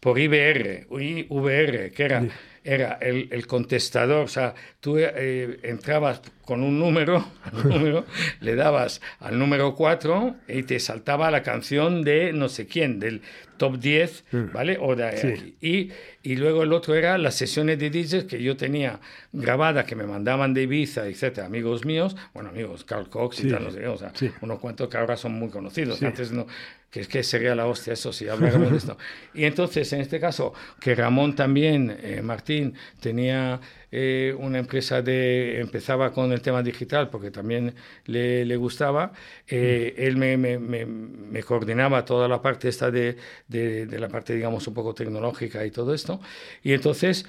por 0.00 0.18
IBR, 0.18 0.86
IVR, 0.90 1.92
que 1.92 2.02
era, 2.02 2.26
era 2.68 2.98
el, 3.00 3.28
el, 3.30 3.46
contestador, 3.46 4.24
o 4.24 4.28
sea, 4.28 4.54
tú 4.80 4.98
eh, 4.98 5.58
entrabas 5.62 6.20
con 6.44 6.62
un 6.62 6.78
número, 6.78 7.26
número, 7.64 8.04
le 8.40 8.56
dabas 8.56 9.00
al 9.20 9.38
número 9.38 9.74
4 9.74 10.36
y 10.48 10.64
te 10.64 10.78
saltaba 10.78 11.30
la 11.30 11.42
canción 11.42 12.04
de 12.04 12.34
no 12.34 12.50
sé 12.50 12.66
quién, 12.66 13.00
del 13.00 13.22
top 13.56 13.78
10, 13.78 14.24
mm. 14.30 14.52
¿vale? 14.52 14.76
O 14.80 14.94
de 14.94 15.54
y, 15.62 15.90
y 16.22 16.36
luego 16.36 16.62
el 16.62 16.74
otro 16.74 16.94
era 16.94 17.16
las 17.16 17.36
sesiones 17.36 17.78
de 17.78 17.88
DJs 17.88 18.24
que 18.24 18.42
yo 18.42 18.56
tenía 18.58 19.00
grabadas, 19.32 19.86
que 19.86 19.96
me 19.96 20.04
mandaban 20.04 20.52
de 20.52 20.64
Ibiza, 20.64 21.06
etcétera, 21.06 21.46
amigos 21.46 21.86
míos, 21.86 22.16
bueno, 22.34 22.50
amigos, 22.50 22.84
Carl 22.84 23.08
Cox 23.08 23.44
y 23.44 23.50
tal, 23.50 23.64
no 23.64 23.70
sé, 23.70 23.86
o 23.86 23.96
sea, 23.96 24.12
unos 24.42 24.58
cuantos 24.58 24.88
que 24.88 24.98
ahora 24.98 25.16
son 25.16 25.32
muy 25.32 25.48
conocidos. 25.48 26.02
Antes 26.02 26.32
no, 26.32 26.46
que 26.90 27.00
es 27.00 27.08
que 27.08 27.22
sería 27.22 27.54
la 27.54 27.66
hostia 27.66 27.92
eso 27.92 28.12
si 28.12 28.28
habláramos 28.28 28.70
de 28.70 28.76
esto. 28.78 28.98
Y 29.34 29.44
entonces, 29.44 29.92
en 29.92 30.00
este 30.00 30.18
caso, 30.18 30.54
que 30.80 30.94
Ramón 30.94 31.36
también, 31.36 31.96
eh, 32.02 32.22
Martín, 32.22 32.74
tenía 33.00 33.60
eh, 33.90 34.34
una 34.38 34.58
empresa 34.58 35.00
de, 35.00 35.60
empezaba 35.60 36.12
con 36.12 36.32
el 36.32 36.42
tema 36.42 36.62
digital 36.62 37.08
porque 37.08 37.30
también 37.30 37.74
le, 38.04 38.44
le 38.44 38.56
gustaba, 38.56 39.12
eh, 39.46 39.94
mm. 39.96 40.02
él 40.02 40.16
me, 40.16 40.36
me, 40.36 40.58
me, 40.58 41.42
coordinaba 41.42 42.04
toda 42.04 42.28
la 42.28 42.42
parte 42.42 42.68
esta 42.68 42.90
de, 42.90 43.16
de, 43.46 43.86
de, 43.86 43.98
la 43.98 44.08
parte, 44.08 44.34
digamos, 44.34 44.66
un 44.68 44.74
poco 44.74 44.94
tecnológica 44.94 45.64
y 45.64 45.70
todo 45.70 45.94
esto. 45.94 46.20
Y 46.62 46.72
entonces 46.72 47.26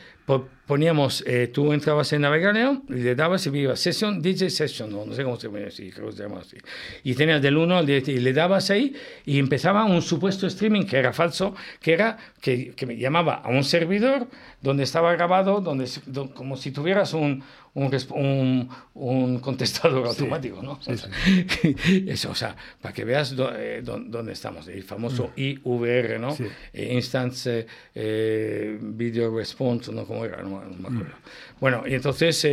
poníamos, 0.68 1.24
tú 1.54 1.74
entrabas 1.74 2.14
en 2.14 2.22
Navegación 2.22 2.84
y 2.88 2.96
le 2.96 3.16
dabas 3.16 3.48
y 3.48 3.58
iba 3.58 3.76
Session, 3.76 4.22
DJ 4.22 4.52
Session, 4.52 4.92
no, 4.92 5.04
no 5.04 5.14
sé 5.14 5.24
cómo 5.24 5.40
se 5.40 5.48
llama 5.48 5.66
así, 5.68 5.90
creo 5.90 6.10
que 6.10 6.18
se 6.18 6.24
llama 6.24 6.42
así. 6.42 6.58
Y 7.04 7.16
tenías 7.16 7.42
del 7.42 7.58
1 7.58 7.78
al 7.78 7.86
10 7.86 8.10
y 8.10 8.20
le 8.20 8.34
dabas 8.34 8.70
ahí 8.70 8.96
y 9.26 9.40
empezaba 9.40 9.86
un 9.86 10.04
supuesto 10.04 10.46
streaming 10.46 10.86
que 10.86 10.98
era 10.98 11.14
falso, 11.14 11.56
que 11.82 11.94
era 11.94 12.18
que, 12.42 12.74
que 12.76 12.86
me 12.86 12.98
llamaba 12.98 13.36
a 13.36 13.50
un 13.50 13.64
servidor 13.64 14.28
donde 14.62 14.84
estaba 14.84 15.14
grabado, 15.14 15.62
donde, 15.62 15.88
como 16.36 16.58
si 16.58 16.72
tuvieras 16.72 17.14
un, 17.14 17.44
un, 17.74 18.70
un, 18.96 19.40
contestador 19.40 20.08
automático, 20.08 20.62
¿no? 20.62 20.80
Eso, 22.08 22.32
o 22.32 22.36
sea, 22.36 22.56
para 22.82 22.94
que 22.94 23.06
veas 23.06 23.36
eh, 23.56 23.82
dónde 23.84 24.34
estamos, 24.34 24.68
el 24.68 24.84
famoso 24.84 25.32
mm. 25.36 25.40
IVR, 25.40 26.20
¿no? 26.20 26.36
Eh, 26.74 26.94
Instance 26.94 27.66
eh, 27.96 28.78
Video 28.82 29.36
Response, 29.36 29.92
¿no? 29.92 30.06
¿Cómo 30.06 30.26
era? 30.26 30.42
No, 30.42 30.62
me 30.62 30.88
acuerdo. 30.88 31.16
Mm. 31.16 31.60
Bueno, 31.60 31.84
y 31.86 31.94
entonces 31.94 32.44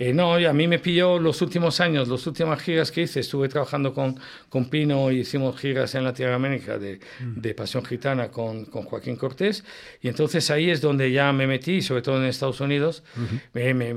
eh, 0.00 0.14
no, 0.14 0.32
a 0.32 0.52
mí 0.54 0.66
me 0.66 0.78
pilló 0.78 1.18
los 1.18 1.42
últimos 1.42 1.78
años, 1.78 2.08
las 2.08 2.26
últimas 2.26 2.58
giras 2.62 2.90
que 2.90 3.02
hice, 3.02 3.20
estuve 3.20 3.50
trabajando 3.50 3.92
con, 3.92 4.18
con 4.48 4.70
Pino 4.70 5.10
y 5.10 5.20
hicimos 5.20 5.60
giras 5.60 5.94
en 5.94 6.04
Latinoamérica 6.04 6.78
de, 6.78 7.00
mm. 7.20 7.38
de 7.38 7.54
Pasión 7.54 7.84
Gitana 7.84 8.30
con, 8.30 8.64
con, 8.64 8.84
Joaquín 8.84 9.16
Cortés, 9.16 9.62
y 10.00 10.08
entonces 10.08 10.50
ahí 10.50 10.70
es 10.70 10.80
donde 10.80 11.12
ya 11.12 11.30
me 11.34 11.46
metí, 11.46 11.82
sobre 11.82 12.00
todo 12.00 12.16
en 12.16 12.24
Estados 12.24 12.62
Unidos, 12.62 13.04
me, 13.52 13.74
me, 13.74 13.92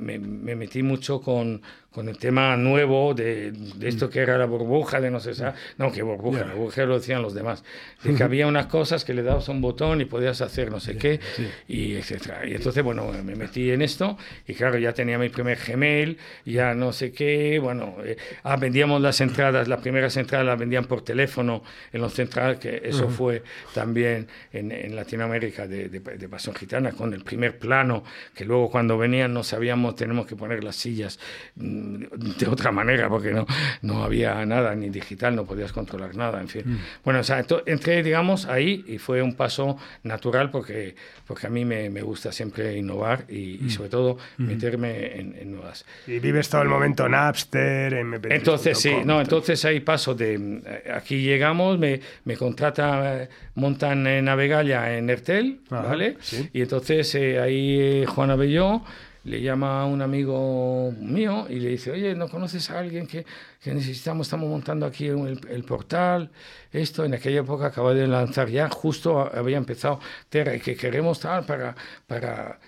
me, 0.00 0.18
metí 0.18 0.82
mucho 0.82 1.20
con, 1.20 1.62
con 1.92 2.08
el 2.08 2.18
tema 2.18 2.56
nuevo 2.56 3.14
de, 3.14 3.50
de, 3.50 3.88
esto 3.88 4.08
que 4.08 4.20
era 4.20 4.38
la 4.38 4.46
burbuja, 4.46 5.00
de 5.00 5.10
no 5.10 5.18
sé, 5.18 5.32
no, 5.76 5.90
que 5.90 6.02
burbuja, 6.02 6.44
la 6.44 6.54
burbuja 6.54 6.84
lo 6.84 6.98
decían 6.98 7.20
los 7.20 7.34
demás, 7.34 7.64
de 8.04 8.14
que 8.14 8.22
había 8.22 8.46
unas 8.46 8.66
cosas 8.66 9.04
que 9.04 9.12
le 9.12 9.22
dabas 9.22 9.48
un 9.48 9.60
botón 9.60 10.00
y 10.00 10.04
podías 10.04 10.40
hacer 10.40 10.70
no 10.70 10.78
sé 10.78 10.96
qué, 10.96 11.18
y 11.66 11.94
etcétera. 11.94 12.46
Y 12.46 12.54
entonces, 12.54 12.84
bueno, 12.84 13.10
me 13.24 13.34
metí 13.34 13.70
en 13.70 13.82
esto, 13.82 14.16
y 14.46 14.54
claro, 14.54 14.78
ya 14.78 14.92
tenía 14.92 15.18
mi 15.18 15.30
primer 15.30 15.58
Gmail, 15.58 16.16
ya 16.44 16.74
no 16.74 16.92
sé 16.92 17.10
qué, 17.10 17.58
bueno, 17.58 17.96
eh, 18.04 18.16
ah, 18.44 18.56
vendíamos 18.56 19.00
las 19.00 19.20
entradas, 19.20 19.66
las 19.66 19.80
primeras 19.80 20.16
entradas 20.16 20.46
las 20.46 20.58
vendían 20.58 20.84
por 20.84 21.02
teléfono 21.02 21.64
en 21.92 22.00
los 22.00 22.14
centrales, 22.14 22.58
que 22.58 22.82
eso 22.84 23.08
fue 23.08 23.42
también 23.74 24.28
en, 24.52 24.70
en 24.70 24.94
Latinoamérica 24.94 25.66
de, 25.66 25.88
de, 25.88 25.98
de, 25.98 26.28
Pasión 26.28 26.54
Gitana, 26.54 26.92
con 26.92 27.12
el 27.14 27.24
primer 27.24 27.58
plano, 27.58 28.04
que 28.32 28.44
luego 28.44 28.70
cuando 28.70 28.96
venían 28.96 29.34
no 29.34 29.42
sabíamos, 29.42 29.96
tenemos 29.96 30.26
que 30.26 30.36
poner 30.36 30.62
las 30.62 30.76
sillas 30.76 31.18
mm, 31.56 31.79
de 31.80 32.46
otra 32.46 32.70
manera, 32.72 33.08
porque 33.08 33.32
no, 33.32 33.46
no 33.82 34.04
había 34.04 34.44
nada, 34.44 34.74
ni 34.74 34.90
digital, 34.90 35.34
no 35.34 35.44
podías 35.44 35.72
controlar 35.72 36.14
nada, 36.14 36.40
en 36.40 36.48
fin. 36.48 36.62
Mm. 36.66 36.78
Bueno, 37.04 37.20
o 37.20 37.24
sea, 37.24 37.44
entré, 37.66 38.02
digamos, 38.02 38.46
ahí 38.46 38.84
y 38.86 38.98
fue 38.98 39.22
un 39.22 39.34
paso 39.34 39.78
natural 40.02 40.50
porque, 40.50 40.94
porque 41.26 41.46
a 41.46 41.50
mí 41.50 41.64
me, 41.64 41.88
me 41.90 42.02
gusta 42.02 42.32
siempre 42.32 42.76
innovar 42.76 43.24
y, 43.28 43.56
y 43.56 43.64
mm. 43.64 43.70
sobre 43.70 43.88
todo 43.88 44.18
meterme 44.38 45.18
en 45.18 45.30
en, 45.38 45.52
nuevas. 45.52 45.84
Y 46.06 46.18
vives 46.18 46.48
todo 46.48 46.62
el 46.62 46.68
momento 46.68 47.08
Napster, 47.08 47.92
MP3. 47.92 48.32
Entonces, 48.32 48.78
sí, 48.78 48.92
no, 49.04 49.20
entonces 49.20 49.64
ahí 49.64 49.80
paso 49.80 50.14
de. 50.14 50.34
Eh, 50.34 50.92
aquí 50.92 51.22
llegamos, 51.22 51.78
me, 51.78 52.00
me 52.24 52.36
contrata, 52.36 53.28
montan 53.54 54.06
en 54.06 54.24
Navegalla 54.26 54.96
en 54.96 55.10
Ertel, 55.10 55.60
¿vale? 55.68 56.16
Y 56.52 56.62
entonces 56.62 57.14
eh, 57.14 57.40
ahí 57.40 58.04
Juan 58.06 58.30
Abelló 58.30 58.82
le 59.24 59.40
llama 59.40 59.82
a 59.82 59.86
un 59.86 60.02
amigo 60.02 60.92
mío 60.98 61.46
y 61.48 61.60
le 61.60 61.70
dice, 61.70 61.90
oye, 61.90 62.14
¿no 62.14 62.28
conoces 62.28 62.70
a 62.70 62.78
alguien 62.78 63.06
que, 63.06 63.24
que 63.62 63.74
necesitamos? 63.74 64.26
Estamos 64.26 64.48
montando 64.48 64.86
aquí 64.86 65.06
el, 65.06 65.40
el, 65.48 65.64
portal, 65.64 66.30
esto, 66.72 67.04
en 67.04 67.14
aquella 67.14 67.40
época 67.40 67.66
acaba 67.66 67.94
de 67.94 68.06
lanzar 68.06 68.48
ya, 68.48 68.68
justo 68.70 69.18
había 69.18 69.58
empezado 69.58 70.00
Terra 70.28 70.54
y 70.54 70.60
que 70.60 70.76
queremos 70.76 71.20
tal 71.20 71.44
para, 71.44 71.74
para 72.06 72.58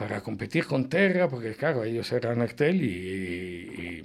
para 0.00 0.22
competir 0.22 0.64
con 0.64 0.88
Terra, 0.88 1.28
porque 1.28 1.52
claro, 1.52 1.84
ellos 1.84 2.10
eran 2.12 2.40
Actel 2.40 2.82
y, 2.82 4.02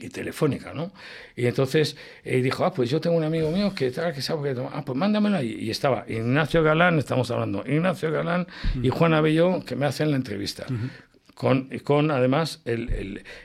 y, 0.00 0.08
Telefónica, 0.08 0.72
¿no? 0.72 0.92
Y 1.36 1.44
entonces 1.44 1.94
eh, 2.24 2.40
dijo, 2.40 2.64
ah, 2.64 2.72
pues 2.72 2.88
yo 2.88 3.02
tengo 3.02 3.16
un 3.16 3.24
amigo 3.24 3.50
mío 3.50 3.74
que 3.74 3.90
tal, 3.90 4.14
que 4.14 4.22
sabe 4.22 4.54
que... 4.54 4.60
Ah, 4.72 4.82
pues 4.84 4.96
mándamelo. 4.96 5.42
Y, 5.42 5.52
y 5.52 5.70
estaba 5.70 6.04
Ignacio 6.08 6.62
Galán, 6.62 6.98
estamos 6.98 7.30
hablando, 7.30 7.62
Ignacio 7.66 8.10
Galán 8.10 8.46
y 8.82 8.88
Juan 8.88 9.12
Abelló, 9.12 9.62
que 9.62 9.76
me 9.76 9.84
hacen 9.84 10.10
la 10.10 10.16
entrevista 10.16 10.64
con, 11.36 11.68
con 11.84 12.10
además 12.10 12.62
el, 12.64 12.88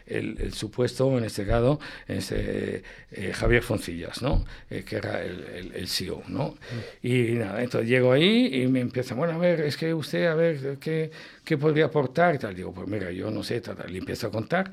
el, 0.08 0.38
el, 0.40 0.54
supuesto, 0.54 1.18
en 1.18 1.26
este 1.26 1.46
caso, 1.46 1.78
este, 2.08 2.84
eh, 3.12 3.34
Javier 3.34 3.64
Foncillas, 3.64 4.22
¿no? 4.22 4.46
Eh, 4.70 4.86
que 4.88 4.96
era 4.96 5.22
el, 5.22 5.88
CEO, 5.90 6.24
¿no? 6.30 6.52
Mm. 6.52 7.08
Y 7.08 7.22
nada, 7.34 7.62
entonces 7.62 7.90
llego 7.90 8.14
ahí 8.14 8.62
y 8.64 8.68
me 8.68 8.80
empieza, 8.80 9.14
bueno, 9.14 9.34
a 9.34 9.38
ver, 9.38 9.60
es 9.60 9.76
que 9.76 9.94
usted, 9.94 10.28
a 10.28 10.36
ver, 10.36 10.78
¿qué, 10.80 11.12
qué 11.44 11.58
podría 11.58 11.86
aportar? 11.88 12.34
Y 12.36 12.38
tal. 12.38 12.56
Digo, 12.56 12.74
pues 12.74 12.88
mira, 12.88 13.12
yo 13.12 13.30
no 13.30 13.44
sé, 13.44 13.60
tal, 13.60 13.76
Le 13.92 14.00
empiezo 14.00 14.28
a 14.28 14.32
contar 14.32 14.72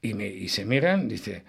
y, 0.00 0.14
me, 0.14 0.28
y 0.28 0.48
se 0.48 0.64
miran, 0.64 1.08
dice 1.08 1.42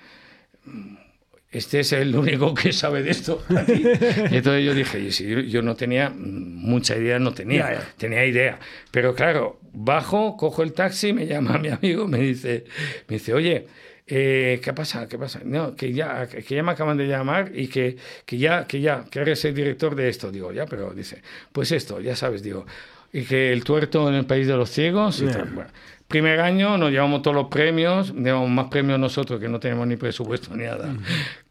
este 1.52 1.80
es 1.80 1.94
el 1.94 2.14
único 2.16 2.54
que 2.54 2.74
sabe 2.74 3.02
de 3.02 3.12
esto. 3.12 3.44
Y 3.50 4.36
entonces 4.36 4.66
yo 4.66 4.74
dije, 4.74 5.12
si 5.12 5.48
yo 5.50 5.62
no 5.62 5.76
tenía 5.76 6.10
mucha 6.10 6.98
idea, 6.98 7.18
no 7.18 7.34
tenía, 7.34 7.82
tenía 7.98 8.26
idea. 8.26 8.60
Pero 8.92 9.16
claro, 9.16 9.60
bajo, 9.76 10.38
cojo 10.38 10.64
el 10.64 10.74
taxi, 10.74 11.14
me 11.14 11.28
llama 11.28 11.58
mi 11.58 11.70
amigo, 11.70 12.08
me 12.08 12.20
dice, 12.20 12.66
me 13.08 13.16
dice, 13.16 13.34
oye, 13.34 13.68
eh, 14.08 14.60
¿qué 14.64 14.74
pasa? 14.74 15.08
¿Qué 15.08 15.18
pasa? 15.18 15.42
No, 15.44 15.76
que 15.76 15.92
ya, 15.92 16.28
que 16.28 16.56
ya 16.56 16.64
me 16.64 16.72
acaban 16.72 16.98
de 16.98 17.08
llamar 17.08 17.52
y 17.54 17.68
que, 17.68 17.98
que 18.26 18.38
ya, 18.38 18.68
que 18.68 18.80
ya, 18.80 19.06
que 19.10 19.20
eres 19.20 19.44
el 19.46 19.56
director 19.56 19.96
de 19.96 20.10
esto. 20.10 20.32
Digo, 20.32 20.52
ya, 20.52 20.66
pero 20.66 20.94
dice, 20.94 21.22
pues 21.52 21.72
esto, 21.72 22.00
ya 22.00 22.16
sabes, 22.16 22.44
digo, 22.44 22.66
y 23.12 23.24
que 23.24 23.52
el 23.52 23.64
tuerto 23.64 24.08
en 24.10 24.16
el 24.16 24.26
país 24.26 24.48
de 24.48 24.56
los 24.56 24.70
ciegos. 24.70 25.22
Y 25.22 25.26
bueno, 25.26 25.70
Primer 26.08 26.40
año 26.40 26.78
nos 26.78 26.92
llevamos 26.92 27.22
todos 27.24 27.36
los 27.36 27.48
premios, 27.48 28.14
llevamos 28.14 28.50
más 28.50 28.68
premios 28.68 29.00
nosotros 29.00 29.40
que 29.40 29.50
no 29.50 29.60
tenemos 29.60 29.88
ni 29.88 29.96
presupuesto 29.96 30.56
ni 30.56 30.66
nada 30.66 30.96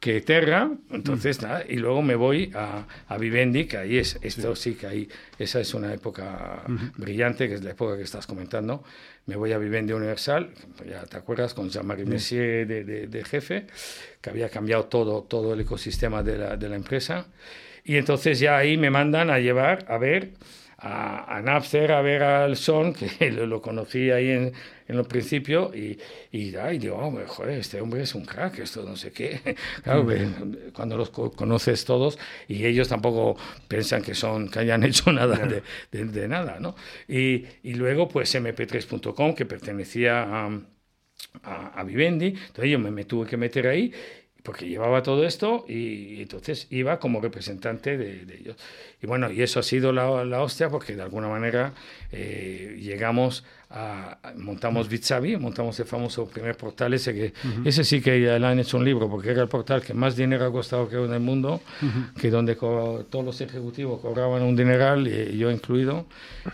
que 0.05 0.21
Terra, 0.21 0.71
entonces 0.91 1.41
nada, 1.41 1.65
y 1.67 1.77
luego 1.77 2.03
me 2.03 2.15
voy 2.15 2.53
a, 2.55 2.87
a, 3.09 3.17
Vivendi, 3.17 3.65
que 3.65 3.79
ahí 3.79 3.97
es, 3.97 4.19
esto 4.21 4.55
sí 4.55 4.75
que 4.75 4.87
ahí, 4.87 5.09
esa 5.39 5.61
es 5.61 5.73
una 5.73 5.95
época 5.95 6.63
brillante, 6.99 7.49
que 7.49 7.55
es 7.55 7.65
la 7.65 7.71
época 7.71 7.97
que 7.97 8.03
estás 8.03 8.27
comentando, 8.27 8.85
me 9.25 9.37
voy 9.37 9.53
a 9.53 9.59
Vivendi 9.59 9.95
Universal, 9.95 10.51
ya 10.87 11.05
te 11.07 11.17
acuerdas, 11.17 11.55
con 11.55 11.71
Jean-Marie 11.71 12.05
Messier 12.05 12.67
de, 12.67 12.85
de, 12.85 13.07
de, 13.07 13.25
jefe, 13.25 13.67
que 14.21 14.29
había 14.29 14.51
cambiado 14.51 14.85
todo, 14.85 15.23
todo 15.23 15.55
el 15.55 15.61
ecosistema 15.61 16.23
de 16.23 16.37
la, 16.37 16.57
de 16.59 16.69
la 16.69 16.77
empresa, 16.77 17.29
y 17.83 17.97
entonces 17.97 18.39
ya 18.39 18.59
ahí 18.59 18.77
me 18.77 18.91
mandan 18.91 19.31
a 19.31 19.39
llevar, 19.39 19.87
a 19.89 19.97
ver 19.97 20.33
a, 20.85 21.37
a, 21.37 21.41
Napster 21.41 21.93
a 21.93 22.03
ver 22.03 22.23
al 22.23 22.57
Son, 22.57 22.93
que 22.93 23.31
lo, 23.31 23.63
conocí 23.63 24.11
ahí 24.11 24.29
en, 24.29 24.53
en 24.87 24.97
los 24.97 25.07
principios, 25.07 25.75
y, 25.75 25.99
y, 26.31 26.55
y 26.57 26.79
digo, 26.79 26.97
oh, 26.97 27.27
joder, 27.27 27.59
este 27.59 27.81
hombre 27.81 28.03
es 28.03 28.15
un 28.15 28.25
crack, 28.27 28.59
esto 28.59 28.83
no 28.83 28.95
sé 28.95 29.11
qué. 29.11 29.41
Claro, 29.83 30.07
cuando 30.75 30.97
los 30.97 31.11
conoces 31.11 31.85
todos, 31.85 32.19
y 32.49 32.67
ellos 32.67 32.89
tampoco 32.89 33.37
piensan 33.67 34.03
que, 34.03 34.15
son, 34.15 34.51
que 34.51 34.59
hayan 34.59 34.83
hecho 34.85 35.11
nada 35.11 35.37
de, 35.47 35.63
de, 35.91 36.05
de 36.05 36.29
nada, 36.29 36.59
¿no? 36.61 36.77
Y, 37.09 37.47
y, 37.63 37.75
luego, 37.75 38.09
pues 38.09 38.35
mp3.com, 38.35 39.35
que 39.35 39.47
pertenecía 39.47 40.23
a, 40.23 40.61
a, 41.45 41.81
a, 41.81 41.85
Vivendi, 41.85 42.27
entonces 42.27 42.71
yo 42.71 42.79
me, 42.79 42.91
me 42.91 43.05
tuve 43.05 43.27
que 43.27 43.37
meter 43.39 43.67
ahí 43.69 43.93
porque 44.45 44.69
llevaba 44.69 45.03
todo 45.03 45.25
esto 45.25 45.65
y, 45.67 46.21
entonces 46.21 46.67
iba 46.71 47.01
como 47.01 47.21
representante 47.21 47.97
de, 47.97 48.37
ellos. 48.39 48.57
Y 49.03 49.07
bueno, 49.07 49.33
y 49.33 49.43
eso 49.43 49.59
ha 49.59 49.63
sido 49.63 49.91
la, 49.93 50.25
la 50.25 50.43
hostia 50.43 50.69
porque 50.69 50.95
de 50.95 51.03
alguna 51.03 51.29
manera 51.29 51.73
eh, 52.13 52.77
llegamos 52.79 53.45
montamos 54.37 54.89
Bitsabi, 54.89 55.37
montamos 55.37 55.79
el 55.81 55.87
famoso 55.87 56.27
primer 56.27 56.57
portal 56.57 56.95
ese 56.95 57.13
que 57.13 57.33
ese 57.65 57.83
sí 57.83 58.01
que 58.01 58.21
ya 58.21 58.39
le 58.39 58.47
han 58.47 58.59
hecho 58.59 58.77
un 58.77 58.85
libro 58.85 59.09
porque 59.09 59.31
era 59.31 59.43
el 59.43 59.49
portal 59.49 59.83
que 59.83 59.95
más 59.95 60.17
dinero 60.17 60.45
ha 60.47 60.53
costado 60.53 60.89
que 60.89 60.97
en 60.97 61.13
el 61.13 61.21
mundo, 61.21 61.61
que 62.21 62.31
donde 62.31 62.55
todos 62.55 63.25
los 63.25 63.41
ejecutivos 63.41 64.01
cobraban 64.01 64.43
un 64.43 64.55
dineral 64.55 65.07
y, 65.09 65.37
yo 65.39 65.51
incluido. 65.51 66.07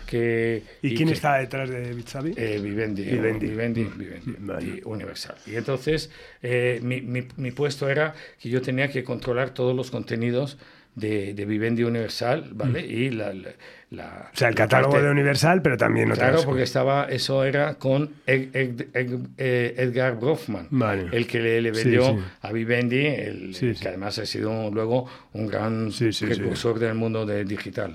Que, 0.07 0.63
¿Y, 0.81 0.95
quién 0.95 1.09
está 1.09 1.35
detrás 1.35 1.69
de 1.69 1.93
Bitsabi? 1.93 2.33
Eh, 2.35 2.59
Vivendi, 2.61 3.03
Vivendi, 3.03 3.47
Vivendi, 3.47 3.83
Vivendi 3.83 4.79
y 4.79 4.81
Universal. 4.85 5.35
Y 5.45 5.55
entonces 5.55 6.09
eh, 6.41 6.79
mi, 6.81 7.01
mi, 7.01 7.23
mi 7.37 7.51
puesto 7.51 7.89
era 7.89 8.13
que 8.39 8.49
yo 8.49 8.61
tenía 8.61 8.89
que 8.89 9.03
controlar 9.03 9.51
todos 9.53 9.75
los 9.75 9.91
contenidos 9.91 10.57
de, 10.95 11.33
de 11.33 11.45
Vivendi 11.45 11.83
Universal, 11.83 12.49
¿vale? 12.53 12.85
Y 12.85 13.11
la, 13.11 13.33
la- 13.33 13.51
la- 13.91 14.29
O 14.33 14.37
sea, 14.37 14.47
el 14.49 14.55
catálogo 14.55 14.93
parte- 14.93 15.05
de 15.05 15.11
Universal, 15.11 15.61
pero 15.61 15.77
también. 15.77 16.09
Claro, 16.11 16.41
porque 16.45 16.63
estaba, 16.63 17.05
eso 17.09 17.43
era 17.43 17.75
con 17.75 18.09
Ed- 18.25 18.49
Ed- 18.55 18.87
Ed- 18.93 19.19
eh, 19.37 19.75
Edgar 19.77 20.17
Brofman, 20.19 20.67
Vale. 20.69 21.09
el 21.11 21.27
que 21.27 21.39
le, 21.39 21.61
le 21.61 21.71
vendió 21.71 22.05
sí. 22.13 22.17
a 22.41 22.51
Vivendi, 22.53 23.05
el, 23.05 23.53
Sí, 23.53 23.73
que 23.73 23.89
además 23.89 24.17
ha 24.19 24.25
sido 24.25 24.71
luego 24.71 25.07
un 25.33 25.47
gran 25.47 25.91
precursor 26.19 26.79
del 26.79 26.95
mundo 26.95 27.25
de 27.25 27.43
digital. 27.45 27.93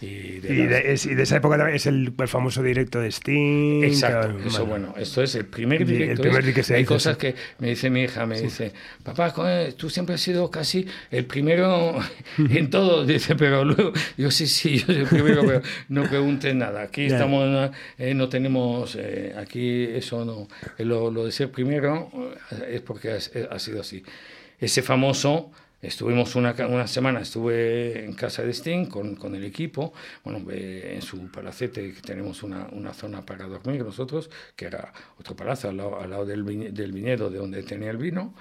Y 0.00 0.38
de 0.40 0.54
Y 0.54 0.56
las- 0.58 0.68
de, 0.70 0.92
es- 0.92 1.06
y 1.06 1.14
de 1.14 1.22
esa 1.22 1.36
época 1.36 1.56
también 1.58 1.76
es 1.76 1.86
el, 1.86 2.12
el 2.18 2.28
famoso 2.28 2.62
directo 2.62 3.00
de 3.00 3.08
Sting. 3.08 3.84
Exacto, 3.84 4.38
eso 4.46 4.58
vale. 4.64 4.70
bueno, 4.70 4.94
esto 4.98 5.22
es 5.22 5.34
el 5.34 5.44
primer 5.46 5.82
El 5.82 5.88
di- 5.88 5.92
el 5.94 5.98
directo. 6.00 6.22
primer 6.22 6.54
que 6.54 6.62
se 6.62 6.74
hay 6.74 6.84
cosas 6.84 7.16
que 7.18 7.34
me 7.58 7.68
dice 7.68 7.90
mi 7.90 8.02
hija, 8.04 8.24
me 8.26 8.40
dice, 8.40 8.72
papá, 9.02 9.34
tú 9.76 9.90
siempre 9.90 10.14
has 10.14 10.20
sido 10.22 10.50
casi 10.50 10.86
el 11.10 11.26
primero 11.26 11.98
en 12.38 12.70
todo. 12.70 13.04
Dice, 13.18 13.34
pero 13.36 13.64
luego, 13.64 13.92
yo 14.16 14.30
sí, 14.30 14.46
sí, 14.46 14.78
yo 14.78 15.04
primero, 15.22 15.46
pero 15.46 15.62
no 15.88 16.08
preguntes 16.08 16.54
nada. 16.54 16.82
Aquí 16.82 17.06
estamos, 17.06 17.70
eh, 17.98 18.14
no 18.14 18.28
tenemos, 18.28 18.96
eh, 18.96 19.34
aquí 19.36 19.84
eso 19.84 20.24
no, 20.24 20.48
eh, 20.76 20.84
lo, 20.84 21.10
lo 21.10 21.24
de 21.24 21.32
ser 21.32 21.50
primero 21.50 22.10
eh, 22.52 22.74
es 22.76 22.80
porque 22.80 23.12
ha, 23.12 23.18
ha 23.54 23.58
sido 23.58 23.80
así. 23.80 24.02
Ese 24.60 24.82
famoso 24.82 25.50
Estuvimos 25.80 26.34
una, 26.34 26.56
una 26.68 26.88
semana, 26.88 27.20
estuve 27.20 28.04
en 28.04 28.12
casa 28.14 28.42
de 28.42 28.50
Sting 28.50 28.86
con, 28.86 29.14
con 29.14 29.36
el 29.36 29.44
equipo, 29.44 29.92
bueno, 30.24 30.44
eh, 30.50 30.94
en 30.96 31.02
su 31.02 31.30
palacete, 31.30 31.94
que 31.94 32.00
tenemos 32.00 32.42
una, 32.42 32.66
una 32.72 32.92
zona 32.92 33.24
para 33.24 33.46
dormir 33.46 33.84
nosotros, 33.84 34.28
que 34.56 34.64
era 34.64 34.92
otro 35.20 35.36
palacio 35.36 35.70
al 35.70 35.76
lado, 35.76 36.00
al 36.00 36.10
lado 36.10 36.26
del, 36.26 36.74
del 36.74 36.92
viñedo 36.92 37.30
de 37.30 37.38
donde 37.38 37.62
tenía 37.62 37.90
el 37.90 37.96
vino, 37.96 38.34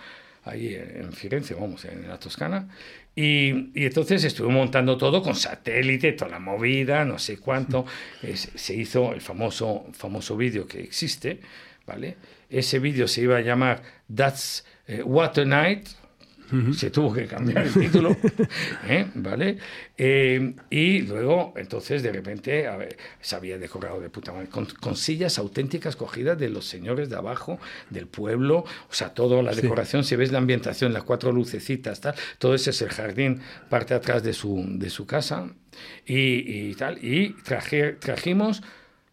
ahí 0.50 0.76
en 0.76 1.12
Firenze, 1.14 1.54
vamos, 1.54 1.86
en 1.86 2.08
la 2.08 2.20
Toscana. 2.20 2.68
Y, 3.16 3.72
y 3.80 3.86
entonces 3.86 4.24
estuve 4.24 4.50
montando 4.50 4.98
todo 4.98 5.22
con 5.22 5.36
satélite, 5.36 6.14
toda 6.14 6.32
la 6.32 6.40
movida, 6.40 7.04
no 7.06 7.18
sé 7.20 7.38
cuánto. 7.38 7.86
Se 8.56 8.76
hizo 8.76 9.14
el 9.14 9.22
famoso, 9.22 9.88
famoso 9.94 10.38
vídeo 10.38 10.68
que 10.68 10.82
existe, 10.82 11.40
¿vale? 11.86 12.18
Ese 12.50 12.80
vídeo 12.80 13.08
se 13.08 13.22
iba 13.22 13.38
a 13.38 13.42
llamar 13.42 13.82
That's 14.14 14.66
eh, 14.88 15.02
What 15.04 15.38
se 16.74 16.92
tuvo 16.92 17.14
que 17.14 17.26
cambiar 17.26 17.68
el 17.68 17.74
título, 17.74 18.16
¿eh? 18.88 19.08
¿vale? 19.16 19.58
Eh, 19.98 20.54
y 20.70 21.02
luego, 21.02 21.54
entonces, 21.58 22.04
de 22.04 22.12
repente, 22.12 22.68
a 22.68 22.78
ver, 22.78 22.98
se 23.20 23.36
había 23.36 23.58
decorado 23.58 24.00
de 24.00 24.10
puta 24.10 24.32
madre, 24.32 24.48
con, 24.48 24.66
con 24.66 24.96
sillas 24.96 25.38
auténticas 25.40 25.96
cogidas 25.96 26.38
de 26.38 26.50
los 26.50 26.66
señores 26.66 27.10
de 27.10 27.16
abajo, 27.16 27.60
del 27.90 28.08
pueblo, 28.08 28.60
o 28.60 28.94
sea, 28.94 29.14
toda 29.14 29.42
la 29.42 29.54
decoración, 29.54 30.04
si 30.04 30.16
ves 30.16 30.32
la 30.32 30.38
ambientación, 30.38 30.94
las 30.94 31.04
cuatro 31.04 31.32
lucecitas, 31.32 32.00
tal, 32.02 32.16
todo 32.40 32.56
ese 32.56 32.70
es 32.70 32.82
el 32.82 32.90
jardín, 32.90 33.42
parte 33.70 33.94
atrás 33.94 34.24
de 34.24 34.34
su, 34.34 34.64
de 34.68 34.90
su 34.90 35.06
casa, 35.06 35.50
y, 36.06 36.70
y 36.70 36.76
tal, 36.76 37.04
y 37.04 37.34
traje, 37.44 37.94
trajimos 37.94 38.64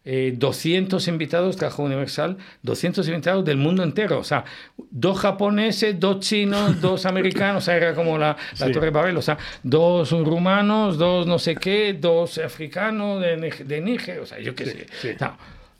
eh, 0.05 0.33
200 0.37 1.07
invitados, 1.07 1.57
trajo 1.57 1.83
Universal, 1.83 2.37
200 2.61 3.07
invitados 3.07 3.43
del 3.43 3.57
mundo 3.57 3.83
entero, 3.83 4.19
o 4.19 4.23
sea, 4.23 4.45
dos 4.91 5.19
japoneses, 5.19 5.99
dos 5.99 6.19
chinos, 6.19 6.79
dos 6.81 7.05
americanos, 7.05 7.63
o 7.63 7.65
sea, 7.65 7.75
era 7.75 7.93
como 7.93 8.17
la, 8.17 8.37
la 8.59 8.65
Sí. 8.67 8.71
Torre 8.71 8.91
Babel, 8.91 9.17
o 9.17 9.21
sea, 9.21 9.37
dos 9.63 10.11
rumanos, 10.11 10.97
dos 10.97 11.25
no 11.27 11.39
sé 11.39 11.55
qué, 11.55 11.93
dos 11.99 12.37
africanos 12.37 13.21
de, 13.21 13.35
de 13.65 13.81
Níger, 13.81 14.19
o 14.19 14.25
sea, 14.25 14.39
yo 14.39 14.53
qué 14.55 14.65
sé. 14.65 14.85
sí. 15.01 15.09
No, 15.19 15.37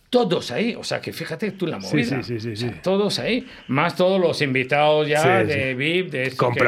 todos 0.10 0.52
ahí, 0.52 0.76
o 0.76 0.84
sea, 0.84 1.02
que 1.02 1.12
fíjate 1.12 1.52
tú 1.52 1.68
la 1.68 1.78
movida. 1.80 2.24
sí, 2.24 2.40
sí, 2.40 2.40
sí, 2.40 2.52
O 2.52 2.56
sea, 2.56 2.70
sí. 2.70 2.76
todos 2.84 3.20
ahí, 3.20 3.46
más 3.68 3.96
todos 3.96 4.20
los 4.22 4.42
invitados 4.42 5.08
ya 5.08 5.44
de. 5.44 5.74
VIP, 5.76 6.12
de 6.12 6.24
esto 6.24 6.38
que- 6.52 6.60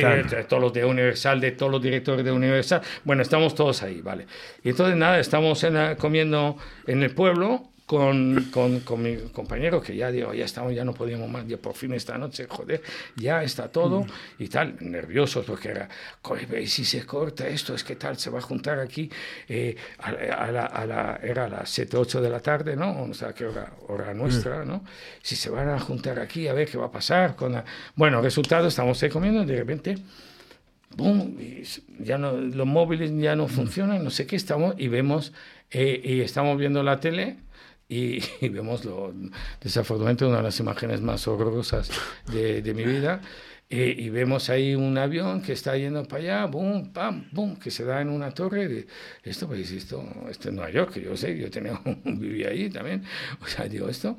tal. 0.00 0.28
de 0.28 0.44
todos 0.44 0.62
los 0.62 0.72
de 0.72 0.84
Universal, 0.84 1.40
de 1.40 1.50
todos 1.52 1.70
los 1.72 1.82
directores 1.82 2.24
de 2.24 2.32
Universal. 2.32 2.80
Bueno, 3.04 3.22
estamos 3.22 3.54
todos 3.54 3.82
ahí, 3.82 4.00
¿vale? 4.00 4.26
Y 4.64 4.70
entonces, 4.70 4.96
nada, 4.96 5.18
estamos 5.18 5.62
en 5.64 5.74
la- 5.74 5.96
comiendo 5.96 6.56
en 6.86 7.02
el 7.02 7.14
pueblo 7.14 7.71
con, 7.92 8.48
con, 8.50 8.80
con 8.80 9.02
mi 9.02 9.16
compañero, 9.34 9.82
que 9.82 9.94
ya 9.94 10.10
digo, 10.10 10.32
ya 10.32 10.46
estamos, 10.46 10.74
ya 10.74 10.82
no 10.82 10.94
podíamos 10.94 11.28
más, 11.28 11.46
ya 11.46 11.58
por 11.58 11.74
fin 11.74 11.92
esta 11.92 12.16
noche, 12.16 12.46
joder, 12.48 12.80
ya 13.16 13.42
está 13.42 13.68
todo 13.68 14.06
y 14.38 14.48
tal, 14.48 14.76
nerviosos, 14.80 15.44
porque 15.44 15.68
era, 15.68 15.90
"Joder, 16.22 16.62
y 16.62 16.66
si 16.68 16.86
se 16.86 17.04
corta 17.04 17.46
esto, 17.46 17.74
es 17.74 17.84
que 17.84 17.96
tal, 17.96 18.16
se 18.16 18.30
va 18.30 18.38
a 18.38 18.40
juntar 18.40 18.78
aquí, 18.80 19.10
eh, 19.46 19.76
a, 19.98 20.08
a 20.08 20.50
la, 20.50 20.64
a 20.64 20.86
la- 20.86 21.20
era 21.22 21.44
a 21.44 21.48
las 21.50 21.68
7, 21.68 21.98
8 21.98 22.22
de 22.22 22.30
la 22.30 22.40
tarde, 22.40 22.76
¿no? 22.76 23.02
O 23.02 23.12
sea, 23.12 23.34
que 23.34 23.44
hora, 23.44 23.74
hora 23.88 24.14
nuestra, 24.14 24.64
¿no? 24.64 24.82
Si 25.20 25.36
se 25.36 25.50
van 25.50 25.68
a 25.68 25.78
juntar 25.78 26.18
aquí, 26.18 26.48
a 26.48 26.54
ver 26.54 26.66
qué 26.70 26.78
va 26.78 26.86
a 26.86 26.90
pasar 26.90 27.36
con 27.36 27.52
la... 27.52 27.62
Bueno, 27.94 28.22
resultado, 28.22 28.68
estamos 28.68 29.02
ahí 29.02 29.10
comiendo 29.10 29.42
y 29.42 29.46
de 29.46 29.56
repente 29.56 29.98
boom, 30.96 31.36
ya 32.00 32.16
no, 32.18 32.32
los 32.32 32.66
móviles 32.66 33.10
ya 33.16 33.34
no 33.36 33.48
funcionan, 33.48 34.02
no 34.04 34.10
sé 34.10 34.26
qué, 34.26 34.36
estamos 34.36 34.74
y 34.78 34.88
vemos, 34.88 35.32
eh, 35.70 36.00
y 36.04 36.20
estamos 36.20 36.58
viendo 36.58 36.82
la 36.82 37.00
tele 37.00 37.36
y, 37.92 38.22
y 38.40 38.48
vemos 38.48 38.84
lo, 38.84 39.12
desafortunadamente 39.60 40.24
una 40.24 40.38
de 40.38 40.42
las 40.44 40.58
imágenes 40.60 41.00
más 41.00 41.26
horrorosas 41.28 41.90
de, 42.26 42.62
de 42.62 42.74
mi 42.74 42.84
vida. 42.84 43.20
eh, 43.70 43.94
y 43.96 44.10
vemos 44.10 44.50
ahí 44.50 44.74
un 44.74 44.98
avión 44.98 45.40
que 45.42 45.52
está 45.52 45.76
yendo 45.76 46.06
para 46.06 46.22
allá, 46.22 46.46
boom, 46.46 46.92
pam, 46.92 47.28
boom, 47.32 47.56
que 47.58 47.70
se 47.70 47.84
da 47.84 48.00
en 48.02 48.08
una 48.10 48.30
torre. 48.32 48.68
De, 48.68 48.86
esto, 49.24 49.46
pues, 49.46 49.70
esto, 49.70 50.04
esto 50.30 50.48
es 50.48 50.54
Nueva 50.54 50.70
York, 50.70 50.92
que 50.94 51.02
yo 51.02 51.16
sé, 51.16 51.36
yo 51.38 51.50
tenía, 51.50 51.80
vivía 52.04 52.48
ahí 52.50 52.70
también. 52.70 53.04
O 53.40 53.46
sea, 53.46 53.66
digo, 53.68 53.88
esto. 53.88 54.18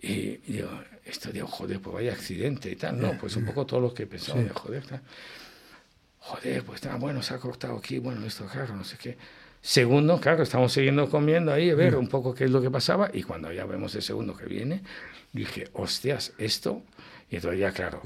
Y 0.00 0.36
digo, 0.52 0.70
esto, 1.04 1.30
digo, 1.32 1.46
joder, 1.48 1.80
pues 1.80 1.94
vaya 1.94 2.12
accidente 2.12 2.70
y 2.70 2.76
tal. 2.76 3.00
No, 3.00 3.16
pues 3.18 3.36
un 3.36 3.44
poco 3.44 3.66
todo 3.66 3.80
lo 3.80 3.94
que 3.94 4.06
pensaba, 4.06 4.42
de 4.42 4.50
joder, 4.50 4.84
tal 4.86 5.02
joder, 6.18 6.64
pues 6.64 6.76
está 6.80 6.96
bueno, 6.96 7.22
se 7.22 7.34
ha 7.34 7.38
cortado 7.38 7.76
aquí, 7.76 7.98
bueno, 7.98 8.24
esto, 8.26 8.46
claro, 8.46 8.74
no 8.76 8.84
sé 8.84 8.96
qué. 8.98 9.16
Segundo, 9.66 10.20
claro, 10.20 10.42
estamos 10.42 10.74
siguiendo 10.74 11.08
comiendo 11.08 11.50
ahí, 11.50 11.70
a 11.70 11.74
ver 11.74 11.96
un 11.96 12.06
poco 12.06 12.34
qué 12.34 12.44
es 12.44 12.50
lo 12.50 12.60
que 12.60 12.70
pasaba, 12.70 13.08
y 13.14 13.22
cuando 13.22 13.50
ya 13.50 13.64
vemos 13.64 13.94
el 13.94 14.02
segundo 14.02 14.36
que 14.36 14.44
viene, 14.44 14.82
dije, 15.32 15.68
hostias, 15.72 16.34
esto, 16.36 16.82
y 17.30 17.36
entonces 17.36 17.60
ya, 17.60 17.72
claro, 17.72 18.02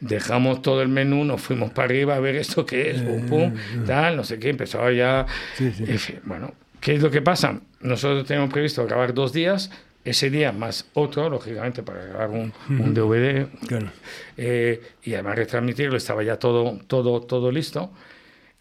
dejamos 0.00 0.62
todo 0.62 0.80
el 0.80 0.88
menú, 0.88 1.22
nos 1.26 1.42
fuimos 1.42 1.70
para 1.72 1.84
arriba 1.84 2.14
a 2.16 2.20
ver 2.20 2.36
esto 2.36 2.64
qué 2.64 2.92
es, 2.92 3.02
pum, 3.02 3.26
pum, 3.26 3.52
tal, 3.86 4.16
no 4.16 4.24
sé 4.24 4.38
qué, 4.38 4.48
empezaba 4.48 4.90
ya, 4.90 5.26
en 5.58 5.98
fin, 5.98 6.20
bueno, 6.24 6.54
¿qué 6.80 6.94
es 6.94 7.02
lo 7.02 7.10
que 7.10 7.20
pasa? 7.20 7.60
Nosotros 7.82 8.26
tenemos 8.26 8.50
previsto 8.50 8.82
grabar 8.86 9.12
dos 9.12 9.34
días, 9.34 9.70
ese 10.02 10.30
día 10.30 10.50
más 10.52 10.86
otro, 10.94 11.28
lógicamente, 11.28 11.82
para 11.82 12.04
grabar 12.06 12.30
un, 12.30 12.54
un 12.70 12.94
DVD, 12.94 13.48
Claro. 13.68 13.90
eh, 14.38 14.80
y 15.02 15.12
además 15.12 15.36
retransmitirlo, 15.36 15.98
estaba 15.98 16.22
ya 16.22 16.38
todo, 16.38 16.78
todo, 16.86 17.20
todo 17.20 17.52
listo. 17.52 17.90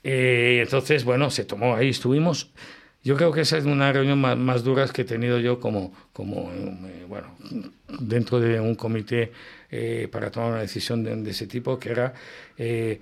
Eh, 0.08 0.60
entonces, 0.62 1.03
bueno, 1.03 1.32
se 1.32 1.45
tomó 1.45 1.76
ahí, 1.76 1.89
estuvimos. 1.89 2.51
Yo 3.03 3.16
creo 3.16 3.32
que 3.32 3.41
esa 3.41 3.58
es 3.58 3.66
una 3.66 3.91
reunión 3.91 4.20
más, 4.22 4.38
más 4.38 4.64
duras 4.64 4.91
que 4.91 5.01
he 5.01 5.06
tenido 5.06 5.39
yo 5.39 5.60
como, 5.60 5.93
como 6.14 6.51
eh, 6.51 7.06
bueno, 7.08 7.36
dentro 7.99 8.39
de 8.39 8.60
un 8.60 8.76
comité 8.76 9.32
eh, 9.72 10.08
para 10.12 10.30
tomar 10.30 10.51
una 10.51 10.62
decisión 10.62 11.03
de, 11.03 11.16
de 11.16 11.32
ese 11.32 11.47
tipo, 11.47 11.80
que 11.80 11.89
era, 11.89 12.14
eh, 12.58 13.01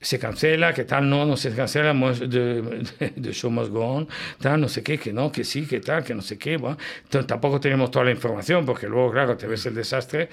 se 0.00 0.18
cancela, 0.18 0.72
que 0.72 0.84
tal, 0.84 1.08
no, 1.10 1.26
no 1.26 1.36
se 1.36 1.54
cancela, 1.54 1.92
the, 2.18 2.62
the 3.20 3.32
show 3.32 3.50
must 3.50 3.70
go 3.70 3.84
on, 3.84 4.08
tal, 4.40 4.58
no 4.60 4.68
sé 4.68 4.82
qué, 4.82 4.98
que 4.98 5.12
no, 5.12 5.30
que 5.30 5.44
sí, 5.44 5.66
que 5.66 5.80
tal, 5.80 6.02
que 6.02 6.14
no 6.14 6.22
sé 6.22 6.38
qué. 6.38 6.56
Bueno, 6.56 6.78
tampoco 7.26 7.60
tenemos 7.60 7.90
toda 7.90 8.06
la 8.06 8.12
información, 8.12 8.64
porque 8.64 8.86
luego, 8.88 9.10
claro, 9.12 9.36
te 9.36 9.46
ves 9.46 9.66
el 9.66 9.74
desastre. 9.74 10.30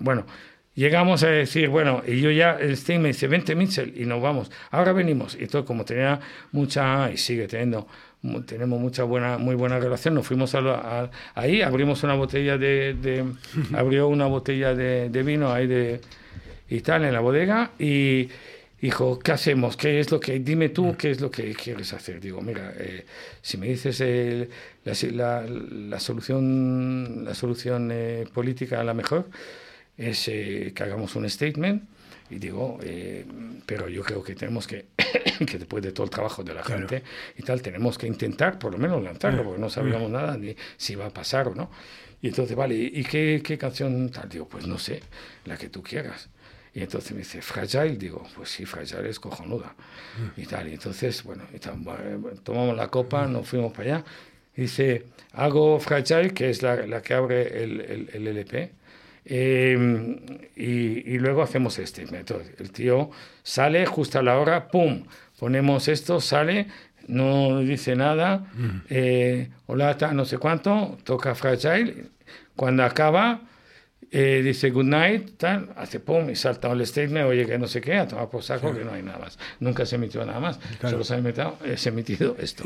Bueno, 0.00 0.26
llegamos 0.74 1.22
a 1.22 1.28
decir, 1.28 1.68
bueno, 1.68 2.02
y 2.06 2.20
yo 2.20 2.30
ya, 2.30 2.52
el 2.60 2.72
Sting 2.76 3.00
me 3.00 3.08
dice, 3.08 3.26
vente 3.28 3.54
Mitchell, 3.54 3.92
y 3.96 4.06
nos 4.06 4.20
vamos, 4.22 4.50
ahora 4.70 4.92
venimos. 4.92 5.34
Y 5.34 5.44
entonces, 5.44 5.66
como 5.66 5.84
tenía 5.84 6.20
mucha, 6.52 7.10
y 7.12 7.16
sigue 7.16 7.46
teniendo, 7.48 7.86
tenemos 8.46 8.80
mucha 8.80 9.04
buena, 9.04 9.38
muy 9.38 9.54
buena 9.54 9.78
relación, 9.78 10.14
nos 10.14 10.26
fuimos 10.26 10.54
a 10.54 10.58
a- 11.02 11.10
ahí, 11.34 11.62
abrimos 11.62 12.02
una 12.02 12.14
botella 12.14 12.56
de, 12.58 12.94
de- 12.94 13.24
abrió 13.76 14.08
una 14.08 14.26
botella 14.26 14.74
de, 14.74 15.10
de 15.10 15.22
vino 15.22 15.52
ahí 15.52 15.66
de, 15.66 16.00
y 16.68 16.80
tal, 16.80 17.04
en 17.04 17.12
la 17.12 17.20
bodega, 17.20 17.70
y 17.78 18.28
dijo, 18.80 19.18
¿qué 19.18 19.32
hacemos? 19.32 19.76
¿Qué 19.76 20.00
es 20.00 20.10
lo 20.10 20.20
que, 20.20 20.38
dime 20.40 20.68
tú, 20.70 20.94
qué 20.96 21.10
es 21.10 21.20
lo 21.20 21.30
que 21.30 21.54
quieres 21.54 21.92
hacer? 21.92 22.20
Digo, 22.20 22.40
mira, 22.42 22.72
eh, 22.78 23.04
si 23.42 23.56
me 23.58 23.66
dices 23.68 24.00
el- 24.00 24.48
la, 24.84 24.92
la- 25.12 25.46
la 25.48 26.00
solución, 26.00 27.24
la 27.24 27.34
solución 27.34 27.90
eh, 27.92 28.26
política 28.32 28.80
a 28.80 28.84
la 28.84 28.92
mejor, 28.94 29.26
es 29.96 30.28
eh, 30.28 30.72
que 30.74 30.82
hagamos 30.82 31.14
un 31.16 31.28
statement 31.28 31.84
y 32.30 32.36
digo, 32.38 32.78
eh, 32.82 33.24
pero 33.66 33.88
yo 33.88 34.02
creo 34.02 34.22
que 34.22 34.34
tenemos 34.34 34.66
que, 34.66 34.86
que 35.46 35.58
después 35.58 35.82
de 35.82 35.92
todo 35.92 36.04
el 36.04 36.10
trabajo 36.10 36.42
de 36.42 36.54
la 36.54 36.62
Claro. 36.62 36.88
gente 36.88 37.02
y 37.36 37.42
tal, 37.42 37.60
tenemos 37.62 37.98
que 37.98 38.06
intentar 38.06 38.58
por 38.58 38.72
lo 38.72 38.78
menos 38.78 39.02
lanzarlo, 39.02 39.44
porque 39.44 39.60
no 39.60 39.70
sabíamos 39.70 40.10
nada 40.10 40.36
ni 40.36 40.56
si 40.76 40.94
va 40.94 41.06
a 41.06 41.10
pasar 41.10 41.48
o 41.48 41.54
no. 41.54 41.70
Y 42.22 42.28
entonces, 42.28 42.56
vale, 42.56 42.74
¿y 42.74 43.04
qué, 43.04 43.42
qué 43.44 43.58
canción 43.58 44.08
tal? 44.10 44.28
Digo, 44.30 44.48
pues 44.48 44.66
no 44.66 44.78
sé, 44.78 45.00
la 45.44 45.56
que 45.58 45.68
tú 45.68 45.82
quieras. 45.82 46.30
Y 46.72 46.80
entonces 46.80 47.12
me 47.12 47.18
dice, 47.18 47.40
Fragile, 47.42 47.96
digo, 47.96 48.26
pues 48.34 48.48
sí, 48.48 48.64
Fragile 48.64 49.08
es 49.10 49.20
cojonuda. 49.20 49.74
Y 50.36 50.46
tal, 50.46 50.68
y 50.68 50.72
entonces, 50.72 51.22
bueno, 51.22 51.44
y 51.54 51.58
tal, 51.58 51.76
bueno, 51.76 52.40
tomamos 52.42 52.74
la 52.76 52.88
copa, 52.88 53.26
nos 53.26 53.46
fuimos 53.46 53.72
para 53.72 53.96
allá. 53.96 54.04
Y 54.56 54.62
dice, 54.62 55.04
hago 55.34 55.78
Fragile, 55.78 56.32
que 56.32 56.48
es 56.50 56.62
la, 56.62 56.86
la 56.86 57.02
que 57.02 57.12
abre 57.14 57.62
el, 57.62 57.80
el, 57.82 58.10
el 58.14 58.26
LP. 58.28 58.72
Eh, 59.26 60.42
y, 60.56 61.18
luego 61.18 61.42
hacemos 61.42 61.78
este 61.78 62.06
método. 62.06 62.42
El 62.58 62.70
tío 62.70 63.10
sale 63.42 63.86
justo 63.86 64.18
a 64.18 64.22
la 64.22 64.38
hora, 64.38 64.68
¡pum! 64.68 65.04
Ponemos 65.38 65.88
esto, 65.88 66.20
sale, 66.20 66.68
no 67.08 67.60
dice 67.60 67.96
nada, 67.96 68.50
eh, 68.88 69.50
hola, 69.66 69.96
no 70.12 70.24
sé 70.24 70.38
cuánto, 70.38 70.98
toca 71.04 71.34
Fragile. 71.34 72.06
Cuando 72.56 72.84
acaba, 72.84 73.42
eh, 74.10 74.42
dice 74.44 74.70
good 74.70 74.84
night, 74.84 75.36
tal, 75.36 75.70
hace 75.76 76.00
pum 76.00 76.30
y 76.30 76.36
salta 76.36 76.70
el 76.70 76.86
statement, 76.86 77.26
oye 77.26 77.46
que 77.46 77.58
no 77.58 77.66
sé 77.66 77.80
qué, 77.80 77.96
a 77.96 78.06
tomar 78.06 78.30
por 78.30 78.42
saco 78.42 78.72
que 78.72 78.84
no 78.84 78.92
hay 78.92 79.02
nada 79.02 79.18
más. 79.18 79.38
Nunca 79.60 79.84
se 79.84 79.96
emitió 79.96 80.24
nada 80.24 80.40
más, 80.40 80.60
solo 80.80 81.02
se 81.02 81.14
ha 81.14 81.18
emitido, 81.18 81.58
se 81.76 81.88
ha 81.88 81.92
emitido 81.92 82.36
esto. 82.38 82.64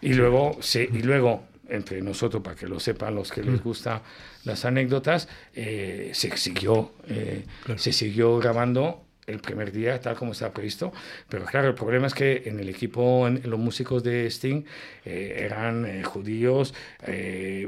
Y 0.00 0.14
luego, 0.14 0.56
sí, 0.60 0.88
y 0.92 1.02
luego 1.02 1.44
entre 1.68 2.00
nosotros, 2.02 2.42
para 2.42 2.56
que 2.56 2.66
lo 2.66 2.80
sepan 2.80 3.14
los 3.14 3.30
que 3.30 3.42
les 3.42 3.60
mm. 3.60 3.62
gustan 3.62 4.02
las 4.44 4.64
anécdotas, 4.64 5.28
eh, 5.54 6.10
se, 6.14 6.36
siguió, 6.36 6.92
eh, 7.08 7.44
se 7.76 7.92
siguió 7.92 8.38
grabando 8.38 9.03
el 9.26 9.38
primer 9.40 9.72
día, 9.72 10.00
tal 10.00 10.16
como 10.16 10.32
estaba 10.32 10.52
previsto. 10.52 10.92
Pero 11.28 11.44
claro, 11.44 11.68
el 11.68 11.74
problema 11.74 12.06
es 12.06 12.14
que 12.14 12.42
en 12.46 12.58
el 12.60 12.68
equipo, 12.68 13.26
en, 13.26 13.40
los 13.44 13.58
músicos 13.58 14.02
de 14.02 14.26
Sting 14.26 14.64
eh, 15.04 15.42
eran 15.44 15.86
eh, 15.86 16.02
judíos, 16.02 16.74
eh, 17.06 17.66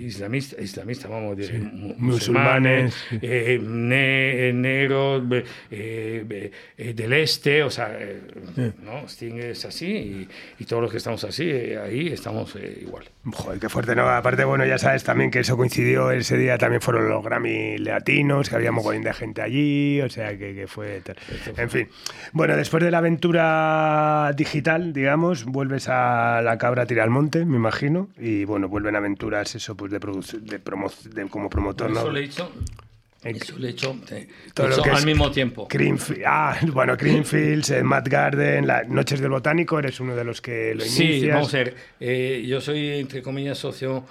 islamistas, 0.00 0.60
islamistas, 0.60 1.10
vamos, 1.10 1.36
de, 1.36 1.58
musulmanes, 1.96 2.94
negros, 4.52 5.22
del 5.70 7.12
este, 7.12 7.62
o 7.62 7.70
sea, 7.70 7.98
¿no? 8.82 9.08
Sting 9.08 9.38
es 9.38 9.64
así 9.64 10.28
y, 10.58 10.64
todos 10.64 10.82
los 10.82 10.92
que 10.92 10.98
estamos 10.98 11.24
así, 11.24 11.50
ahí 11.50 12.08
estamos 12.12 12.56
igual. 12.80 13.04
Joder, 13.24 13.58
qué 13.58 13.68
fuerte, 13.68 13.96
¿no? 13.96 14.08
Aparte, 14.08 14.44
bueno, 14.44 14.64
ya 14.64 14.78
sabes 14.78 15.02
también 15.02 15.32
que 15.32 15.40
eso 15.40 15.56
coincidió 15.56 16.12
ese 16.12 16.36
día, 16.36 16.58
también 16.58 16.80
fueron 16.80 17.08
los 17.08 17.24
Grammy 17.24 17.78
latinos, 17.78 18.48
que 18.48 18.54
había 18.54 18.70
mogollón 18.70 19.02
de 19.02 19.12
gente 19.12 19.42
allí 19.42 19.79
o 20.00 20.08
sea 20.08 20.36
que, 20.36 20.66
fue... 20.66 21.02
En 21.56 21.70
fin, 21.70 21.88
bueno, 22.32 22.56
después 22.56 22.82
de 22.82 22.90
la 22.90 22.98
aventura 22.98 24.32
digital, 24.36 24.92
digamos, 24.92 25.44
vuelves 25.44 25.88
a 25.88 26.40
la 26.42 26.58
cabra 26.58 26.86
tira 26.86 27.02
al 27.02 27.10
monte, 27.10 27.44
me 27.44 27.56
imagino, 27.56 28.08
y 28.18 28.44
bueno, 28.44 28.68
vuelven 28.68 28.96
aventuras, 28.96 29.54
eso, 29.54 29.76
pues 29.76 29.90
de, 29.92 29.98
de, 29.98 31.28
como 31.28 31.50
promotor, 31.50 31.90
¿no? 31.90 32.00
Eso 32.00 32.10
le 32.10 32.20
he 32.20 32.24
hecho... 32.24 32.50
Eso 33.22 33.58
le 33.58 33.68
he 33.68 33.70
hecho, 33.72 33.94
todo 34.54 34.82
al 34.82 35.04
mismo 35.04 35.30
tiempo. 35.30 35.68
ah, 36.24 36.56
bueno, 36.72 36.96
Greenfields, 36.96 37.68
eh, 37.70 37.82
Matt 37.82 38.08
Garden, 38.08 38.66
las 38.66 38.88
Noches 38.88 39.20
del 39.20 39.28
Botánico, 39.28 39.78
eres 39.78 40.00
uno 40.00 40.16
de 40.16 40.24
los 40.24 40.40
que 40.40 40.74
lo 40.74 40.82
inicias. 40.82 41.20
Sí, 41.20 41.28
vamos 41.28 41.52
a 41.52 41.58
ver. 41.58 41.76
Eh, 42.00 42.42
yo 42.46 42.62
soy, 42.62 42.98
entre 42.98 43.20
comillas, 43.22 43.58
socio 43.58 44.06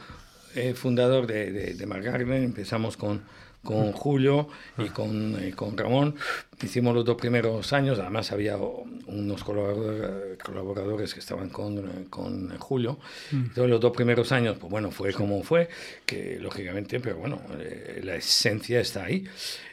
eh, 0.54 0.76
fundador 0.76 1.26
de, 1.26 1.52
de, 1.52 1.74
de 1.74 1.86
Matt 1.88 2.04
Garden. 2.04 2.44
Empezamos 2.44 2.98
con 2.98 3.24
con 3.64 3.92
Julio 3.92 4.48
y 4.78 4.86
con, 4.90 5.36
eh, 5.42 5.52
con, 5.54 5.78
Ramón. 5.78 6.16
Hicimos 6.62 6.96
los 6.96 7.06
dos 7.06 7.18
primeros 7.18 7.74
años, 7.74 8.00
además 8.00 8.32
había 8.32 8.58
unos 8.58 9.44
colaboradores, 9.44 11.14
que 11.14 11.20
estaban 11.20 11.50
con, 11.50 12.06
con 12.10 12.58
Julio. 12.58 13.00
Mm. 13.32 13.36
Entonces 13.36 13.70
los 13.70 13.82
dos 13.82 13.92
primeros 13.92 14.32
años, 14.32 14.58
pues 14.60 14.72
bueno, 14.72 14.92
fue 14.92 15.14
como 15.14 15.44
fue, 15.44 15.70
que 16.06 16.38
lógicamente, 16.40 17.00
pero 17.00 17.18
bueno, 17.18 17.42
eh, 17.60 18.02
la 18.04 18.16
esencia 18.16 18.80
está 18.80 19.06
ahí. 19.06 19.26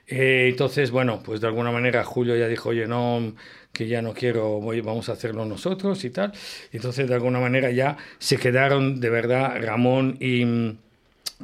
Eh, 0.07 0.49
entonces, 0.51 0.91
bueno, 0.91 1.23
pues 1.25 1.41
de 1.41 1.49
alguna 1.49 1.71
manera 1.71 2.05
Julio 2.05 2.37
ya 2.37 2.49
dijo, 2.49 2.71
oye, 2.71 2.87
no, 2.87 3.35
que 3.73 3.87
ya 3.89 4.03
no 4.03 4.15
quiero, 4.15 4.61
voy, 4.61 4.81
vamos 4.81 5.09
a 5.09 5.13
hacerlo 5.13 5.45
nosotros 5.45 6.05
y 6.05 6.11
tal. 6.11 6.33
Entonces, 6.73 7.09
de 7.09 7.15
alguna 7.15 7.41
manera 7.41 7.71
ya 7.71 7.97
se 8.19 8.37
quedaron 8.37 9.01
de 9.01 9.11
verdad 9.11 9.61
Ramón 9.61 10.17
y 10.21 10.77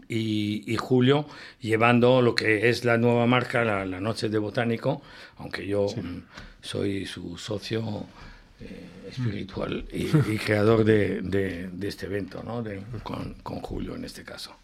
y, 0.09 0.77
Julio 0.77 1.27
llevando 1.61 2.23
lo 2.23 2.35
que 2.35 2.69
es 2.69 2.85
la 2.85 2.97
nueva 2.99 3.27
marca, 3.27 3.65
la, 3.65 4.01
Noche 4.01 4.29
de 4.29 4.39
Botánico, 4.39 5.03
aunque 5.39 5.67
yo 5.67 5.87
mm, 5.87 6.23
soy 6.61 7.07
su 7.07 7.37
socio 7.39 8.07
eh, 8.61 9.09
espiritual 9.11 9.85
y, 9.93 10.07
creador 10.39 10.85
de, 10.85 11.21
de, 11.23 11.89
este 11.89 12.07
evento, 12.07 12.43
¿no? 12.43 12.65
con, 13.03 13.35
con, 13.43 13.61
Julio 13.61 13.95
en 13.95 14.05
este 14.05 14.25
caso. 14.25 14.57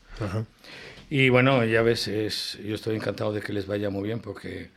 Y 1.10 1.28
bueno, 1.28 1.64
ya 1.64 1.82
ves, 1.82 2.08
es, 2.08 2.58
yo 2.64 2.74
estoy 2.74 2.96
encantado 2.96 3.32
de 3.32 3.40
que 3.40 3.52
les 3.52 3.66
vaya 3.66 3.90
muy 3.90 4.04
bien 4.04 4.20
porque, 4.20 4.70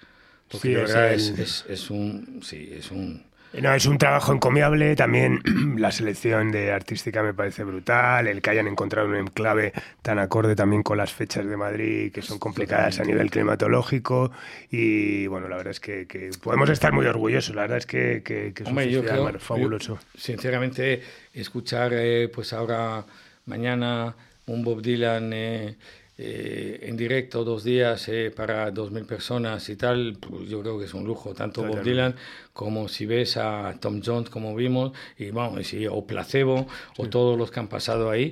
porque 0.50 0.84
es, 0.84 1.30
es, 1.30 1.66
es, 1.68 1.90
un, 1.90 2.42
sí, 2.44 2.70
es 2.74 2.92
un 2.92 3.24
no, 3.60 3.74
es 3.74 3.86
un 3.86 3.98
trabajo 3.98 4.32
encomiable. 4.34 4.96
También 4.96 5.42
la 5.78 5.92
selección 5.92 6.52
de 6.52 6.72
artística 6.72 7.22
me 7.22 7.34
parece 7.34 7.64
brutal. 7.64 8.28
El 8.28 8.42
que 8.42 8.50
hayan 8.50 8.68
encontrado 8.68 9.08
un 9.08 9.16
enclave 9.16 9.74
tan 10.02 10.20
acorde 10.20 10.56
también 10.56 10.84
con 10.84 10.98
las 10.98 11.12
fechas 11.12 11.46
de 11.46 11.58
Madrid, 11.58 12.12
que 12.12 12.22
son 12.22 12.40
complicadas 12.40 13.00
a 13.00 13.04
nivel 13.04 13.30
climatológico. 13.30 14.32
Y 14.70 15.28
bueno, 15.28 15.48
la 15.48 15.58
verdad 15.58 15.72
es 15.72 15.80
que, 15.80 16.32
podemos 16.42 16.70
estar 16.70 16.94
muy 16.94 17.06
orgullosos. 17.06 17.56
La 17.56 17.64
verdad 17.64 17.80
es 17.80 17.86
que, 17.86 18.24
es 18.56 18.68
un 18.68 19.40
fabuloso. 19.40 20.00
sinceramente, 20.16 21.02
escuchar 21.34 21.92
eh, 21.94 22.30
pues 22.34 22.54
ahora, 22.54 23.06
mañana, 23.46 24.16
un 24.46 24.64
Bob 24.64 24.82
Dylan. 24.82 25.32
Eh, 25.34 25.76
eh, 26.24 26.82
en 26.84 26.98
directo 26.98 27.44
dos 27.44 27.64
días 27.64 28.08
eh, 28.08 28.30
para 28.30 28.70
dos 28.70 28.92
mil 28.92 29.06
personas 29.06 29.68
y 29.70 29.76
tal, 29.76 30.18
pues 30.20 30.48
yo 30.48 30.62
creo 30.62 30.78
que 30.78 30.86
es 30.86 30.94
un 30.94 31.04
lujo, 31.04 31.34
tanto 31.34 31.64
Bob 31.64 31.82
Dylan 31.82 32.14
como 32.54 32.88
si 32.90 33.08
ves 33.08 33.38
a 33.38 33.76
Tom 33.80 34.04
Jones 34.06 34.30
como 34.30 34.56
vimos, 34.56 34.92
y 35.18 35.32
vamos, 35.32 35.74
o 35.90 36.06
Placebo, 36.06 36.68
o 36.98 37.10
todos 37.10 37.40
los 37.40 37.50
que 37.50 37.60
han 37.60 37.68
pasado 37.68 38.12
ahí, 38.12 38.30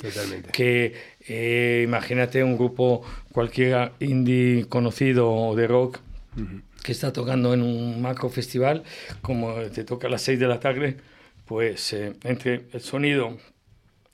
que 0.53 0.93
eh, 1.27 1.81
imagínate 1.83 2.43
un 2.43 2.57
grupo 2.57 3.01
cualquiera 3.31 3.93
indie 3.99 4.67
conocido 4.69 5.31
o 5.31 5.55
de 5.55 5.65
rock, 5.65 5.97
que 6.83 6.91
está 6.91 7.11
tocando 7.11 7.55
en 7.55 7.63
un 7.63 8.03
macro 8.03 8.29
festival, 8.29 8.83
como 9.21 9.55
te 9.73 9.83
toca 9.83 10.05
a 10.05 10.11
las 10.11 10.21
6 10.21 10.39
de 10.39 10.47
la 10.47 10.59
tarde, 10.59 10.97
pues 11.47 11.93
entre 11.93 12.65
el 12.71 12.81
sonido 12.81 13.35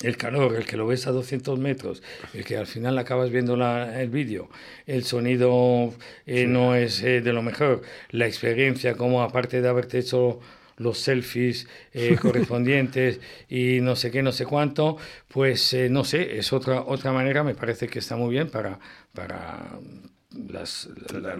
el 0.01 0.17
calor, 0.17 0.55
el 0.55 0.65
que 0.65 0.77
lo 0.77 0.87
ves 0.87 1.07
a 1.07 1.11
200 1.11 1.57
metros, 1.57 2.03
el 2.33 2.43
que 2.43 2.57
al 2.57 2.67
final 2.67 2.97
acabas 2.97 3.29
viendo 3.29 3.55
el 3.55 4.09
vídeo, 4.09 4.49
el 4.85 5.03
sonido 5.03 5.93
eh, 6.25 6.45
no 6.47 6.75
es 6.75 7.01
eh, 7.01 7.21
de 7.21 7.33
lo 7.33 7.41
mejor, 7.41 7.81
la 8.09 8.27
experiencia, 8.27 8.95
como 8.95 9.21
aparte 9.21 9.61
de 9.61 9.69
haberte 9.69 9.99
hecho 9.99 10.39
los 10.77 10.99
selfies 10.99 11.67
eh, 11.93 12.17
correspondientes 12.21 13.21
y 13.47 13.79
no 13.79 13.95
sé 13.95 14.11
qué, 14.11 14.21
no 14.21 14.33
sé 14.33 14.45
cuánto, 14.45 14.97
pues 15.29 15.75
no 15.89 16.03
sé, 16.03 16.37
es 16.37 16.51
otra, 16.51 16.81
otra 16.81 17.13
manera, 17.13 17.43
me 17.43 17.55
parece 17.55 17.87
que 17.87 17.99
está 17.99 18.17
muy 18.17 18.31
bien 18.31 18.49
para, 18.49 18.79
para 19.13 19.79
las, 20.49 20.89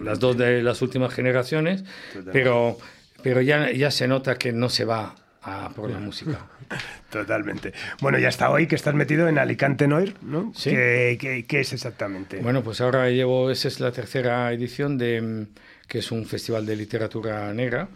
las 0.02 0.18
dos 0.18 0.38
de 0.38 0.62
las 0.62 0.80
últimas 0.80 1.12
generaciones, 1.12 1.84
pero, 2.32 2.78
pero 3.22 3.42
ya, 3.42 3.70
ya 3.70 3.90
se 3.90 4.08
nota 4.08 4.36
que 4.36 4.52
no 4.52 4.70
se 4.70 4.86
va 4.86 5.14
a 5.46 5.70
por 5.70 5.90
la 5.90 5.98
música. 5.98 6.46
Totalmente. 7.10 7.72
Bueno, 8.00 8.18
ya 8.18 8.28
está 8.28 8.50
hoy 8.50 8.66
que 8.66 8.74
estás 8.74 8.94
metido 8.94 9.28
en 9.28 9.38
Alicante 9.38 9.86
Noir, 9.86 10.16
¿no? 10.22 10.52
¿Sí? 10.54 10.70
¿Qué, 10.70 11.46
es 11.48 11.72
exactamente? 11.72 12.40
Bueno, 12.40 12.62
pues 12.64 12.80
ahora 12.80 13.08
llevo, 13.10 13.50
esa 13.50 13.68
es 13.68 13.78
la 13.78 13.92
tercera 13.92 14.52
edición 14.52 14.98
de, 14.98 15.46
que 15.86 16.00
es 16.00 16.10
un 16.10 16.26
festival 16.26 16.66
de 16.66 16.76
literatura 16.76 17.54
negra. 17.54 17.88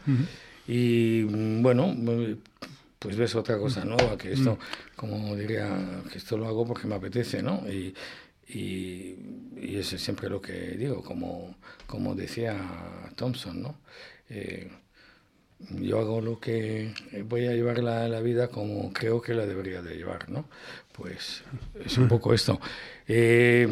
Y 0.69 1.25
bueno, 1.25 1.95
pues 3.01 3.17
ves 3.17 3.35
otra 3.35 3.59
cosa 3.59 3.85
nueva, 3.85 4.17
que 4.17 4.33
esto, 4.33 4.59
como 4.95 5.35
diría, 5.35 5.69
que 6.11 6.19
esto 6.19 6.39
lo 6.39 6.47
hago 6.47 6.65
porque 6.65 6.87
me 6.87 6.95
apetece, 6.95 7.43
¿no? 7.43 7.65
Y, 7.69 7.93
y, 8.49 9.17
y 9.61 9.77
eso 9.77 9.97
es 9.97 10.03
siempre 10.03 10.29
lo 10.29 10.41
que 10.41 10.53
digo, 10.53 11.03
como, 11.03 11.57
como 11.89 12.15
decía 12.15 12.57
Thompson, 13.17 13.61
¿no? 13.61 13.77
Eh, 14.29 14.71
yo 15.69 15.99
hago 15.99 16.21
lo 16.21 16.41
que 16.41 16.93
voy 17.25 17.47
a 17.47 17.53
llevar 17.53 17.79
la, 17.79 18.09
la, 18.09 18.21
vida 18.21 18.49
como 18.49 18.93
creo 18.93 19.21
que 19.21 19.35
la 19.35 19.47
debería 19.47 19.83
de 19.83 19.97
llevar, 19.97 20.29
¿no? 20.31 20.47
Pues 21.01 21.43
es 21.83 21.97
un 21.97 22.09
poco 22.09 22.35
esto. 22.35 22.61
Eh, 23.09 23.67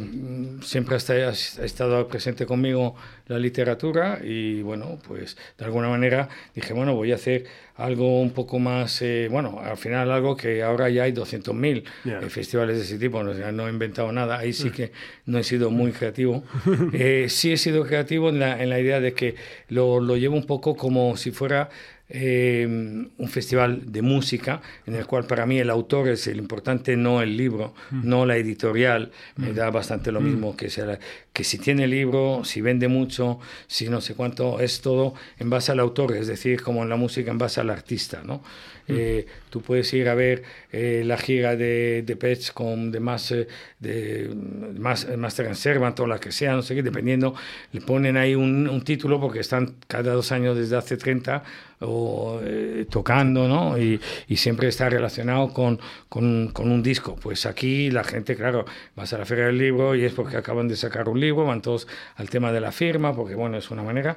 siempre 0.63 0.97
ha 0.97 1.29
estado 1.31 2.09
presente 2.09 2.47
conmigo 2.47 2.97
la 3.27 3.39
literatura 3.39 4.19
y 4.25 4.63
bueno, 4.63 4.99
pues 5.07 5.37
de 5.59 5.67
alguna 5.67 5.91
manera 5.91 6.31
dije, 6.55 6.73
bueno, 6.73 6.95
voy 6.95 7.13
a 7.13 7.17
hacer 7.17 7.45
algo 7.77 8.23
un 8.23 8.31
poco 8.31 8.59
más, 8.59 9.03
eh, 9.03 9.29
bueno, 9.31 9.61
al 9.63 9.77
final 9.77 10.11
algo 10.11 10.37
que 10.37 10.63
ahora 10.63 10.89
ya 10.89 11.03
hay 11.03 11.13
200.000 11.13 11.85
eh, 12.07 12.31
festivales 12.31 12.79
de 12.79 12.85
ese 12.85 12.99
tipo, 12.99 13.23
no, 13.23 13.35
no, 13.53 13.69
he 13.69 13.71
inventado 13.71 14.11
nada, 14.11 14.39
ahí 14.39 14.55
sí 14.55 14.71
que 14.71 14.91
no 15.27 15.39
he 15.39 15.45
sido 15.45 15.71
muy 15.71 15.93
creativo. 15.93 16.43
sí 17.29 17.53
he 17.53 17.59
sido 17.59 17.85
creativo 17.85 18.31
en 18.31 18.41
la, 18.41 18.61
en 18.61 18.71
la 18.71 18.81
idea 18.81 19.01
de 19.01 19.13
que 19.13 19.35
lo, 19.69 20.01
lo 20.01 20.17
llevo 20.17 20.35
un 20.35 20.47
poco 20.47 20.75
como 20.75 21.17
si 21.19 21.31
fuera 21.31 21.69
Em, 22.11 23.11
un 23.19 23.29
festival 23.29 23.93
de 23.93 24.01
música 24.01 24.63
en 24.87 24.95
el 24.95 25.05
cual 25.05 25.27
para 25.27 25.45
mí 25.45 25.59
el 25.59 25.69
autor 25.69 26.09
es 26.09 26.27
el 26.27 26.39
importante, 26.39 26.97
no 26.97 27.21
el 27.21 27.37
libro, 27.37 27.75
mm. 27.91 28.09
no 28.09 28.25
la 28.25 28.39
editorial. 28.39 29.13
Me 29.37 29.53
mm. 29.53 29.55
da 29.55 29.71
bastante 29.71 30.11
lo 30.11 30.23
mm. 30.23 30.25
mismo 30.25 30.57
que, 30.57 30.71
sea, 30.71 30.99
que 31.35 31.45
si 31.45 31.59
tiene 31.59 31.87
libro, 31.87 32.45
si 32.45 32.63
vende 32.63 32.89
mucho, 32.89 33.41
si 33.67 33.91
no 33.91 34.01
sé 34.01 34.15
cuánto, 34.15 34.59
es 34.61 34.81
todo 34.81 35.13
en 35.39 35.51
base 35.51 35.71
al 35.73 35.81
autor, 35.81 36.17
es 36.17 36.29
decir, 36.29 36.63
como 36.63 36.83
en 36.83 36.89
la 36.89 36.97
música 36.97 37.31
en 37.31 37.37
base 37.37 37.61
al 37.61 37.69
artista. 37.69 38.23
¿no? 38.25 38.43
Eh, 38.89 39.27
tú 39.51 39.61
puedes 39.61 39.93
ir 39.93 40.09
a 40.09 40.15
ver 40.15 40.43
eh, 40.73 41.03
la 41.05 41.17
gira 41.19 41.57
de, 41.57 42.03
de 42.05 42.17
Pets 42.17 42.53
con 42.53 42.91
de 42.91 43.01
más, 43.01 43.35
de 43.79 44.31
más 44.79 45.07
Master 45.17 45.47
and 45.47 45.57
Servant 45.57 45.99
o 46.01 46.07
la 46.07 46.19
que 46.19 46.33
sea, 46.33 46.55
no 46.55 46.63
sé 46.63 46.75
qué, 46.75 46.83
dependiendo, 46.83 47.35
le 47.73 47.81
ponen 47.81 48.17
ahí 48.17 48.35
un, 48.35 48.69
un 48.69 48.83
título 48.83 49.21
porque 49.21 49.41
están 49.41 49.75
cada 49.87 50.13
dos 50.13 50.33
años 50.33 50.57
desde 50.57 50.77
hace 50.77 50.97
30 50.97 51.43
o 51.81 52.41
eh, 52.43 52.87
tocando, 52.91 53.47
¿no? 53.47 53.79
Y, 53.79 54.01
y, 54.27 54.37
siempre 54.37 54.69
está 54.69 54.89
relacionado 54.89 55.53
con, 55.53 55.79
con, 56.09 56.49
con, 56.49 56.73
un 56.73 56.83
disco. 56.83 57.17
Pues 57.17 57.47
aquí 57.47 57.91
la 57.91 58.03
gente, 58.03 58.35
claro, 58.35 58.65
vas 58.97 59.13
a 59.13 59.19
la 59.19 59.25
feria 59.25 59.47
del 59.47 59.59
libro 59.59 59.95
y 59.95 60.05
es 60.05 60.13
porque 60.13 60.37
acaban 60.37 60.67
de 60.67 60.77
sacar 60.77 61.09
un 61.09 61.21
libro, 61.21 61.45
van 61.45 61.63
todos 61.63 61.87
al 62.17 62.29
tema 62.31 62.51
de 62.53 62.61
la 62.61 62.73
firma, 62.73 63.15
porque 63.15 63.35
bueno, 63.35 63.57
es 63.57 63.71
una 63.71 63.83
manera. 63.83 64.17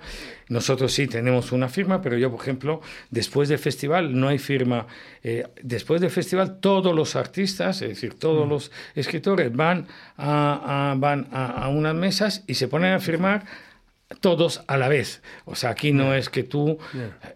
Nosotros 0.49 0.91
sí 0.91 1.07
tenemos 1.07 1.51
una 1.51 1.69
firma, 1.69 2.01
pero 2.01 2.17
yo, 2.17 2.31
por 2.31 2.41
ejemplo, 2.41 2.81
después 3.11 3.47
del 3.49 3.59
festival 3.59 4.19
no 4.19 4.27
hay 4.27 4.39
firma. 4.39 4.60
Eh, 5.23 5.47
después 5.61 6.01
del 6.01 6.11
festival 6.11 6.59
todos 6.59 6.95
los 6.95 7.15
artistas, 7.15 7.81
es 7.81 7.89
decir, 7.89 8.15
todos 8.15 8.45
mm. 8.45 8.49
los 8.49 8.71
escritores 8.95 9.55
van 9.55 9.87
a, 10.17 10.91
a 10.91 10.95
van 10.95 11.27
a, 11.31 11.65
a 11.65 11.67
unas 11.69 11.95
mesas 11.95 12.43
y 12.47 12.55
se 12.55 12.67
ponen 12.67 12.93
a 12.93 12.99
firmar 12.99 13.43
todos 14.19 14.63
a 14.67 14.77
la 14.77 14.87
vez. 14.89 15.21
O 15.45 15.55
sea, 15.55 15.71
aquí 15.71 15.91
no 15.91 16.13
es 16.13 16.29
que 16.29 16.43
tú 16.43 16.77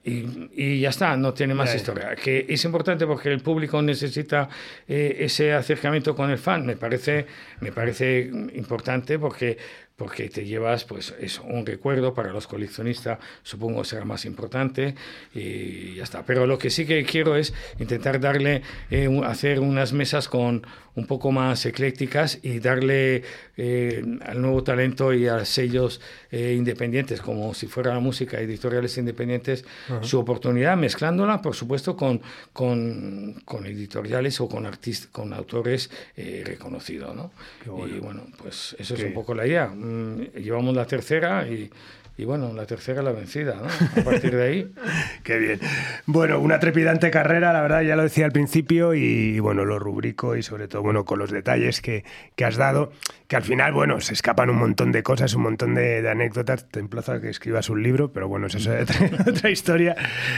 y, 0.03 0.49
y, 0.53 0.79
ya 0.81 0.89
está, 0.89 1.15
no 1.15 1.33
tiene 1.33 1.53
más 1.53 1.73
historia. 1.73 2.15
Que 2.15 2.45
es 2.49 2.65
importante 2.65 3.07
porque 3.07 3.31
el 3.31 3.41
público 3.41 3.81
necesita 3.81 4.49
eh, 4.87 5.17
ese 5.19 5.53
acercamiento 5.53 6.15
con 6.15 6.29
el 6.29 6.37
fan. 6.37 6.65
Me 6.65 6.75
parece, 6.75 7.25
me 7.61 7.71
parece 7.71 8.29
importante 8.55 9.17
porque 9.19 9.57
porque 9.95 10.29
te 10.29 10.45
llevas 10.45 10.83
pues 10.83 11.13
es 11.19 11.39
un 11.39 11.65
recuerdo 11.65 12.13
para 12.13 12.31
los 12.31 12.47
coleccionistas 12.47 13.19
supongo 13.43 13.83
será 13.83 14.05
más 14.05 14.25
importante 14.25 14.95
y 15.33 15.95
ya 15.95 16.03
está 16.03 16.25
pero 16.25 16.45
lo 16.47 16.57
que 16.57 16.69
sí 16.69 16.85
que 16.85 17.03
quiero 17.05 17.35
es 17.35 17.53
intentar 17.79 18.19
darle 18.19 18.61
eh, 18.91 19.09
hacer 19.23 19.59
unas 19.59 19.93
mesas 19.93 20.27
con 20.27 20.65
un 20.95 21.05
poco 21.05 21.31
más 21.31 21.65
eclécticas 21.65 22.39
y 22.41 22.59
darle 22.59 23.23
eh, 23.57 24.03
al 24.25 24.41
nuevo 24.41 24.63
talento 24.63 25.13
y 25.13 25.27
a 25.27 25.43
sellos 25.45 26.01
eh, 26.31 26.55
independientes 26.57 27.21
como 27.21 27.53
si 27.53 27.67
fuera 27.67 27.93
la 27.93 27.99
música 27.99 28.39
editoriales 28.39 28.97
independientes 28.97 29.65
su 30.01 30.19
oportunidad 30.19 30.77
mezclándola 30.77 31.41
por 31.41 31.55
supuesto 31.55 31.95
con 31.95 32.21
con, 32.53 33.41
con 33.45 33.65
editoriales 33.65 34.39
o 34.41 34.47
con 34.47 34.65
artistas 34.65 35.09
con 35.11 35.33
autores 35.33 35.89
eh, 36.15 36.43
reconocidos 36.45 37.15
¿no? 37.15 37.31
bueno. 37.65 37.95
y 37.95 37.99
bueno 37.99 38.27
pues 38.37 38.75
eso 38.79 38.95
es 38.95 39.03
un 39.03 39.13
poco 39.13 39.33
la 39.33 39.45
idea 39.45 39.71
Mm, 39.85 40.21
llevamos 40.39 40.75
la 40.75 40.85
tercera 40.85 41.47
y, 41.47 41.69
y 42.17 42.25
bueno, 42.25 42.53
la 42.53 42.65
tercera 42.65 43.01
la 43.01 43.11
vencida, 43.11 43.55
¿no? 43.55 44.01
A 44.01 44.03
partir 44.03 44.35
de 44.35 44.43
ahí. 44.43 44.71
Qué 45.23 45.37
bien. 45.37 45.59
Bueno, 46.05 46.39
una 46.39 46.59
trepidante 46.59 47.11
carrera, 47.11 47.53
la 47.53 47.61
verdad, 47.61 47.81
ya 47.81 47.95
lo 47.95 48.03
decía 48.03 48.25
al 48.25 48.31
principio, 48.31 48.93
y 48.93 49.39
bueno, 49.39 49.65
lo 49.65 49.77
rubrico 49.77 50.35
y 50.35 50.43
sobre 50.43 50.67
todo, 50.67 50.81
bueno, 50.81 51.05
con 51.05 51.19
los 51.19 51.29
detalles 51.29 51.81
que, 51.81 52.03
que 52.35 52.45
has 52.45 52.55
dado, 52.55 52.91
que 53.27 53.35
al 53.35 53.43
final, 53.43 53.73
bueno, 53.73 53.99
se 54.01 54.13
escapan 54.13 54.49
un 54.49 54.57
montón 54.57 54.91
de 54.91 55.03
cosas, 55.03 55.33
un 55.35 55.43
montón 55.43 55.75
de, 55.75 56.01
de 56.01 56.09
anécdotas. 56.09 56.67
Te 56.69 56.79
emplazo 56.79 57.11
a 57.11 57.21
que 57.21 57.29
escribas 57.29 57.69
un 57.69 57.83
libro, 57.83 58.11
pero 58.11 58.27
bueno, 58.27 58.47
eso 58.47 58.57
es 58.57 58.67
otra, 58.89 59.31
otra 59.31 59.49
historia. 59.49 59.95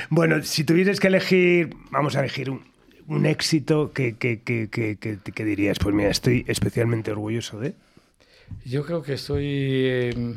Bueno, 0.09 0.43
si 0.43 0.63
tuvieses 0.63 0.99
que 0.99 1.07
elegir, 1.07 1.69
vamos 1.91 2.15
a 2.15 2.19
elegir 2.19 2.49
un, 2.49 2.63
un 3.07 3.25
éxito 3.25 3.91
que, 3.93 4.17
que, 4.17 4.41
que, 4.41 4.69
que 4.99 5.45
dirías, 5.45 5.79
pues 5.79 5.95
mira, 5.95 6.09
estoy 6.09 6.43
especialmente 6.47 7.11
orgulloso 7.11 7.59
de. 7.59 7.75
Yo 8.65 8.85
creo 8.85 9.01
que 9.01 9.13
estoy... 9.13 9.45
Eh, 9.45 10.35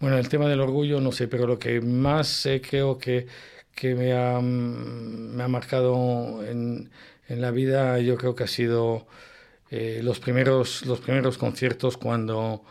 bueno, 0.00 0.18
el 0.18 0.28
tema 0.28 0.48
del 0.48 0.60
orgullo 0.60 1.00
no 1.00 1.12
sé, 1.12 1.28
pero 1.28 1.46
lo 1.46 1.58
que 1.58 1.80
más 1.80 2.48
creo 2.68 2.98
que, 2.98 3.26
que 3.74 3.94
me, 3.94 4.12
ha, 4.12 4.40
me 4.40 5.42
ha 5.42 5.48
marcado 5.48 6.44
en, 6.44 6.90
en, 7.28 7.40
la 7.40 7.50
vida, 7.50 7.98
yo 7.98 8.16
creo 8.16 8.34
que 8.34 8.44
ha 8.44 8.48
sido 8.48 9.06
eh, 9.70 10.00
los, 10.02 10.18
primeros, 10.18 10.86
los 10.86 11.00
primeros 11.00 11.38
conciertos 11.38 11.96
cuando, 11.96 12.64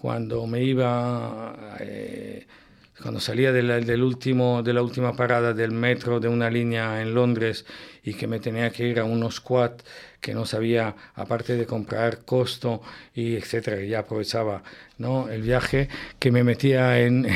cuando 0.00 0.46
me 0.46 0.62
iba... 0.62 1.76
Eh, 1.80 2.46
cuando 3.00 3.20
salía 3.20 3.52
de 3.52 3.62
la, 3.62 3.80
del 3.80 4.02
último, 4.02 4.62
de 4.62 4.72
la 4.72 4.80
última 4.80 5.14
parada 5.14 5.52
del 5.52 5.72
metro 5.72 6.20
de 6.20 6.28
una 6.28 6.48
línea 6.48 7.02
en 7.02 7.12
Londres 7.12 7.66
y 8.04 8.14
que 8.14 8.26
me 8.26 8.38
tenía 8.40 8.70
que 8.70 8.86
ir 8.86 9.00
a 9.00 9.04
unos 9.04 9.36
squat 9.36 9.82
que 10.20 10.34
no 10.34 10.46
sabía, 10.46 10.94
aparte 11.14 11.56
de 11.56 11.66
comprar 11.66 12.24
costo 12.24 12.82
y 13.14 13.36
etcétera, 13.36 13.82
ya 13.82 14.00
aprovechaba 14.00 14.62
¿no? 14.98 15.28
el 15.28 15.42
viaje, 15.42 15.88
que 16.18 16.30
me 16.30 16.44
metía 16.44 17.00
en, 17.00 17.26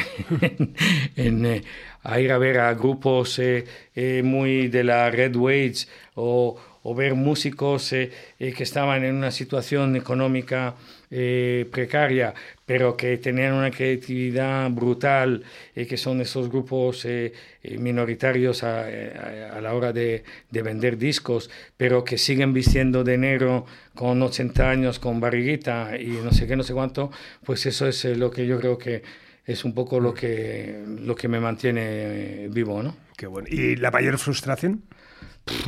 en, 0.40 0.74
en 1.16 1.46
eh, 1.46 1.64
a 2.02 2.20
ir 2.20 2.32
a 2.32 2.38
ver 2.38 2.58
a 2.58 2.72
grupos 2.74 3.38
eh, 3.38 3.64
eh, 3.94 4.22
muy 4.24 4.68
de 4.68 4.84
la 4.84 5.10
Red 5.10 5.36
Wage 5.36 5.86
o, 6.14 6.56
o 6.82 6.94
ver 6.94 7.14
músicos 7.14 7.92
eh, 7.92 8.10
eh, 8.38 8.52
que 8.52 8.62
estaban 8.62 9.04
en 9.04 9.16
una 9.16 9.30
situación 9.30 9.96
económica 9.96 10.74
eh, 11.10 11.66
precaria, 11.70 12.34
pero 12.66 12.96
que 12.96 13.16
tenían 13.16 13.54
una 13.54 13.70
creatividad 13.70 14.70
brutal, 14.70 15.42
eh, 15.74 15.86
que 15.86 15.96
son 15.96 16.20
esos 16.20 16.48
grupos 16.48 17.04
eh, 17.04 17.32
eh 17.62 17.78
minoritarios 17.78 18.62
a, 18.62 18.82
a, 18.82 19.56
a, 19.56 19.60
la 19.60 19.74
hora 19.74 19.92
de, 19.92 20.24
de, 20.50 20.62
vender 20.62 20.98
discos, 20.98 21.50
pero 21.76 22.04
que 22.04 22.18
siguen 22.18 22.52
vistiendo 22.52 23.04
de 23.04 23.16
negro 23.16 23.64
con 23.94 24.22
80 24.22 24.70
años, 24.70 24.98
con 24.98 25.20
barriguita 25.20 25.96
y 25.98 26.08
no 26.08 26.32
sé 26.32 26.46
qué, 26.46 26.56
no 26.56 26.62
sé 26.62 26.74
cuánto, 26.74 27.10
pues 27.44 27.64
eso 27.66 27.86
es 27.86 28.04
eh, 28.04 28.14
lo 28.14 28.30
que 28.30 28.46
yo 28.46 28.58
creo 28.60 28.76
que 28.76 29.02
es 29.46 29.64
un 29.64 29.74
poco 29.74 29.98
lo 29.98 30.12
que, 30.12 30.84
lo 31.00 31.16
que 31.16 31.26
me 31.26 31.40
mantiene 31.40 32.48
vivo, 32.50 32.82
¿no? 32.82 32.94
Qué 33.16 33.26
bueno. 33.26 33.48
¿Y 33.50 33.76
la 33.76 33.90
mayor 33.90 34.18
frustración? 34.18 34.82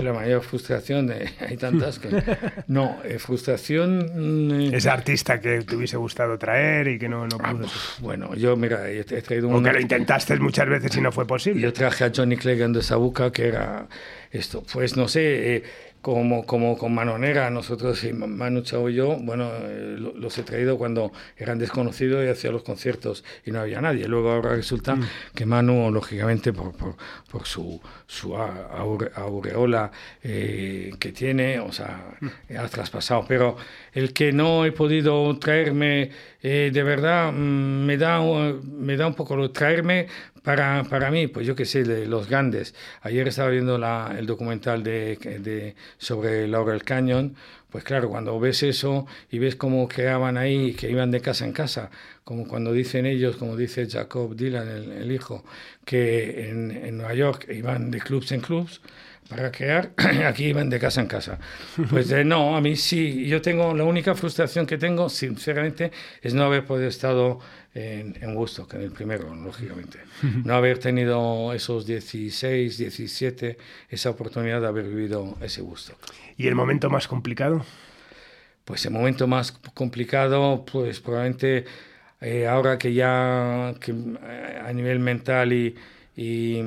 La 0.02 0.12
mayor 0.12 0.42
frustración, 0.42 1.10
eh, 1.12 1.32
hay 1.40 1.56
tantas 1.56 1.98
que... 1.98 2.08
No, 2.66 2.98
eh, 3.04 3.18
frustración... 3.18 4.50
Eh, 4.50 4.76
Ese 4.76 4.90
artista 4.90 5.40
que 5.40 5.62
te 5.62 5.76
hubiese 5.76 5.96
gustado 5.96 6.38
traer 6.38 6.88
y 6.88 6.98
que 6.98 7.08
no, 7.08 7.26
no 7.26 7.38
pudo. 7.38 7.66
Ah, 7.66 7.98
bueno, 8.00 8.34
yo, 8.34 8.56
mira, 8.56 8.88
he 8.90 9.04
traído 9.04 9.48
un... 9.48 9.54
O 9.56 9.62
que 9.62 9.72
lo 9.72 9.80
intentaste 9.80 10.36
muchas 10.36 10.68
veces 10.68 10.96
y 10.96 11.00
no 11.00 11.12
fue 11.12 11.26
posible. 11.26 11.60
Yo 11.60 11.72
traje 11.72 12.04
a 12.04 12.12
Johnny 12.14 12.36
Clegg 12.36 12.60
de 12.70 12.82
Sabuca, 12.82 13.32
que 13.32 13.48
era 13.48 13.88
esto, 14.30 14.64
pues 14.72 14.96
no 14.96 15.08
sé... 15.08 15.62
Como, 16.02 16.46
como 16.46 16.78
con 16.78 16.94
Manonera, 16.94 17.50
nosotros 17.50 18.02
y 18.04 18.14
Manu 18.14 18.62
Chao 18.62 18.88
y 18.88 18.94
yo, 18.94 19.18
bueno, 19.20 19.50
eh, 19.52 19.96
los 19.98 20.38
he 20.38 20.42
traído 20.42 20.78
cuando 20.78 21.12
eran 21.36 21.58
desconocidos 21.58 22.24
y 22.24 22.28
hacía 22.28 22.50
los 22.50 22.62
conciertos 22.62 23.22
y 23.44 23.50
no 23.50 23.60
había 23.60 23.82
nadie. 23.82 24.08
Luego 24.08 24.30
ahora 24.30 24.56
resulta 24.56 24.96
mm. 24.96 25.06
que 25.34 25.44
Manu, 25.44 25.90
lógicamente, 25.90 26.54
por, 26.54 26.72
por, 26.72 26.96
por 27.30 27.46
su, 27.46 27.80
su 28.06 28.34
aure, 28.34 29.10
aureola 29.14 29.90
eh, 30.22 30.92
que 30.98 31.12
tiene, 31.12 31.60
o 31.60 31.70
sea, 31.70 32.16
mm. 32.20 32.56
ha 32.58 32.68
traspasado. 32.68 33.24
Pero 33.28 33.56
el 33.92 34.14
que 34.14 34.32
no 34.32 34.64
he 34.64 34.72
podido 34.72 35.38
traerme, 35.38 36.10
eh, 36.42 36.70
de 36.72 36.82
verdad, 36.82 37.32
mm, 37.32 37.84
me, 37.84 37.96
da, 37.98 38.20
me 38.20 38.96
da 38.96 39.06
un 39.06 39.14
poco 39.14 39.36
lo 39.36 39.50
traerme 39.50 40.06
para, 40.42 40.84
para 40.84 41.10
mí, 41.10 41.26
pues 41.26 41.46
yo 41.46 41.54
qué 41.54 41.64
sé, 41.64 41.84
de 41.84 42.06
los 42.06 42.28
grandes. 42.28 42.74
Ayer 43.02 43.28
estaba 43.28 43.50
viendo 43.50 43.78
la, 43.78 44.14
el 44.18 44.26
documental 44.26 44.82
de, 44.82 45.16
de, 45.16 45.74
sobre 45.98 46.48
Laurel 46.48 46.82
Canyon. 46.84 47.36
Pues 47.70 47.84
claro, 47.84 48.08
cuando 48.10 48.38
ves 48.40 48.62
eso 48.64 49.06
y 49.30 49.38
ves 49.38 49.54
cómo 49.56 49.86
quedaban 49.88 50.36
ahí, 50.36 50.74
que 50.74 50.90
iban 50.90 51.10
de 51.12 51.20
casa 51.20 51.44
en 51.44 51.52
casa, 51.52 51.90
como 52.24 52.48
cuando 52.48 52.72
dicen 52.72 53.06
ellos, 53.06 53.36
como 53.36 53.56
dice 53.56 53.88
Jacob 53.88 54.34
Dylan, 54.34 54.68
el, 54.68 54.92
el 54.92 55.12
hijo, 55.12 55.44
que 55.84 56.48
en, 56.50 56.70
en 56.72 56.96
Nueva 56.96 57.14
York 57.14 57.46
iban 57.50 57.90
de 57.92 58.00
clubs 58.00 58.32
en 58.32 58.40
clubs, 58.40 58.80
para 59.30 59.52
crear, 59.52 59.92
aquí 60.26 60.46
iban 60.46 60.68
de 60.68 60.80
casa 60.80 61.00
en 61.00 61.06
casa. 61.06 61.38
Pues 61.88 62.12
no, 62.26 62.56
a 62.56 62.60
mí 62.60 62.74
sí, 62.74 63.26
yo 63.26 63.40
tengo, 63.40 63.72
la 63.72 63.84
única 63.84 64.16
frustración 64.16 64.66
que 64.66 64.76
tengo, 64.76 65.08
sinceramente, 65.08 65.92
es 66.20 66.34
no 66.34 66.42
haber 66.42 66.64
podido 66.64 66.88
estar 66.88 67.14
en, 67.72 68.18
en 68.20 68.36
Woodstock, 68.36 68.74
en 68.74 68.82
el 68.82 68.90
primero, 68.90 69.32
lógicamente. 69.32 70.00
No 70.44 70.54
haber 70.54 70.78
tenido 70.78 71.52
esos 71.52 71.86
16, 71.86 72.76
17, 72.76 73.56
esa 73.88 74.10
oportunidad 74.10 74.60
de 74.60 74.66
haber 74.66 74.88
vivido 74.88 75.38
ese 75.40 75.62
Woodstock. 75.62 75.98
¿Y 76.36 76.48
el 76.48 76.56
momento 76.56 76.90
más 76.90 77.06
complicado? 77.06 77.64
Pues 78.64 78.84
el 78.84 78.92
momento 78.92 79.28
más 79.28 79.52
complicado, 79.52 80.64
pues 80.70 80.98
probablemente 80.98 81.64
eh, 82.20 82.48
ahora 82.48 82.78
que 82.78 82.92
ya 82.92 83.74
que, 83.80 83.92
eh, 83.92 84.60
a 84.66 84.72
nivel 84.72 84.98
mental 84.98 85.52
y, 85.52 85.76
y 86.16 86.60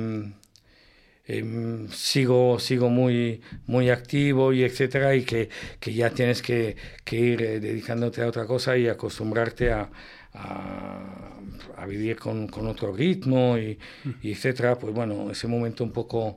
eh, 1.26 1.86
sigo, 1.90 2.58
sigo 2.58 2.90
muy, 2.90 3.40
muy 3.66 3.90
activo 3.90 4.52
y 4.52 4.62
etcétera, 4.64 5.14
y 5.14 5.24
que, 5.24 5.48
que 5.80 5.94
ya 5.94 6.10
tienes 6.10 6.42
que, 6.42 6.76
que 7.04 7.16
ir 7.16 7.42
eh, 7.42 7.60
dedicándote 7.60 8.22
a 8.22 8.26
otra 8.28 8.46
cosa 8.46 8.76
y 8.76 8.88
acostumbrarte 8.88 9.72
a, 9.72 9.90
a, 10.34 11.86
vivir 11.86 12.16
con, 12.16 12.48
con, 12.48 12.66
otro 12.66 12.92
ritmo 12.92 13.56
y, 13.58 13.78
y, 14.22 14.32
etcétera, 14.32 14.78
pues 14.78 14.92
bueno, 14.94 15.30
ese 15.30 15.46
momento 15.46 15.84
un 15.84 15.92
poco, 15.92 16.36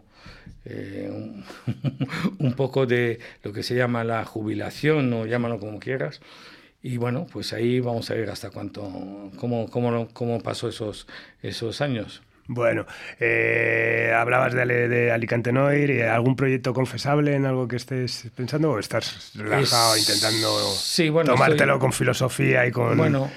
eh, 0.65 1.09
un, 1.11 1.43
un, 2.39 2.53
poco 2.53 2.85
de 2.85 3.19
lo 3.43 3.51
que 3.53 3.63
se 3.63 3.75
llama 3.75 4.03
la 4.03 4.23
jubilación, 4.25 5.11
o 5.13 5.25
llámalo 5.25 5.59
como 5.59 5.79
quieras. 5.79 6.21
Y 6.81 6.97
bueno, 6.97 7.27
pues 7.31 7.53
ahí 7.53 7.79
vamos 7.79 8.09
a 8.11 8.13
ver 8.13 8.29
hasta 8.29 8.51
cuánto, 8.51 9.31
cómo, 9.37 9.69
cómo, 9.69 10.07
cómo 10.13 10.41
pasó 10.41 10.69
esos, 10.69 11.07
esos 11.41 11.81
años. 11.81 12.21
Bueno, 12.47 12.85
eh, 13.19 14.13
hablabas 14.15 14.53
de, 14.53 14.87
de, 14.87 15.11
Alicante 15.11 15.51
Noir, 15.51 15.89
y 15.89 16.01
¿algún 16.01 16.35
proyecto 16.35 16.73
confesable 16.73 17.35
en 17.35 17.45
algo 17.45 17.67
que 17.67 17.75
estés 17.75 18.27
pensando 18.35 18.71
o 18.71 18.79
estás 18.79 19.31
relajado 19.35 19.97
intentando 19.97 20.73
tomártelo 21.25 21.77
con 21.77 21.91
filosofía 21.91 22.65
y 22.65 22.71
con, 22.71 22.95
bueno, 22.95 23.29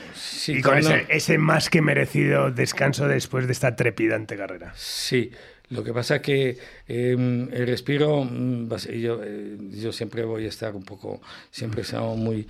y 0.46 0.62
con 0.62 0.78
ese, 1.08 1.38
más 1.38 1.70
que 1.70 1.82
merecido 1.82 2.52
descanso 2.52 3.08
después 3.08 3.46
de 3.46 3.52
esta 3.52 3.74
trepidante 3.74 4.36
carrera? 4.36 4.72
Sí, 4.76 5.32
lo 5.70 5.82
que 5.82 5.92
pasa 5.92 6.16
es 6.16 6.22
que 6.22 6.58
em, 6.86 7.52
el 7.52 7.66
respiro, 7.66 8.24
mm, 8.24 8.68
yo, 9.00 9.20
eh, 9.24 9.56
yo 9.72 9.92
siempre 9.92 10.24
voy 10.24 10.44
a 10.44 10.48
estar 10.48 10.76
un 10.76 10.84
poco, 10.84 11.20
siempre 11.50 11.80
he 11.80 11.84
estado 11.84 12.14
muy, 12.14 12.46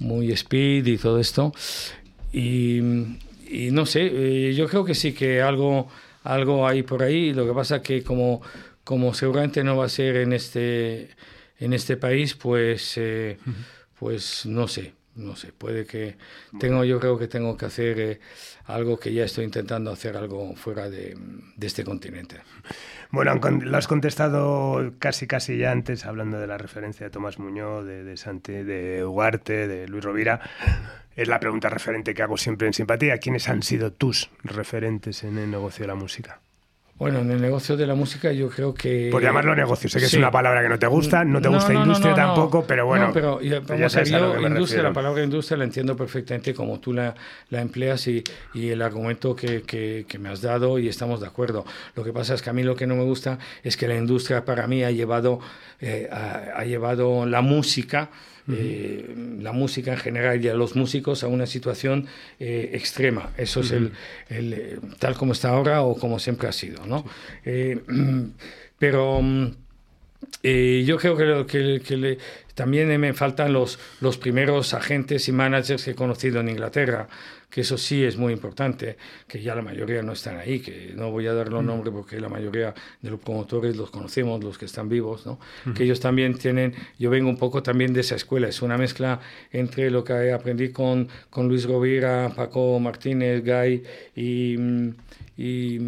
muy 0.00 0.32
speed 0.32 0.86
y 0.86 0.98
todo 0.98 1.20
esto. 1.20 1.52
Y, 2.32 2.80
y 3.50 3.72
no 3.72 3.84
sé, 3.84 4.06
eh, 4.12 4.54
yo 4.54 4.68
creo 4.68 4.84
que 4.84 4.94
sí 4.94 5.12
que 5.12 5.42
algo, 5.42 5.88
algo 6.22 6.68
hay 6.68 6.82
por 6.84 7.02
ahí. 7.02 7.32
Lo 7.34 7.46
que 7.46 7.52
pasa 7.52 7.76
es 7.76 7.82
que 7.82 8.02
como, 8.04 8.42
como 8.84 9.12
seguramente 9.12 9.64
no 9.64 9.76
va 9.76 9.86
a 9.86 9.88
ser 9.88 10.16
en 10.16 10.32
este, 10.32 11.10
en 11.58 11.72
este 11.72 11.96
país, 11.96 12.34
pues, 12.34 12.94
eh, 12.96 13.38
pues 13.98 14.46
no 14.46 14.68
sé, 14.68 14.94
no 15.16 15.34
sé. 15.34 15.52
Puede 15.52 15.84
que 15.84 16.16
tengo, 16.60 16.84
yo 16.84 17.00
creo 17.00 17.18
que 17.18 17.26
tengo 17.26 17.56
que 17.56 17.66
hacer 17.66 17.98
eh, 17.98 18.20
algo 18.66 19.00
que 19.00 19.12
ya 19.12 19.24
estoy 19.24 19.44
intentando 19.46 19.90
hacer 19.90 20.16
algo 20.16 20.54
fuera 20.54 20.88
de, 20.88 21.16
de 21.56 21.66
este 21.66 21.82
continente. 21.82 22.36
Bueno, 23.10 23.34
lo 23.34 23.76
has 23.76 23.88
contestado 23.88 24.92
casi 25.00 25.26
casi 25.26 25.58
ya 25.58 25.72
antes, 25.72 26.06
hablando 26.06 26.38
de 26.38 26.46
la 26.46 26.56
referencia 26.56 27.06
de 27.06 27.10
Tomás 27.10 27.40
Muñoz, 27.40 27.84
de, 27.84 28.04
de 28.04 28.16
Santi, 28.16 28.52
de 28.52 29.04
Ugarte, 29.04 29.66
de 29.66 29.88
Luis 29.88 30.04
Rovira 30.04 30.40
es 31.22 31.28
la 31.28 31.40
pregunta 31.40 31.68
referente 31.68 32.14
que 32.14 32.22
hago 32.22 32.36
siempre 32.36 32.66
en 32.66 32.72
simpatía. 32.72 33.18
¿Quiénes 33.18 33.48
han 33.48 33.62
sido 33.62 33.92
tus 33.92 34.30
referentes 34.42 35.22
en 35.24 35.38
el 35.38 35.50
negocio 35.50 35.82
de 35.82 35.88
la 35.88 35.94
música? 35.94 36.40
Bueno, 37.00 37.20
en 37.20 37.30
el 37.30 37.40
negocio 37.40 37.78
de 37.78 37.86
la 37.86 37.94
música 37.94 38.30
yo 38.30 38.50
creo 38.50 38.74
que... 38.74 39.08
Por 39.10 39.22
llamarlo 39.22 39.56
negocio, 39.56 39.88
sé 39.88 39.98
que 39.98 40.04
es 40.04 40.12
una 40.12 40.30
palabra 40.30 40.60
que 40.60 40.68
no 40.68 40.78
te 40.78 40.86
gusta, 40.86 41.24
no 41.24 41.40
te 41.40 41.48
gusta 41.48 41.72
industria 41.72 42.14
tampoco, 42.14 42.62
pero 42.66 42.84
bueno... 42.84 43.06
No, 43.06 43.12
pero 43.14 43.40
vamos 43.66 43.96
a 43.96 44.02
yo 44.02 44.46
industria, 44.46 44.82
la 44.82 44.92
palabra 44.92 45.24
industria 45.24 45.56
la 45.56 45.64
entiendo 45.64 45.96
perfectamente 45.96 46.52
como 46.52 46.78
tú 46.78 46.92
la, 46.92 47.14
la 47.48 47.62
empleas 47.62 48.06
y, 48.06 48.22
y, 48.52 48.68
el 48.68 48.82
argumento 48.82 49.34
que, 49.34 49.62
que, 49.62 50.04
que, 50.06 50.18
me 50.18 50.28
has 50.28 50.42
dado 50.42 50.78
y 50.78 50.88
estamos 50.88 51.22
de 51.22 51.26
acuerdo. 51.26 51.64
Lo 51.96 52.04
que 52.04 52.12
pasa 52.12 52.34
es 52.34 52.42
que 52.42 52.50
a 52.50 52.52
mí 52.52 52.64
lo 52.64 52.76
que 52.76 52.86
no 52.86 52.96
me 52.96 53.04
gusta 53.04 53.38
es 53.62 53.78
que 53.78 53.88
la 53.88 53.96
industria 53.96 54.44
para 54.44 54.66
mí 54.66 54.84
ha 54.84 54.90
llevado, 54.90 55.40
eh, 55.80 56.06
ha, 56.12 56.62
llevado 56.66 57.24
la 57.24 57.40
música 57.40 58.10
eh, 58.52 59.14
la 59.40 59.52
música 59.52 59.92
en 59.92 59.98
general 59.98 60.44
y 60.44 60.48
a 60.48 60.54
los 60.54 60.76
músicos 60.76 61.22
a 61.22 61.28
una 61.28 61.46
situación 61.46 62.06
eh, 62.38 62.70
extrema. 62.74 63.30
Eso 63.36 63.60
es 63.60 63.72
el, 63.72 63.92
eh, 64.28 64.78
tal 64.98 65.14
como 65.14 65.32
está 65.32 65.50
ahora 65.50 65.82
o 65.82 65.96
como 65.98 66.18
siempre 66.18 66.48
ha 66.48 66.52
sido. 66.52 66.84
¿no? 66.86 67.04
pero 68.78 69.20
mm, 69.22 69.52
yo 70.42 70.96
creo 70.98 71.46
que, 71.46 71.80
que, 71.84 72.18
también 72.54 73.00
me 73.00 73.14
faltan 73.14 73.52
los, 73.52 73.78
los 74.00 74.18
primeros 74.18 74.74
agentes 74.74 75.28
y 75.28 75.32
managers 75.32 75.84
que 75.84 75.92
he 75.92 75.94
conocido 75.94 76.40
en 76.40 76.50
Inglaterra 76.50 77.08
que 77.50 77.62
eso 77.62 77.76
sí 77.76 78.04
es 78.04 78.16
muy 78.16 78.32
importante, 78.32 78.96
que 79.26 79.42
ya 79.42 79.54
la 79.54 79.62
mayoría 79.62 80.02
no 80.02 80.12
están 80.12 80.38
ahí, 80.38 80.60
que 80.60 80.92
no 80.94 81.10
voy 81.10 81.26
a 81.26 81.34
dar 81.34 81.48
los 81.48 81.62
mm. 81.62 81.66
nombres 81.66 81.92
porque 81.92 82.20
la 82.20 82.28
mayoría 82.28 82.74
de 83.02 83.10
los 83.10 83.20
promotores 83.20 83.76
los 83.76 83.90
conocemos, 83.90 84.42
los 84.42 84.56
que 84.56 84.66
están 84.66 84.88
vivos, 84.88 85.26
¿no? 85.26 85.38
que 85.74 85.84
ellos 85.84 86.00
también 86.00 86.38
tienen, 86.38 86.74
yo 86.98 87.10
vengo 87.10 87.28
un 87.28 87.36
poco 87.36 87.62
también 87.62 87.92
de 87.92 88.00
esa 88.00 88.14
escuela, 88.14 88.48
es 88.48 88.62
una 88.62 88.78
mezcla 88.78 89.20
entre 89.50 89.90
lo 89.90 90.04
que 90.04 90.32
aprendí 90.32 90.70
con, 90.70 91.08
con 91.28 91.48
Luis 91.48 91.64
Rovira, 91.64 92.32
Paco 92.34 92.78
Martínez, 92.78 93.44
Guy 93.44 93.82
y, 94.14 94.56
y, 95.36 95.78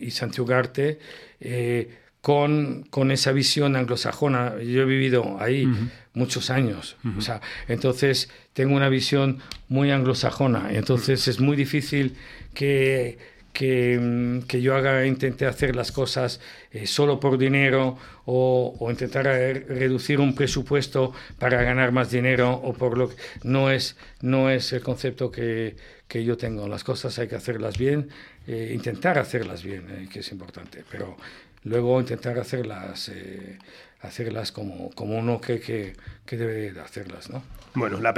y 0.00 0.10
Santiago 0.10 0.46
Garte, 0.46 0.98
eh, 1.40 1.96
con, 2.22 2.86
con, 2.90 3.10
esa 3.10 3.32
visión 3.32 3.76
anglosajona. 3.76 4.60
Yo 4.62 4.82
he 4.82 4.84
vivido 4.84 5.38
ahí 5.40 5.66
muchos 6.12 6.50
años, 6.50 6.96
o 7.16 7.20
sea, 7.22 7.40
entonces 7.66 8.28
tengo 8.60 8.76
una 8.76 8.90
visión 8.90 9.38
muy 9.70 9.90
anglosajona, 9.90 10.68
entonces 10.72 11.26
es 11.28 11.40
muy 11.40 11.56
difícil 11.56 12.14
que, 12.52 13.16
que, 13.54 14.42
que, 14.46 14.60
yo 14.60 14.76
haga, 14.76 15.06
intente 15.06 15.46
hacer 15.46 15.74
las 15.74 15.92
cosas 15.92 16.42
eh, 16.70 16.86
solo 16.86 17.18
por 17.18 17.38
dinero 17.38 17.96
o, 18.26 18.76
o, 18.78 18.90
intentar 18.90 19.24
reducir 19.24 20.20
un 20.20 20.34
presupuesto 20.34 21.14
para 21.38 21.62
ganar 21.62 21.90
más 21.90 22.10
dinero 22.10 22.52
o 22.52 22.74
por 22.74 22.98
lo 22.98 23.08
que 23.08 23.16
no 23.44 23.70
es, 23.70 23.96
no 24.20 24.50
es 24.50 24.74
el 24.74 24.82
concepto 24.82 25.30
que, 25.30 25.74
que 26.06 26.22
yo 26.22 26.36
tengo. 26.36 26.68
Las 26.68 26.84
cosas 26.84 27.18
hay 27.18 27.28
que 27.28 27.36
hacerlas 27.36 27.78
bien, 27.78 28.10
eh, 28.46 28.72
intentar 28.74 29.18
hacerlas 29.18 29.62
bien, 29.62 29.86
eh, 29.88 30.08
que 30.12 30.18
es 30.18 30.30
importante, 30.32 30.84
pero 30.90 31.16
luego 31.64 31.98
intentar 31.98 32.38
hacerlas, 32.38 33.08
eh, 33.08 33.56
hacerlas 34.02 34.52
como, 34.52 34.90
como 34.90 35.16
uno 35.16 35.40
que, 35.40 35.60
que, 35.60 35.94
que 36.30 36.36
debe 36.36 36.80
hacerlas, 36.80 37.28
¿no? 37.28 37.42
Bueno, 37.74 38.00
la, 38.00 38.14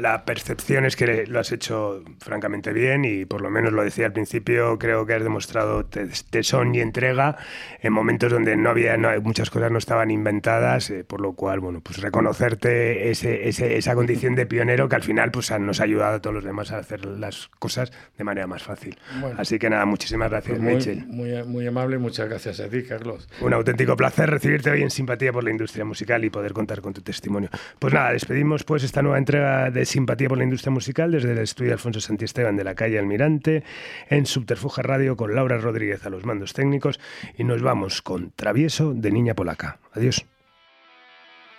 la, 0.00 0.24
percepción 0.24 0.84
es 0.84 0.96
que 0.96 1.26
lo 1.26 1.40
has 1.40 1.50
hecho 1.50 2.02
francamente 2.20 2.72
bien 2.72 3.04
y 3.04 3.24
por 3.24 3.40
lo 3.40 3.50
menos 3.50 3.72
lo 3.72 3.82
decía 3.82 4.06
al 4.06 4.12
principio, 4.12 4.78
creo 4.78 5.06
que 5.06 5.14
has 5.14 5.22
demostrado 5.22 5.84
tesón 5.84 6.74
y 6.74 6.80
entrega 6.80 7.36
en 7.80 7.92
momentos 7.92 8.30
donde 8.30 8.56
no 8.56 8.70
había, 8.70 8.96
no, 8.96 9.08
muchas 9.22 9.50
cosas 9.50 9.70
no 9.72 9.78
estaban 9.78 10.10
inventadas, 10.10 10.90
eh, 10.90 11.04
por 11.04 11.20
lo 11.20 11.32
cual, 11.32 11.60
bueno, 11.60 11.80
pues 11.80 11.98
reconocerte 11.98 13.10
ese, 13.10 13.48
esa 13.48 13.94
condición 13.94 14.34
de 14.36 14.46
pionero 14.46 14.88
que 14.88 14.96
al 14.96 15.02
final 15.02 15.30
pues 15.32 15.50
nos 15.60 15.80
ha 15.80 15.84
ayudado 15.84 16.16
a 16.16 16.20
todos 16.20 16.34
los 16.34 16.44
demás 16.44 16.70
a 16.72 16.78
hacer 16.78 17.04
las 17.06 17.48
cosas 17.58 17.92
de 18.18 18.24
manera 18.24 18.46
más 18.46 18.62
fácil. 18.62 18.98
Así 19.36 19.58
que 19.58 19.68
nada, 19.68 19.84
muchísimas 19.84 20.30
gracias, 20.30 20.58
pues 20.58 20.86
muy, 20.86 21.04
Muy, 21.06 21.42
muy 21.44 21.66
amable, 21.66 21.98
muchas 21.98 22.28
gracias 22.28 22.60
a 22.60 22.68
ti, 22.68 22.84
Carlos. 22.84 23.28
Un 23.40 23.52
auténtico 23.52 23.96
placer 23.96 24.30
recibirte 24.30 24.70
hoy 24.70 24.82
en 24.82 24.90
Simpatía 24.90 25.32
por 25.32 25.42
la 25.42 25.50
Industria 25.50 25.84
Musical 25.84 26.24
y 26.24 26.30
poder 26.30 26.52
contar 26.52 26.80
con 26.80 26.92
tu 26.92 27.00
testimonio. 27.00 27.31
Pues 27.78 27.94
nada, 27.94 28.12
despedimos 28.12 28.64
pues 28.64 28.84
esta 28.84 29.02
nueva 29.02 29.18
entrega 29.18 29.70
de 29.70 29.84
Simpatía 29.84 30.28
por 30.28 30.38
la 30.38 30.44
Industria 30.44 30.70
Musical 30.70 31.10
desde 31.12 31.32
el 31.32 31.38
estudio 31.38 31.72
Alfonso 31.72 32.00
Santiesteban 32.00 32.56
de 32.56 32.64
la 32.64 32.74
calle 32.74 32.98
Almirante 32.98 33.64
en 34.08 34.26
Subterfuge 34.26 34.82
Radio 34.82 35.16
con 35.16 35.34
Laura 35.34 35.58
Rodríguez 35.58 36.04
a 36.06 36.10
los 36.10 36.24
mandos 36.24 36.52
técnicos 36.52 37.00
y 37.36 37.44
nos 37.44 37.62
vamos 37.62 38.02
con 38.02 38.30
Travieso 38.32 38.92
de 38.94 39.10
Niña 39.10 39.34
Polaca. 39.34 39.78
Adiós. 39.92 40.24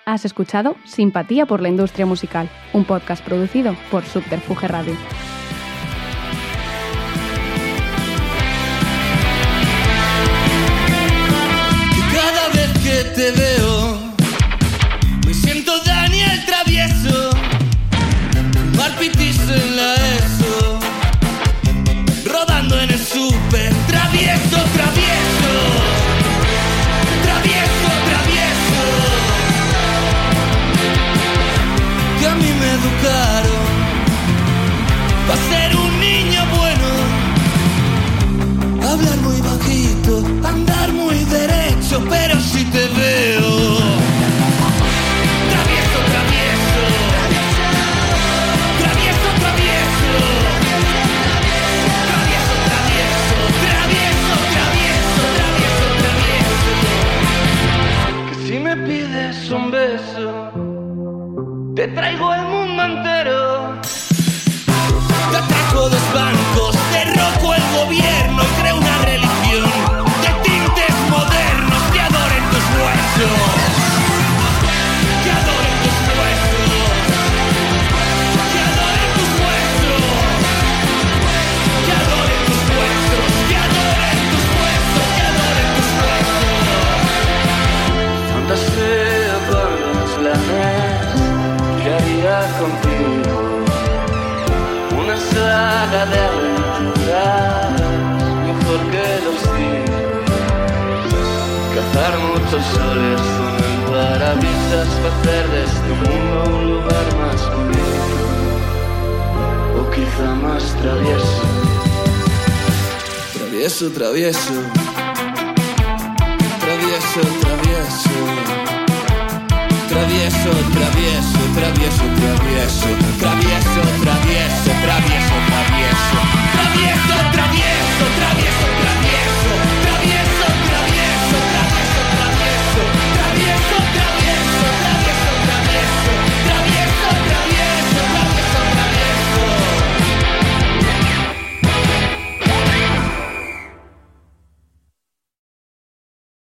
Has 0.05 0.26
escuchado 0.26 0.76
Simpatía 0.86 1.45
por 1.45 1.61
la 1.61 1.69
Industria 1.69 2.05
Musical, 2.05 2.49
un 2.74 2.84
podcast 2.84 3.24
producido 3.24 3.76
por 3.89 4.03
Subterfuge 4.03 4.67
Radio. 4.67 4.95
Cada 12.13 12.49
vez 12.49 12.74
que 12.84 13.09
te 13.15 13.53